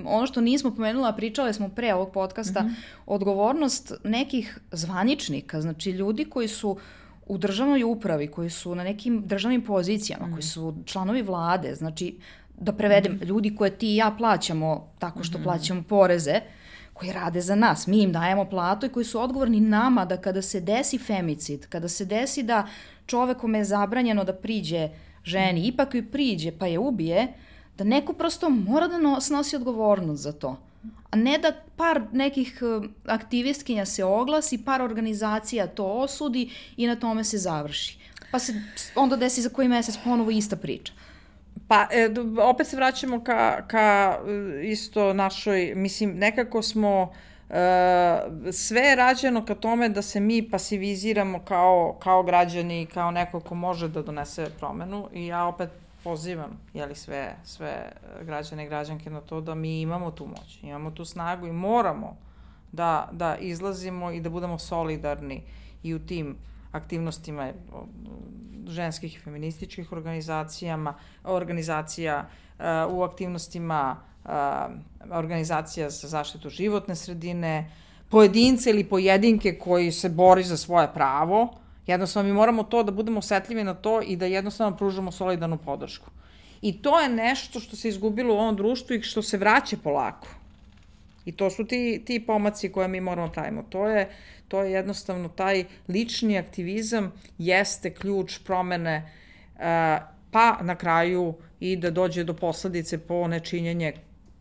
[0.06, 2.74] Ono što nismo pomenula, pričale smo pre ovog podcasta, mm -hmm.
[3.06, 6.78] odgovornost nekih zvaničnika, znači ljudi koji su
[7.26, 10.32] u državnoj upravi, koji su na nekim državnim pozicijama, mm -hmm.
[10.32, 12.18] koji su članovi vlade, znači
[12.58, 13.26] da prevedem, mm -hmm.
[13.26, 15.44] ljudi koje ti i ja plaćamo tako što mm -hmm.
[15.44, 16.40] plaćamo poreze,
[16.96, 20.42] koji rade za nas, mi im dajemo platu i koji su odgovorni nama da kada
[20.42, 22.66] se desi femicid, kada se desi da
[23.06, 24.88] čovek kome je zabranjeno da priđe
[25.24, 25.64] ženi, mm.
[25.64, 27.26] ipak joj priđe pa je ubije,
[27.78, 30.56] da neko prosto mora da snosi odgovornost za to.
[31.10, 36.96] A ne da par nekih e, aktivistkinja se oglasi, par organizacija to osudi i na
[36.96, 37.98] tome se završi.
[38.30, 38.62] Pa se
[38.94, 40.92] onda desi za koji mesec ponovo ista priča.
[41.68, 42.08] Pa, e,
[42.42, 47.12] opet se vraćamo ka, ka e, isto našoj, mislim, nekako smo
[47.50, 48.20] e,
[48.52, 53.54] sve je rađeno ka tome da se mi pasiviziramo kao, kao građani, kao neko ko
[53.54, 55.70] može da donese promenu i ja opet
[56.06, 57.92] pozivam jeli, sve, sve
[58.22, 62.16] građane i građanke na to da mi imamo tu moć, imamo tu snagu i moramo
[62.72, 65.42] da, da izlazimo i da budemo solidarni
[65.82, 66.36] i u tim
[66.72, 67.52] aktivnostima
[68.68, 72.64] ženskih i feminističkih organizacijama, organizacija uh,
[72.94, 74.30] u aktivnostima uh,
[75.10, 77.70] organizacija za zaštitu životne sredine,
[78.10, 81.65] pojedince ili pojedinke koji se bori za svoje pravo.
[81.86, 86.10] Jednostavno mi moramo to da budemo osetljivi na to i da jednostavno pružamo solidarnu podršku.
[86.62, 90.28] I to je nešto što se izgubilo u ovom društvu i što se vraća polako.
[91.24, 93.62] I to su ti, ti pomaci koje mi moramo pravimo.
[93.62, 94.08] To je,
[94.48, 99.12] to je jednostavno taj lični aktivizam jeste ključ promene,
[99.54, 99.60] uh,
[100.30, 103.92] pa na kraju i da dođe do posledice po nečinjenje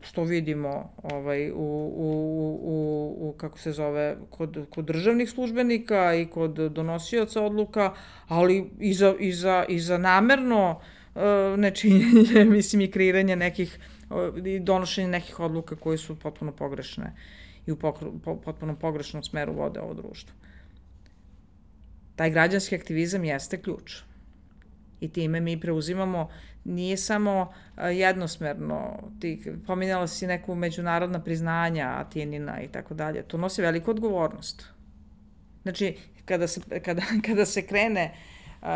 [0.05, 6.25] što vidimo ovaj, u, u, u, u, kako se zove, kod, kod državnih službenika i
[6.25, 7.93] kod donosioca odluka,
[8.27, 10.79] ali i za, i za, i za namerno
[11.15, 11.21] uh,
[11.57, 13.79] nečinjenje, mislim, i kreiranje nekih
[14.09, 17.15] uh, i donošenje nekih odluka koje su potpuno pogrešne
[17.65, 20.35] i u pokru, po, potpuno pogrešnom smeru vode ovo društvo.
[22.15, 23.97] Taj građanski aktivizam jeste ključ.
[24.99, 26.29] I time mi preuzimamo,
[26.65, 27.53] nije samo
[27.91, 34.65] jednosmerno, ti pominjala si neku međunarodna priznanja Atinina i tako dalje, to nosi veliku odgovornost.
[35.63, 38.13] Znači, kada se, kada, kada se krene
[38.61, 38.67] uh,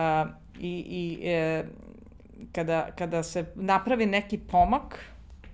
[0.59, 1.63] i, i e,
[2.51, 5.05] kada, kada se napravi neki pomak,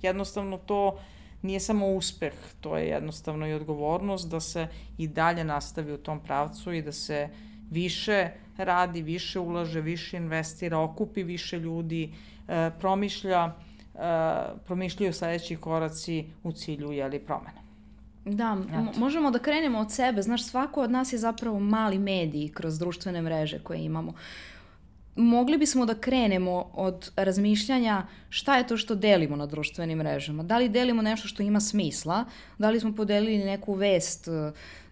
[0.02, 1.00] jednostavno to
[1.42, 4.68] nije samo uspeh, to je jednostavno i odgovornost da se
[4.98, 7.30] i dalje nastavi u tom pravcu i da se
[7.72, 12.14] više radi, više ulaže, više investira, okupi više ljudi,
[12.48, 14.00] e, promišlja, e,
[14.66, 17.66] promišljaju sledeći koraci u cilju jeli, promene.
[18.26, 18.58] Da,
[18.98, 20.22] možemo da krenemo od sebe.
[20.22, 24.10] Znaš, svako od nas je zapravo mali mediji kroz društvene mreže koje imamo.
[24.12, 24.18] Uh,
[25.16, 30.44] mogli bismo da krenemo od razmišljanja šta je to što delimo na društvenim mrežama.
[30.44, 32.26] Da li delimo nešto što ima smisla,
[32.58, 34.28] da li smo podelili neku vest,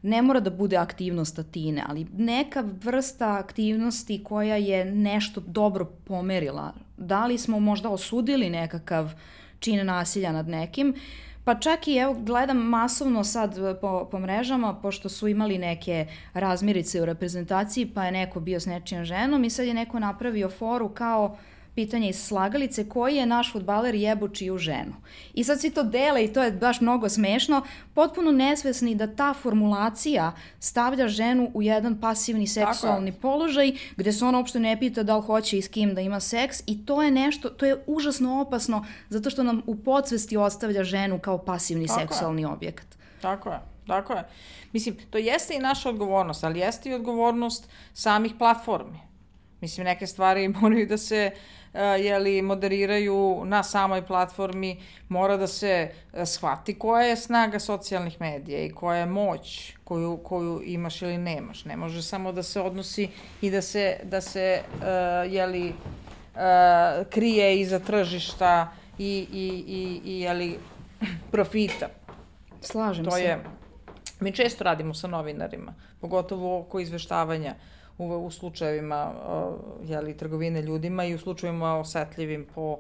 [0.03, 6.73] ne mora da bude aktivnost Atine, ali neka vrsta aktivnosti koja je nešto dobro pomerila.
[6.97, 9.13] Da li smo možda osudili nekakav
[9.59, 10.95] čin nasilja nad nekim,
[11.45, 16.07] Pa čak i evo gledam masovno sad e, po, po mrežama, pošto su imali neke
[16.33, 20.49] razmirice u reprezentaciji, pa je neko bio s nečijom ženom i sad je neko napravio
[20.49, 24.93] foru kao uh, pitanje iz slagalice, koji je naš futbaler jebo čiju ženu.
[25.33, 27.61] I sad svi to dele i to je baš mnogo smešno,
[27.93, 33.21] potpuno nesvesni da ta formulacija stavlja ženu u jedan pasivni seksualni Tako.
[33.21, 36.19] položaj, gde se ona uopšte ne pita da li hoće i s kim da ima
[36.19, 40.83] seks i to je nešto, to je užasno opasno zato što nam u podsvesti ostavlja
[40.83, 42.47] ženu kao pasivni Tako seksualni je.
[42.47, 42.87] objekat.
[43.21, 43.59] Tako je.
[43.87, 44.23] Tako je.
[44.73, 48.99] Mislim, to jeste i naša odgovornost, ali jeste i odgovornost samih platformi.
[49.61, 55.91] Mislim, neke stvari moraju da se uh, jeli, moderiraju na samoj platformi, mora da se
[56.13, 61.17] eh, shvati koja je snaga socijalnih medija i koja je moć koju, koju imaš ili
[61.17, 61.65] nemaš.
[61.65, 63.09] Ne može samo da se odnosi
[63.41, 70.19] i da se, da se uh, jeli, uh, krije iza tržišta i, i, i, i
[70.19, 70.59] jeli,
[71.31, 71.87] profita.
[72.61, 73.23] Slažem to se.
[73.23, 73.43] Je,
[74.19, 80.61] mi često radimo sa novinarima, pogotovo oko izveštavanja uh, u, u slučajevima uh, jeli, trgovine
[80.61, 82.77] ljudima i u slučajevima osetljivim po,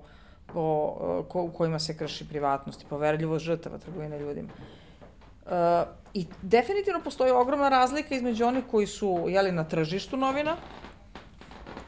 [0.53, 4.49] po, uh, ko, u kojima se krši privatnost i poverljivost žrtava trgovine ljudima.
[5.45, 5.51] Uh,
[6.13, 10.57] I definitivno postoji ogromna razlika između onih koji su jeli, na tržištu novina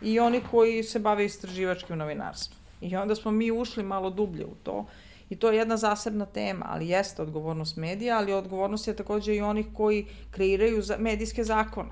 [0.02, 2.60] i onih koji se bave istraživačkim novinarstvom.
[2.82, 4.86] I onda smo mi ušli malo dublje u to
[5.30, 9.42] I to je jedna zasebna tema, ali jeste odgovornost medija, ali odgovornost je takođe i
[9.42, 11.90] onih koji kreiraju medijske zakone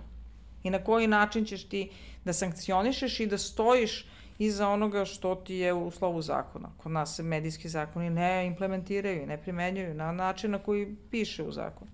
[0.63, 1.91] i na koji način ćeš ti
[2.25, 4.05] da sankcionišeš i da stojiš
[4.39, 6.69] iza onoga što ti je u slovu zakona.
[6.77, 11.51] Kod nas se medijski zakoni ne implementiraju, ne primenjuju na način na koji piše u
[11.51, 11.91] zakonu.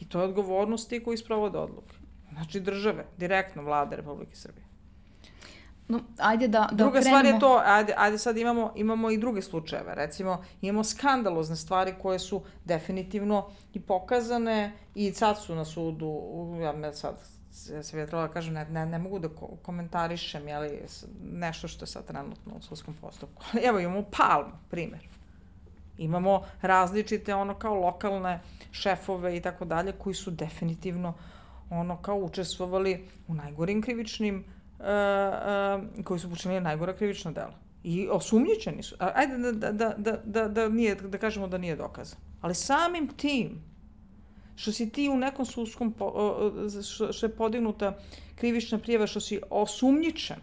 [0.00, 1.94] I to je odgovornost ti koji sprovode odluke.
[2.32, 4.64] Znači države, direktno vlade Republike Srbije.
[5.88, 7.18] No, ajde da, da Druga krenemo...
[7.18, 9.94] stvar je to, ajde, ajde sad imamo, imamo i druge slučajeve.
[9.94, 16.22] Recimo, imamo skandalozne stvari koje su definitivno i pokazane i sad su na sudu,
[16.62, 17.39] ja me sad
[17.82, 20.82] se vjetrala da kažem, ne, ne, ne mogu da ko komentarišem jeli,
[21.32, 23.42] nešto što je sad trenutno u sudskom postupku.
[23.52, 25.08] Ali evo imamo Palmu, primer.
[25.98, 31.14] Imamo različite ono kao lokalne šefove i tako dalje koji su definitivno
[31.70, 34.44] ono kao učestvovali u najgorim krivičnim
[34.78, 34.84] uh,
[35.98, 37.54] uh, koji su počinili najgora krivična dela.
[37.84, 38.96] I osumnjičeni su.
[38.98, 42.18] Ajde da, da, da, da, da, da, nije, da kažemo da nije dokazan.
[42.40, 43.69] Ali samim tim
[44.60, 45.94] što si ti u nekom sudskom,
[46.92, 47.98] što, što je podignuta
[48.34, 50.36] krivična prijeva, što si osumnjičen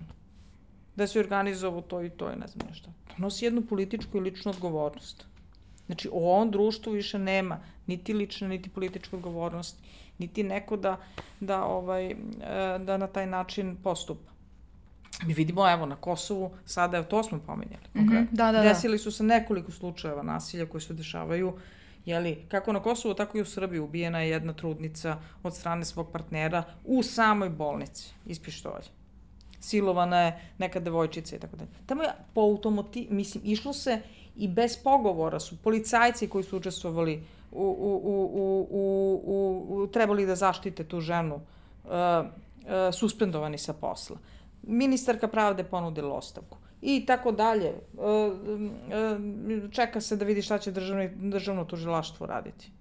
[0.96, 2.90] da si organizovao to i to i ne znam nešto.
[3.08, 5.26] To nosi jednu političku i ličnu odgovornost.
[5.86, 9.78] Znači, u ovom društvu više nema niti lične, niti političku odgovornost,
[10.18, 10.98] niti neko da,
[11.40, 12.16] da, ovaj, e,
[12.80, 14.32] da na taj način postupa.
[15.26, 18.64] Mi vidimo, evo, na Kosovu, sada, to smo pomenjali, Mm -hmm, da, da, da.
[18.64, 21.54] Desili su se nekoliko slučajeva nasilja koji se dešavaju
[22.08, 26.12] jeli, kako na Kosovu, tako i u Srbiji ubijena je jedna trudnica od strane svog
[26.12, 28.90] partnera u samoj bolnici iz pištolja.
[29.60, 31.70] Silovana je neka devojčica i tako dalje.
[31.86, 34.02] Tamo je po automoti, mislim, išlo se
[34.36, 40.26] i bez pogovora su policajci koji su učestvovali u, u, u, u, u, u, trebali
[40.26, 41.42] da zaštite tu ženu uh,
[41.92, 44.18] uh, suspendovani sa posla.
[44.64, 47.68] Ministarka pravde ponudila ostavku i tako dalje.
[47.68, 47.76] E,
[48.96, 52.72] e, čeka se da vidi šta će državno, državno tužilaštvo raditi.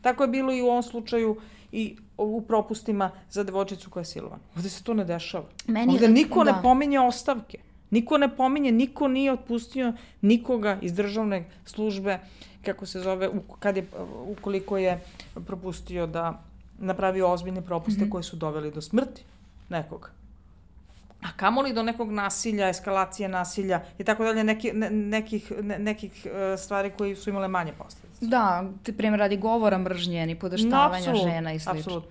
[0.00, 1.36] Tako je bilo i u ovom slučaju
[1.72, 4.42] i u propustima za devojčicu koja je silovana.
[4.56, 5.44] Ovde se to ne dešava.
[5.66, 6.52] Meni, Ovde niko da.
[6.52, 7.58] ne pominje ostavke.
[7.90, 12.18] Niko ne pominje, niko nije otpustio nikoga iz državne službe,
[12.64, 13.86] kako se zove, kad je,
[14.26, 15.00] ukoliko je
[15.46, 16.42] propustio da
[16.78, 18.10] napravi ozbiljne propuste mm -hmm.
[18.10, 19.22] koje su doveli do smrti
[19.68, 20.21] nekoga
[21.22, 26.26] a kamoli do nekog nasilja, eskalacije nasilja i tako dalje, neki, ne, nekih, ne, nekih
[26.26, 28.26] uh, stvari koji su imale manje posledice.
[28.26, 31.70] Da, ti primjer radi govora mržnje, ni podaštavanja no, žena i sl.
[31.70, 32.04] Absolut.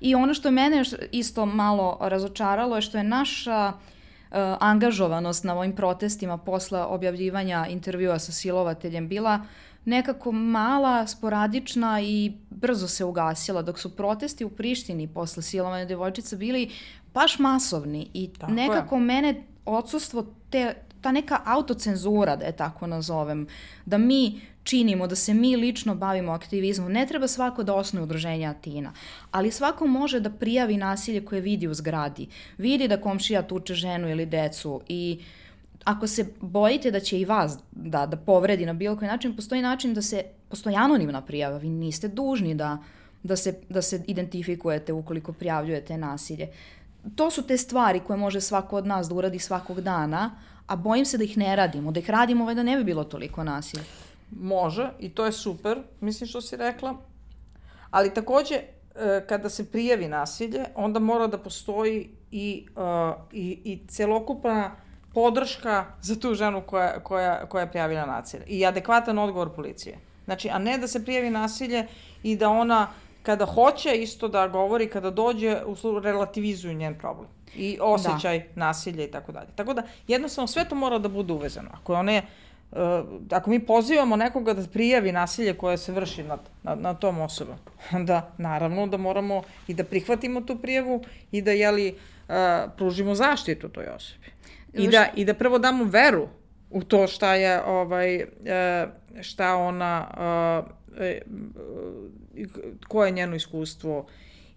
[0.00, 5.76] I ono što mene isto malo razočaralo je što je naša uh, angažovanost na ovim
[5.76, 9.40] protestima posle objavljivanja intervjua sa silovateljem bila
[9.84, 16.36] nekako mala, sporadična i brzo se ugasila, dok su protesti u Prištini posle silovanja devojčica
[16.36, 16.70] bili
[17.14, 19.00] baš masovni i tako nekako je.
[19.00, 23.46] mene odsustvo te, ta neka autocenzura, da je tako nazovem,
[23.86, 26.92] da mi činimo, da se mi lično bavimo aktivizmom.
[26.92, 28.92] Ne treba svako da osnuje udruženja Atina,
[29.30, 32.28] ali svako može da prijavi nasilje koje vidi u zgradi.
[32.58, 35.20] Vidi da komšija tuče ženu ili decu i
[35.84, 39.62] ako se bojite da će i vas da, da povredi na bilo koji način, postoji
[39.62, 42.78] način da se, postoji anonimna prijava, vi niste dužni da,
[43.22, 46.48] da, se, da se identifikujete ukoliko prijavljujete nasilje
[47.16, 50.30] to su te stvari koje može svako od nas da uradi svakog dana,
[50.66, 53.04] a bojim se da ih ne radimo, da ih radimo ovaj da ne bi bilo
[53.04, 53.82] toliko nasilja.
[54.30, 56.96] Može i to je super, mislim što si rekla,
[57.90, 63.86] ali takođe e, kada se prijavi nasilje, onda mora da postoji i, uh, i, i
[63.88, 64.70] celokupna
[65.12, 69.98] podrška za tu ženu koja, koja, koja je prijavila nasilje i adekvatan odgovor policije.
[70.24, 71.86] Znači, a ne da se prijavi nasilje
[72.22, 72.88] i da ona
[73.24, 75.56] kada hoće isto da govori, kada dođe,
[76.02, 78.44] relativizuju njen problem i osjećaj da.
[78.54, 79.48] nasilja i tako dalje.
[79.56, 81.70] Tako da jednostavno sve to mora da bude uvezano.
[81.72, 82.22] Ako one
[82.72, 82.78] uh,
[83.30, 87.56] ako mi pozivamo nekoga da prijavi nasilje koje se vrši nad, nad, nad tom osobom,
[87.92, 91.94] onda naravno da moramo i da prihvatimo tu prijavu i da jeli,
[92.28, 92.34] uh,
[92.76, 94.26] pružimo zaštitu toj osobi.
[94.72, 96.28] I da, I da prvo damo veru
[96.70, 98.22] u to šta je ovaj, uh,
[99.22, 100.84] šta ona uh,
[102.88, 104.06] koje je njeno iskustvo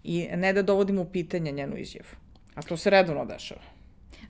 [0.04, 2.08] i ne da dovodimo u pitanje njenu izjavu.
[2.54, 3.60] A to se redovno dešava.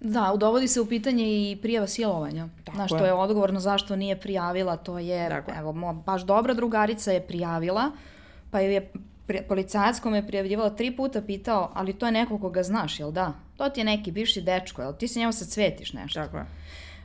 [0.01, 2.49] Da, dovodi se u pitanje i prijava silovanja.
[2.65, 2.99] Tako Znaš, je.
[2.99, 7.27] to je odgovorno zašto nije prijavila, to je, Tako evo, mo, baš dobra drugarica je
[7.27, 7.91] prijavila,
[8.51, 8.93] pa je
[9.49, 13.33] policajac kome je prijavljivala tri puta pitao, ali to je neko koga znaš, jel da?
[13.57, 16.21] To ti je neki bivši dečko, jel ti se njemu sad cvetiš nešto?
[16.21, 16.47] Tako je.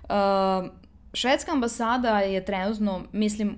[0.03, 0.69] Uh,
[1.13, 3.57] švedska ambasada je trenutno, mislim,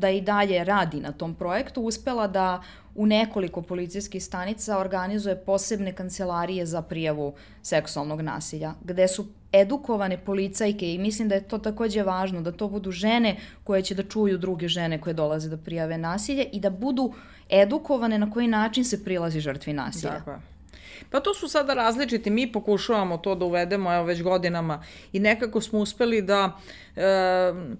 [0.00, 2.62] da i dalje radi na tom projektu, uspela da
[2.94, 7.32] u nekoliko policijskih stanica organizuje posebne kancelarije za prijavu
[7.62, 12.68] seksualnog nasilja, gde su edukovane policajke i mislim da je to takođe važno, da to
[12.68, 16.70] budu žene koje će da čuju druge žene koje dolaze da prijave nasilje i da
[16.70, 17.12] budu
[17.50, 20.12] edukovane na koji način se prilazi žrtvi nasilja.
[20.18, 20.59] Tako je.
[21.10, 24.82] Pa to su sada različiti, mi pokušavamo to da uvedemo evo već godinama
[25.12, 26.58] i nekako smo uspeli da
[26.96, 27.02] e,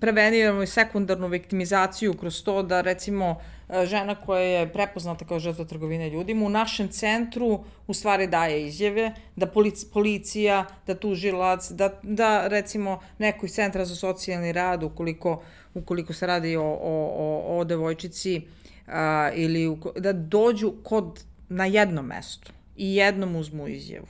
[0.01, 3.37] preveniramo i sekundarnu viktimizaciju kroz to da recimo
[3.69, 8.67] e, žena koja je prepoznata kao žrtva trgovine ljudima u našem centru u stvari daje
[8.67, 9.47] izjave, da
[9.93, 15.43] policija, da tužilac, da, da recimo neko iz centra za socijalni rad ukoliko,
[15.75, 18.43] ukoliko se radi o, o, o, o devojčici
[18.87, 24.07] a, ili u, da dođu kod na jednom mestu i jednom uzmu izjavu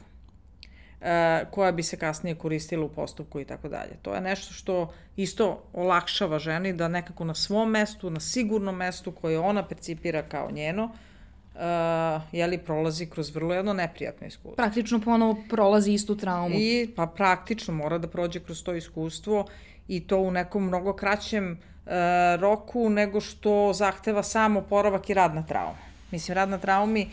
[1.01, 3.97] e, koja bi se kasnije koristila u postupku i tako dalje.
[4.02, 9.12] To je nešto što isto olakšava ženi da nekako na svom mestu, na sigurnom mestu
[9.12, 14.56] koje ona percipira kao njeno, uh, jeli, prolazi kroz vrlo jedno neprijatno iskustvo.
[14.56, 16.55] Praktično ponovo prolazi istu traumu.
[16.59, 19.47] I pa praktično mora da prođe kroz to iskustvo
[19.88, 21.92] i to u nekom mnogo kraćem uh,
[22.40, 25.78] roku nego što zahteva samo poravak i rad na traumu.
[26.10, 27.09] Mislim, rad na traumi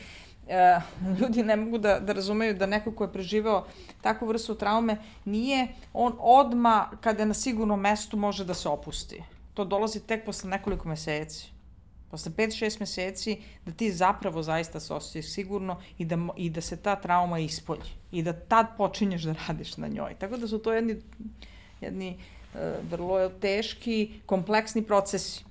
[0.49, 0.79] e,
[1.19, 3.65] ljudi ne mogu da, da razumeju da neko ko je preživeo
[4.01, 9.23] takvu vrstu traume nije on odma kada je na sigurnom mestu može da se opusti.
[9.53, 11.47] To dolazi tek posle nekoliko meseci.
[12.11, 16.77] Posle 5-6 meseci da ti zapravo zaista se osjećaš sigurno i da, i da se
[16.77, 17.91] ta trauma ispolji.
[18.11, 20.15] I da tad počinješ da radiš na njoj.
[20.19, 20.95] Tako da su to jedni,
[21.81, 22.09] jedni
[22.55, 25.43] e, vrlo teški, kompleksni procesi.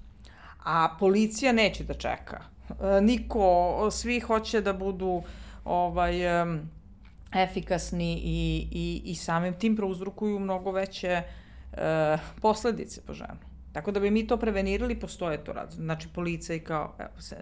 [0.65, 2.56] A policija neće da čeka
[3.03, 5.23] niko, svi hoće da budu
[5.65, 6.21] ovaj,
[7.35, 11.23] efikasni i, i, i samim tim prouzrukuju mnogo veće
[11.73, 11.79] uh,
[12.41, 13.39] posledice po ženu.
[13.73, 15.73] Tako da bi mi to prevenirali, postoje to rad.
[15.73, 17.37] Znači, policija i kao, evo se,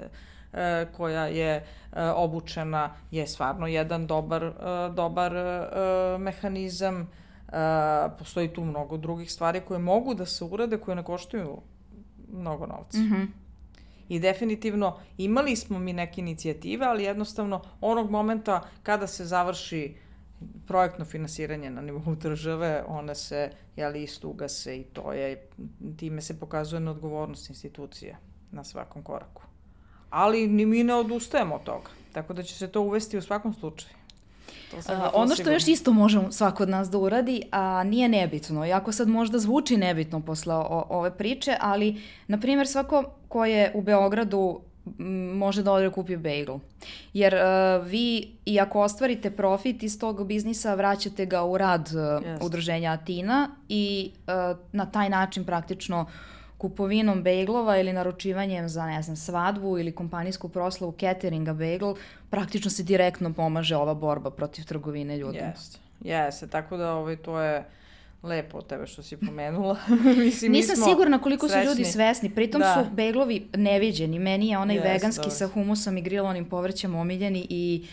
[0.53, 0.59] uh,
[0.97, 1.57] koja je
[1.93, 7.01] uh, obučena je stvarno jedan dobar, uh, dobar uh, mehanizam.
[7.49, 7.55] Uh,
[8.19, 11.61] postoji tu mnogo drugih stvari koje mogu da se urade, koje ne koštuju
[12.33, 12.99] mnogo novca.
[12.99, 13.44] Mm -hmm.
[14.09, 19.95] I definitivno imali smo mi neke inicijative, ali jednostavno onog momenta kada se završi
[20.67, 25.47] projektno finansiranje na nivou države, ona se, jeli, isto ugase i to je,
[25.97, 28.17] time se pokazuje neodgovornost institucije
[28.53, 29.43] na svakom koraku.
[30.11, 33.55] Ali ni mi ne odustajemo od toga, tako da će se to uvesti u svakom
[33.55, 33.95] slučaju.
[34.89, 38.93] A, ono što još isto može svako od nas da uradi, a nije nebitno, iako
[38.93, 43.05] sad možda zvuči nebitno posle o, ove priče, ali, na primjer, svako
[43.35, 44.61] ko je u Beogradu
[45.35, 46.59] može da ode da kupi bagel.
[47.13, 51.97] Jer uh, vi, i ako ostvarite profit iz tog biznisa, vraćate ga u rad uh,
[51.97, 52.47] yes.
[52.47, 56.09] udruženja Atina i uh, na taj način praktično uh,
[56.65, 61.95] kupovinom beglova ili naručivanjem za, ne znam, svadbu ili kompanijsku proslavu cateringa bagel,
[62.31, 65.47] praktično se direktno pomaže ova borba protiv trgovine ljudima.
[65.47, 67.65] Jeste, jeste, tako da ovaj, to je
[68.25, 69.77] lepo od tebe što si pomenula.
[70.25, 71.65] Mislim, Nisam sigurna koliko srećni.
[71.65, 72.35] su ljudi svesni.
[72.35, 72.75] Pritom da.
[72.75, 74.19] su beglovi neviđeni.
[74.19, 75.37] Meni je onaj yes, veganski dobro.
[75.37, 77.87] sa humusom i grilovanim povrćem omiljeni i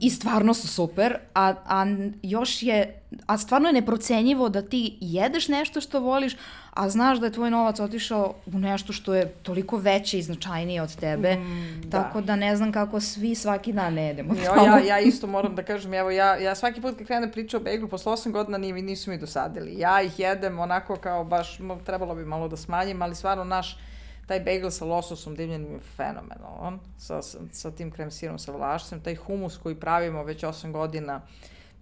[0.00, 1.86] i stvarno su super, a, a
[2.22, 6.36] još je, a stvarno je neprocenjivo da ti jedeš nešto što voliš,
[6.74, 10.82] a znaš da je tvoj novac otišao u nešto što je toliko veće i značajnije
[10.82, 12.02] od tebe, mm, da.
[12.02, 14.34] tako da ne znam kako svi svaki dan ne jedemo.
[14.34, 17.56] Jo, ja, ja isto moram da kažem, evo ja, ja svaki put kad krenem priča
[17.56, 19.78] o beglu, posle 8 godina ni, nisu mi dosadili.
[19.78, 23.78] Ja ih jedem onako kao baš, trebalo bi malo da smanjim, ali stvarno naš,
[24.26, 27.22] taj bagel sa lososom divljenim je fenomenalan, sa,
[27.52, 31.20] sa, tim krem sirom sa vlašcem, taj humus koji pravimo već 8 godina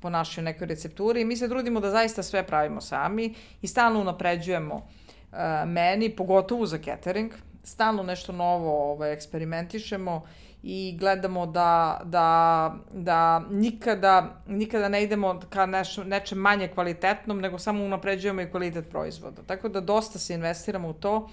[0.00, 4.00] po našoj nekoj recepturi i mi se trudimo da zaista sve pravimo sami i stalno
[4.00, 10.22] unapređujemo uh, meni, pogotovo za catering, stalno nešto novo ovaj, eksperimentišemo
[10.62, 17.58] i gledamo da, da, da nikada, nikada ne idemo ka neš, nečem manje kvalitetnom, nego
[17.58, 19.42] samo unapređujemo i kvalitet proizvoda.
[19.42, 21.28] Tako da dosta se investiramo u to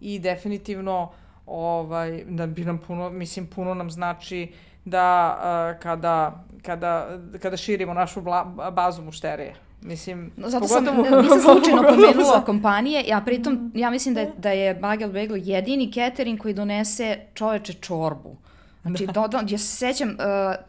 [0.00, 1.12] i definitivno
[1.46, 4.52] ovaj, da bi nam puno, mislim, puno nam znači
[4.84, 9.54] da uh, kada, kada, kada širimo našu bla, bazu mušterije.
[9.82, 14.32] Mislim, no, zato pogotovo, sam, nisam slučajno pomenula kompanije, ja pritom, ja mislim da je,
[14.38, 18.36] da je Bagel Bagel jedini catering koji donese čoveče čorbu.
[18.82, 19.28] Znači, da.
[19.28, 20.16] do, ja se sećam, uh,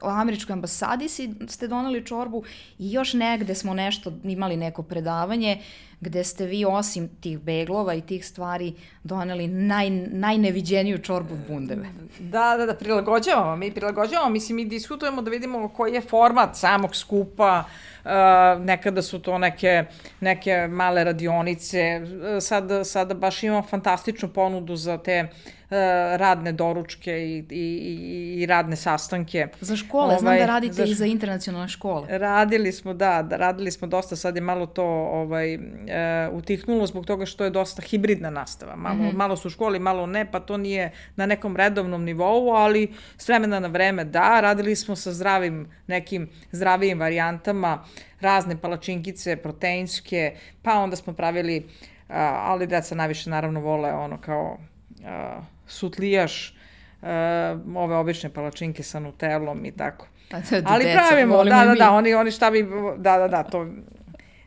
[0.02, 2.44] o američkoj ambasadi si, ste donali čorbu
[2.80, 5.62] i još negde smo nešto, imali neko predavanje
[6.00, 11.88] gde ste vi osim tih beglova i tih stvari doneli naj, najneviđeniju čorbu bundeve.
[12.20, 13.56] Da, da, da, prilagođavamo.
[13.56, 17.64] Mi prilagođavamo, mislim, mi diskutujemo da vidimo koji je format samog skupa,
[18.08, 19.84] Uh, nekada su to neke,
[20.20, 22.02] neke male radionice,
[22.42, 25.78] sad, sad baš imamo fantastičnu ponudu za te uh,
[26.16, 29.48] radne doručke i, i, i radne sastanke.
[29.62, 32.18] Za škole, ovaj, znam da ovaj, radite za, i za internacionalne škole.
[32.18, 37.06] Radili smo, da, da, radili smo dosta, sad je malo to ovaj, e, utihnulo zbog
[37.06, 38.76] toga što je dosta hibridna nastava.
[38.76, 39.16] Malo, mm -hmm.
[39.16, 43.28] malo su u školi, malo ne, pa to nije na nekom redovnom nivou, ali s
[43.28, 44.40] vremena na vreme da.
[44.42, 47.84] Radili smo sa zdravim, nekim zdravijim varijantama,
[48.22, 51.68] razne palačinkice, proteinske, pa onda smo pravili,
[52.10, 54.58] a, ali deca najviše naravno vole ono kao
[55.06, 56.56] a, sutlijaš,
[57.02, 60.08] a, ove obične palačinke sa nutelom i tako.
[60.32, 63.44] Pa da ali deca, pravimo, da, da, da, oni, oni šta bi, da, da, da,
[63.44, 63.68] to,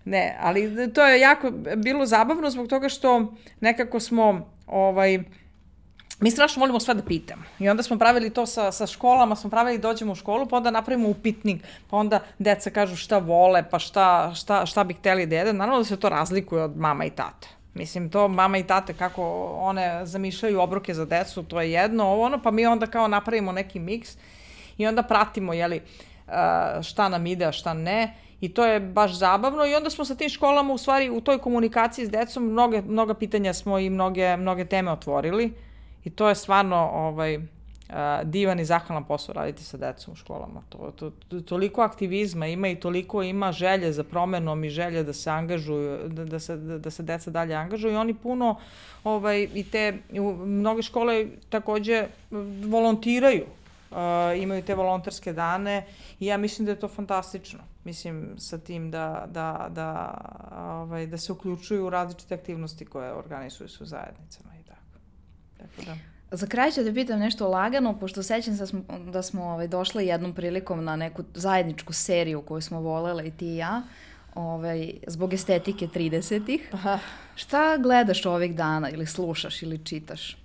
[0.04, 5.18] ne, ali to je jako bilo zabavno zbog toga što nekako smo, ovaj,
[6.20, 7.42] mi strašno volimo sve da pitamo.
[7.58, 10.70] I onda smo pravili to sa, sa školama, smo pravili dođemo u školu, pa onda
[10.70, 15.36] napravimo upitnik, pa onda deca kažu šta vole, pa šta, šta, šta bi hteli da
[15.36, 15.52] jede.
[15.52, 17.48] Naravno da se to razlikuje od mama i tate.
[17.74, 22.22] Mislim, to mama i tate, kako one zamišljaju obroke za decu, to je jedno, ovo
[22.22, 24.16] ono, pa mi onda kao napravimo neki miks
[24.78, 25.82] i onda pratimo, jeli,
[26.82, 28.14] šta nam ide, a šta ne.
[28.40, 31.38] I to je baš zabavno i onda smo sa tim školama u stvari u toj
[31.38, 35.52] komunikaciji s decom mnoge, mnoga pitanja smo i mnoge, mnoge teme otvorili
[36.04, 37.38] i to je stvarno ovaj,
[38.24, 40.62] divan i zahvalan posao raditi sa decom u školama.
[40.68, 45.12] To, to, to, toliko aktivizma ima i toliko ima želje za promenom i želje da
[45.12, 48.56] se angažuju, da, da, se, da, da se deca dalje angažuju i oni puno
[49.04, 49.98] ovaj, i te,
[50.44, 52.06] mnoge škole takođe
[52.66, 53.44] volontiraju
[53.90, 53.96] uh,
[54.36, 55.86] imaju te volonterske dane
[56.20, 57.69] i ja mislim da je to fantastično.
[57.84, 60.14] Mislim sa tim da, da, da,
[60.58, 64.98] ovaj, da se uključuju u različite aktivnosti koje organizuju su zajednicama i tako.
[65.58, 65.96] Tako da...
[66.36, 68.82] Za kraj ću da pitam nešto lagano, pošto sećam se da smo,
[69.12, 73.46] da smo ovaj, došli jednom prilikom na neku zajedničku seriju koju smo volele i ti
[73.46, 73.82] i ja,
[74.34, 76.70] ovaj, zbog estetike 30-ih.
[77.34, 80.36] Šta gledaš ovih dana ili slušaš ili čitaš?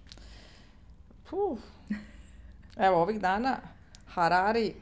[1.29, 1.59] Puh,
[2.77, 3.57] Evo, ovih dana
[4.07, 4.73] Harari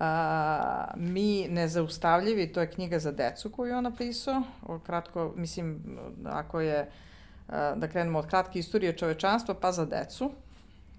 [0.00, 4.42] a, Mi nezaustavljivi, to je knjiga za decu koju je on napisao.
[4.66, 6.90] O, kratko, mislim, ako je,
[7.76, 10.30] da krenemo od kratke istorije čovečanstva, pa za decu.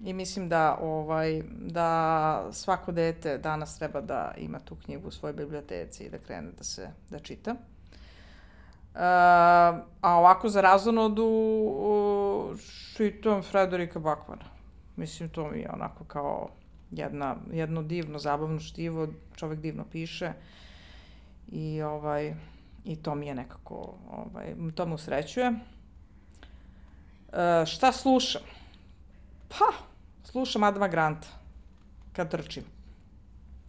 [0.04, 5.32] I mislim da, ovaj, da svako dete danas treba da ima tu knjigu u svojoj
[5.32, 7.50] biblioteci i da krene da se da čita.
[7.50, 8.98] Uh,
[10.00, 12.58] a ovako za razonodu uh,
[12.96, 14.44] čitam Frederika Bakmana.
[14.96, 16.48] Mislim, to mi je onako kao
[16.92, 20.32] jedna, jedno divno, zabavno štivo, čovek divno piše
[21.48, 22.34] i ovaj,
[22.84, 25.52] i to mi je nekako, ovaj, to me usrećuje.
[27.32, 28.42] E, šta slušam?
[29.48, 29.84] Pa,
[30.24, 31.28] slušam Adama Granta
[32.12, 32.64] kad trčim.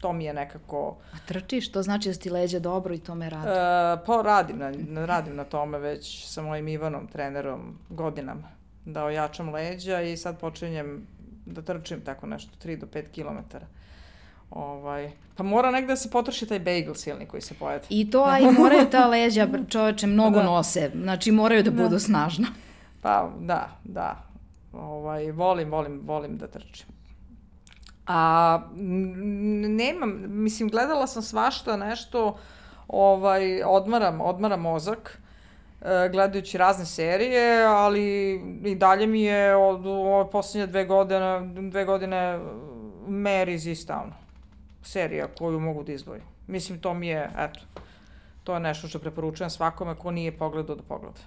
[0.01, 0.97] To mi je nekako...
[1.13, 1.71] A trčiš?
[1.71, 3.47] To znači da ti leđe dobro i to me radi?
[3.47, 8.47] E, pa radim na, radim na tome već sa mojim Ivanom, trenerom, godinama.
[8.85, 11.07] Da ojačam leđa i sad počinjem
[11.45, 13.65] da trčim tako nešto, 3 do 5 kilometara.
[14.51, 17.85] Ovaj, pa mora negde da se potroši taj bagel silni koji se pojede.
[17.89, 20.43] I to, a i moraju ta leđa, čoveče, mnogo da.
[20.43, 20.91] nose.
[20.95, 21.83] Znači, moraju da, da.
[21.83, 22.47] budu snažna.
[23.01, 24.23] Pa, da, da.
[24.73, 26.87] Ovaj, volim, volim, volim da trčim.
[28.07, 28.59] A
[29.67, 32.37] nemam, mislim, gledala sam svašta nešto,
[32.87, 35.22] ovaj, odmaram, odmaram mozak
[36.11, 38.33] gledajući razne serije, ali
[38.65, 42.39] i dalje mi je od ove poslednje dve godine, dve godine
[43.07, 44.11] Mary iz Easttown.
[44.81, 46.23] Serija koju mogu da izdvojim.
[46.47, 47.59] Mislim, to mi je, eto,
[48.43, 51.19] to je nešto što preporučujem svakome ko nije pogledao da pogleda.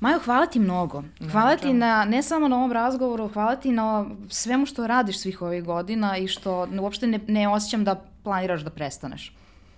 [0.00, 1.02] Majo, hvala ti mnogo.
[1.32, 5.42] Hvala ti na, ne samo na ovom razgovoru, hvala ti na svemu što radiš svih
[5.42, 9.36] ovih godina i što uopšte ne, ne osjećam da planiraš da prestaneš.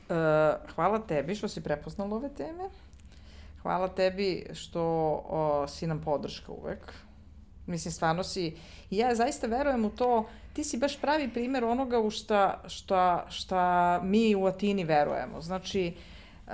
[0.09, 0.17] Uh,
[0.75, 2.69] hvala tebi što si prepoznala ove teme.
[3.67, 4.83] Hvala tebi što
[5.29, 6.93] o, si nam podrška uvek.
[7.67, 8.57] Mislim, stvarno si...
[8.91, 13.27] I ja zaista verujem u to, ti si baš pravi primer onoga u šta, šta,
[13.29, 15.41] šta mi u Atini verujemo.
[15.41, 15.95] Znači,
[16.47, 16.53] uh,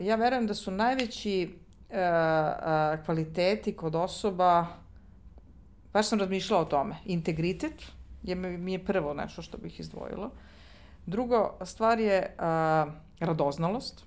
[0.00, 4.66] ja verujem da su najveći uh, uh, kvaliteti kod osoba,
[5.92, 7.82] baš sam razmišljala o tome, integritet
[8.22, 10.30] je, mi je prvo nešto što bih izdvojila.
[11.06, 14.04] Drugo stvar je uh, radoznalost.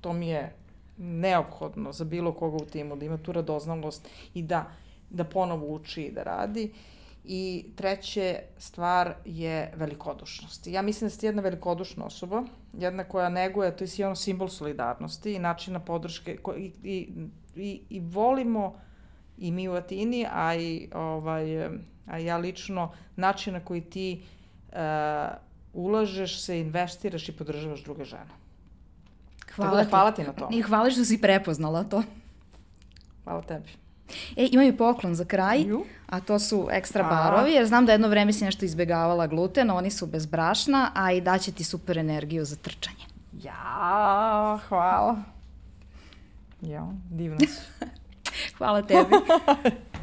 [0.00, 0.63] To mi je
[0.96, 4.70] neophodno za bilo koga u timu da ima tu radoznalost i da,
[5.10, 6.72] da ponovo uči i da radi.
[7.24, 10.66] I treće stvar je velikodušnost.
[10.66, 12.42] Ja mislim da ste jedna velikodušna osoba,
[12.72, 17.08] jedna koja neguje, to je ono simbol solidarnosti i načina podrške i, i,
[17.56, 18.74] i, i volimo
[19.38, 21.68] i mi u Atini, a i, ovaj,
[22.06, 24.22] a ja lično, način na koji ti
[24.68, 24.76] uh,
[25.72, 28.43] ulažeš se, investiraš i podržavaš druge žene.
[29.56, 30.22] Hvala, da hvala ti.
[30.22, 30.48] na to.
[30.52, 32.02] I hvala što si prepoznala to.
[33.24, 33.68] Hvala tebi.
[34.36, 35.64] E, imam i poklon za kraj,
[36.06, 37.08] a to su ekstra a.
[37.08, 41.12] barovi, jer znam da jedno vreme si nešto izbjegavala gluten, oni su bez brašna, a
[41.12, 43.04] i daće ti super energiju za trčanje.
[43.42, 45.16] Ja, hvala.
[46.60, 47.86] Ja, divno si.
[48.58, 49.10] hvala tebi.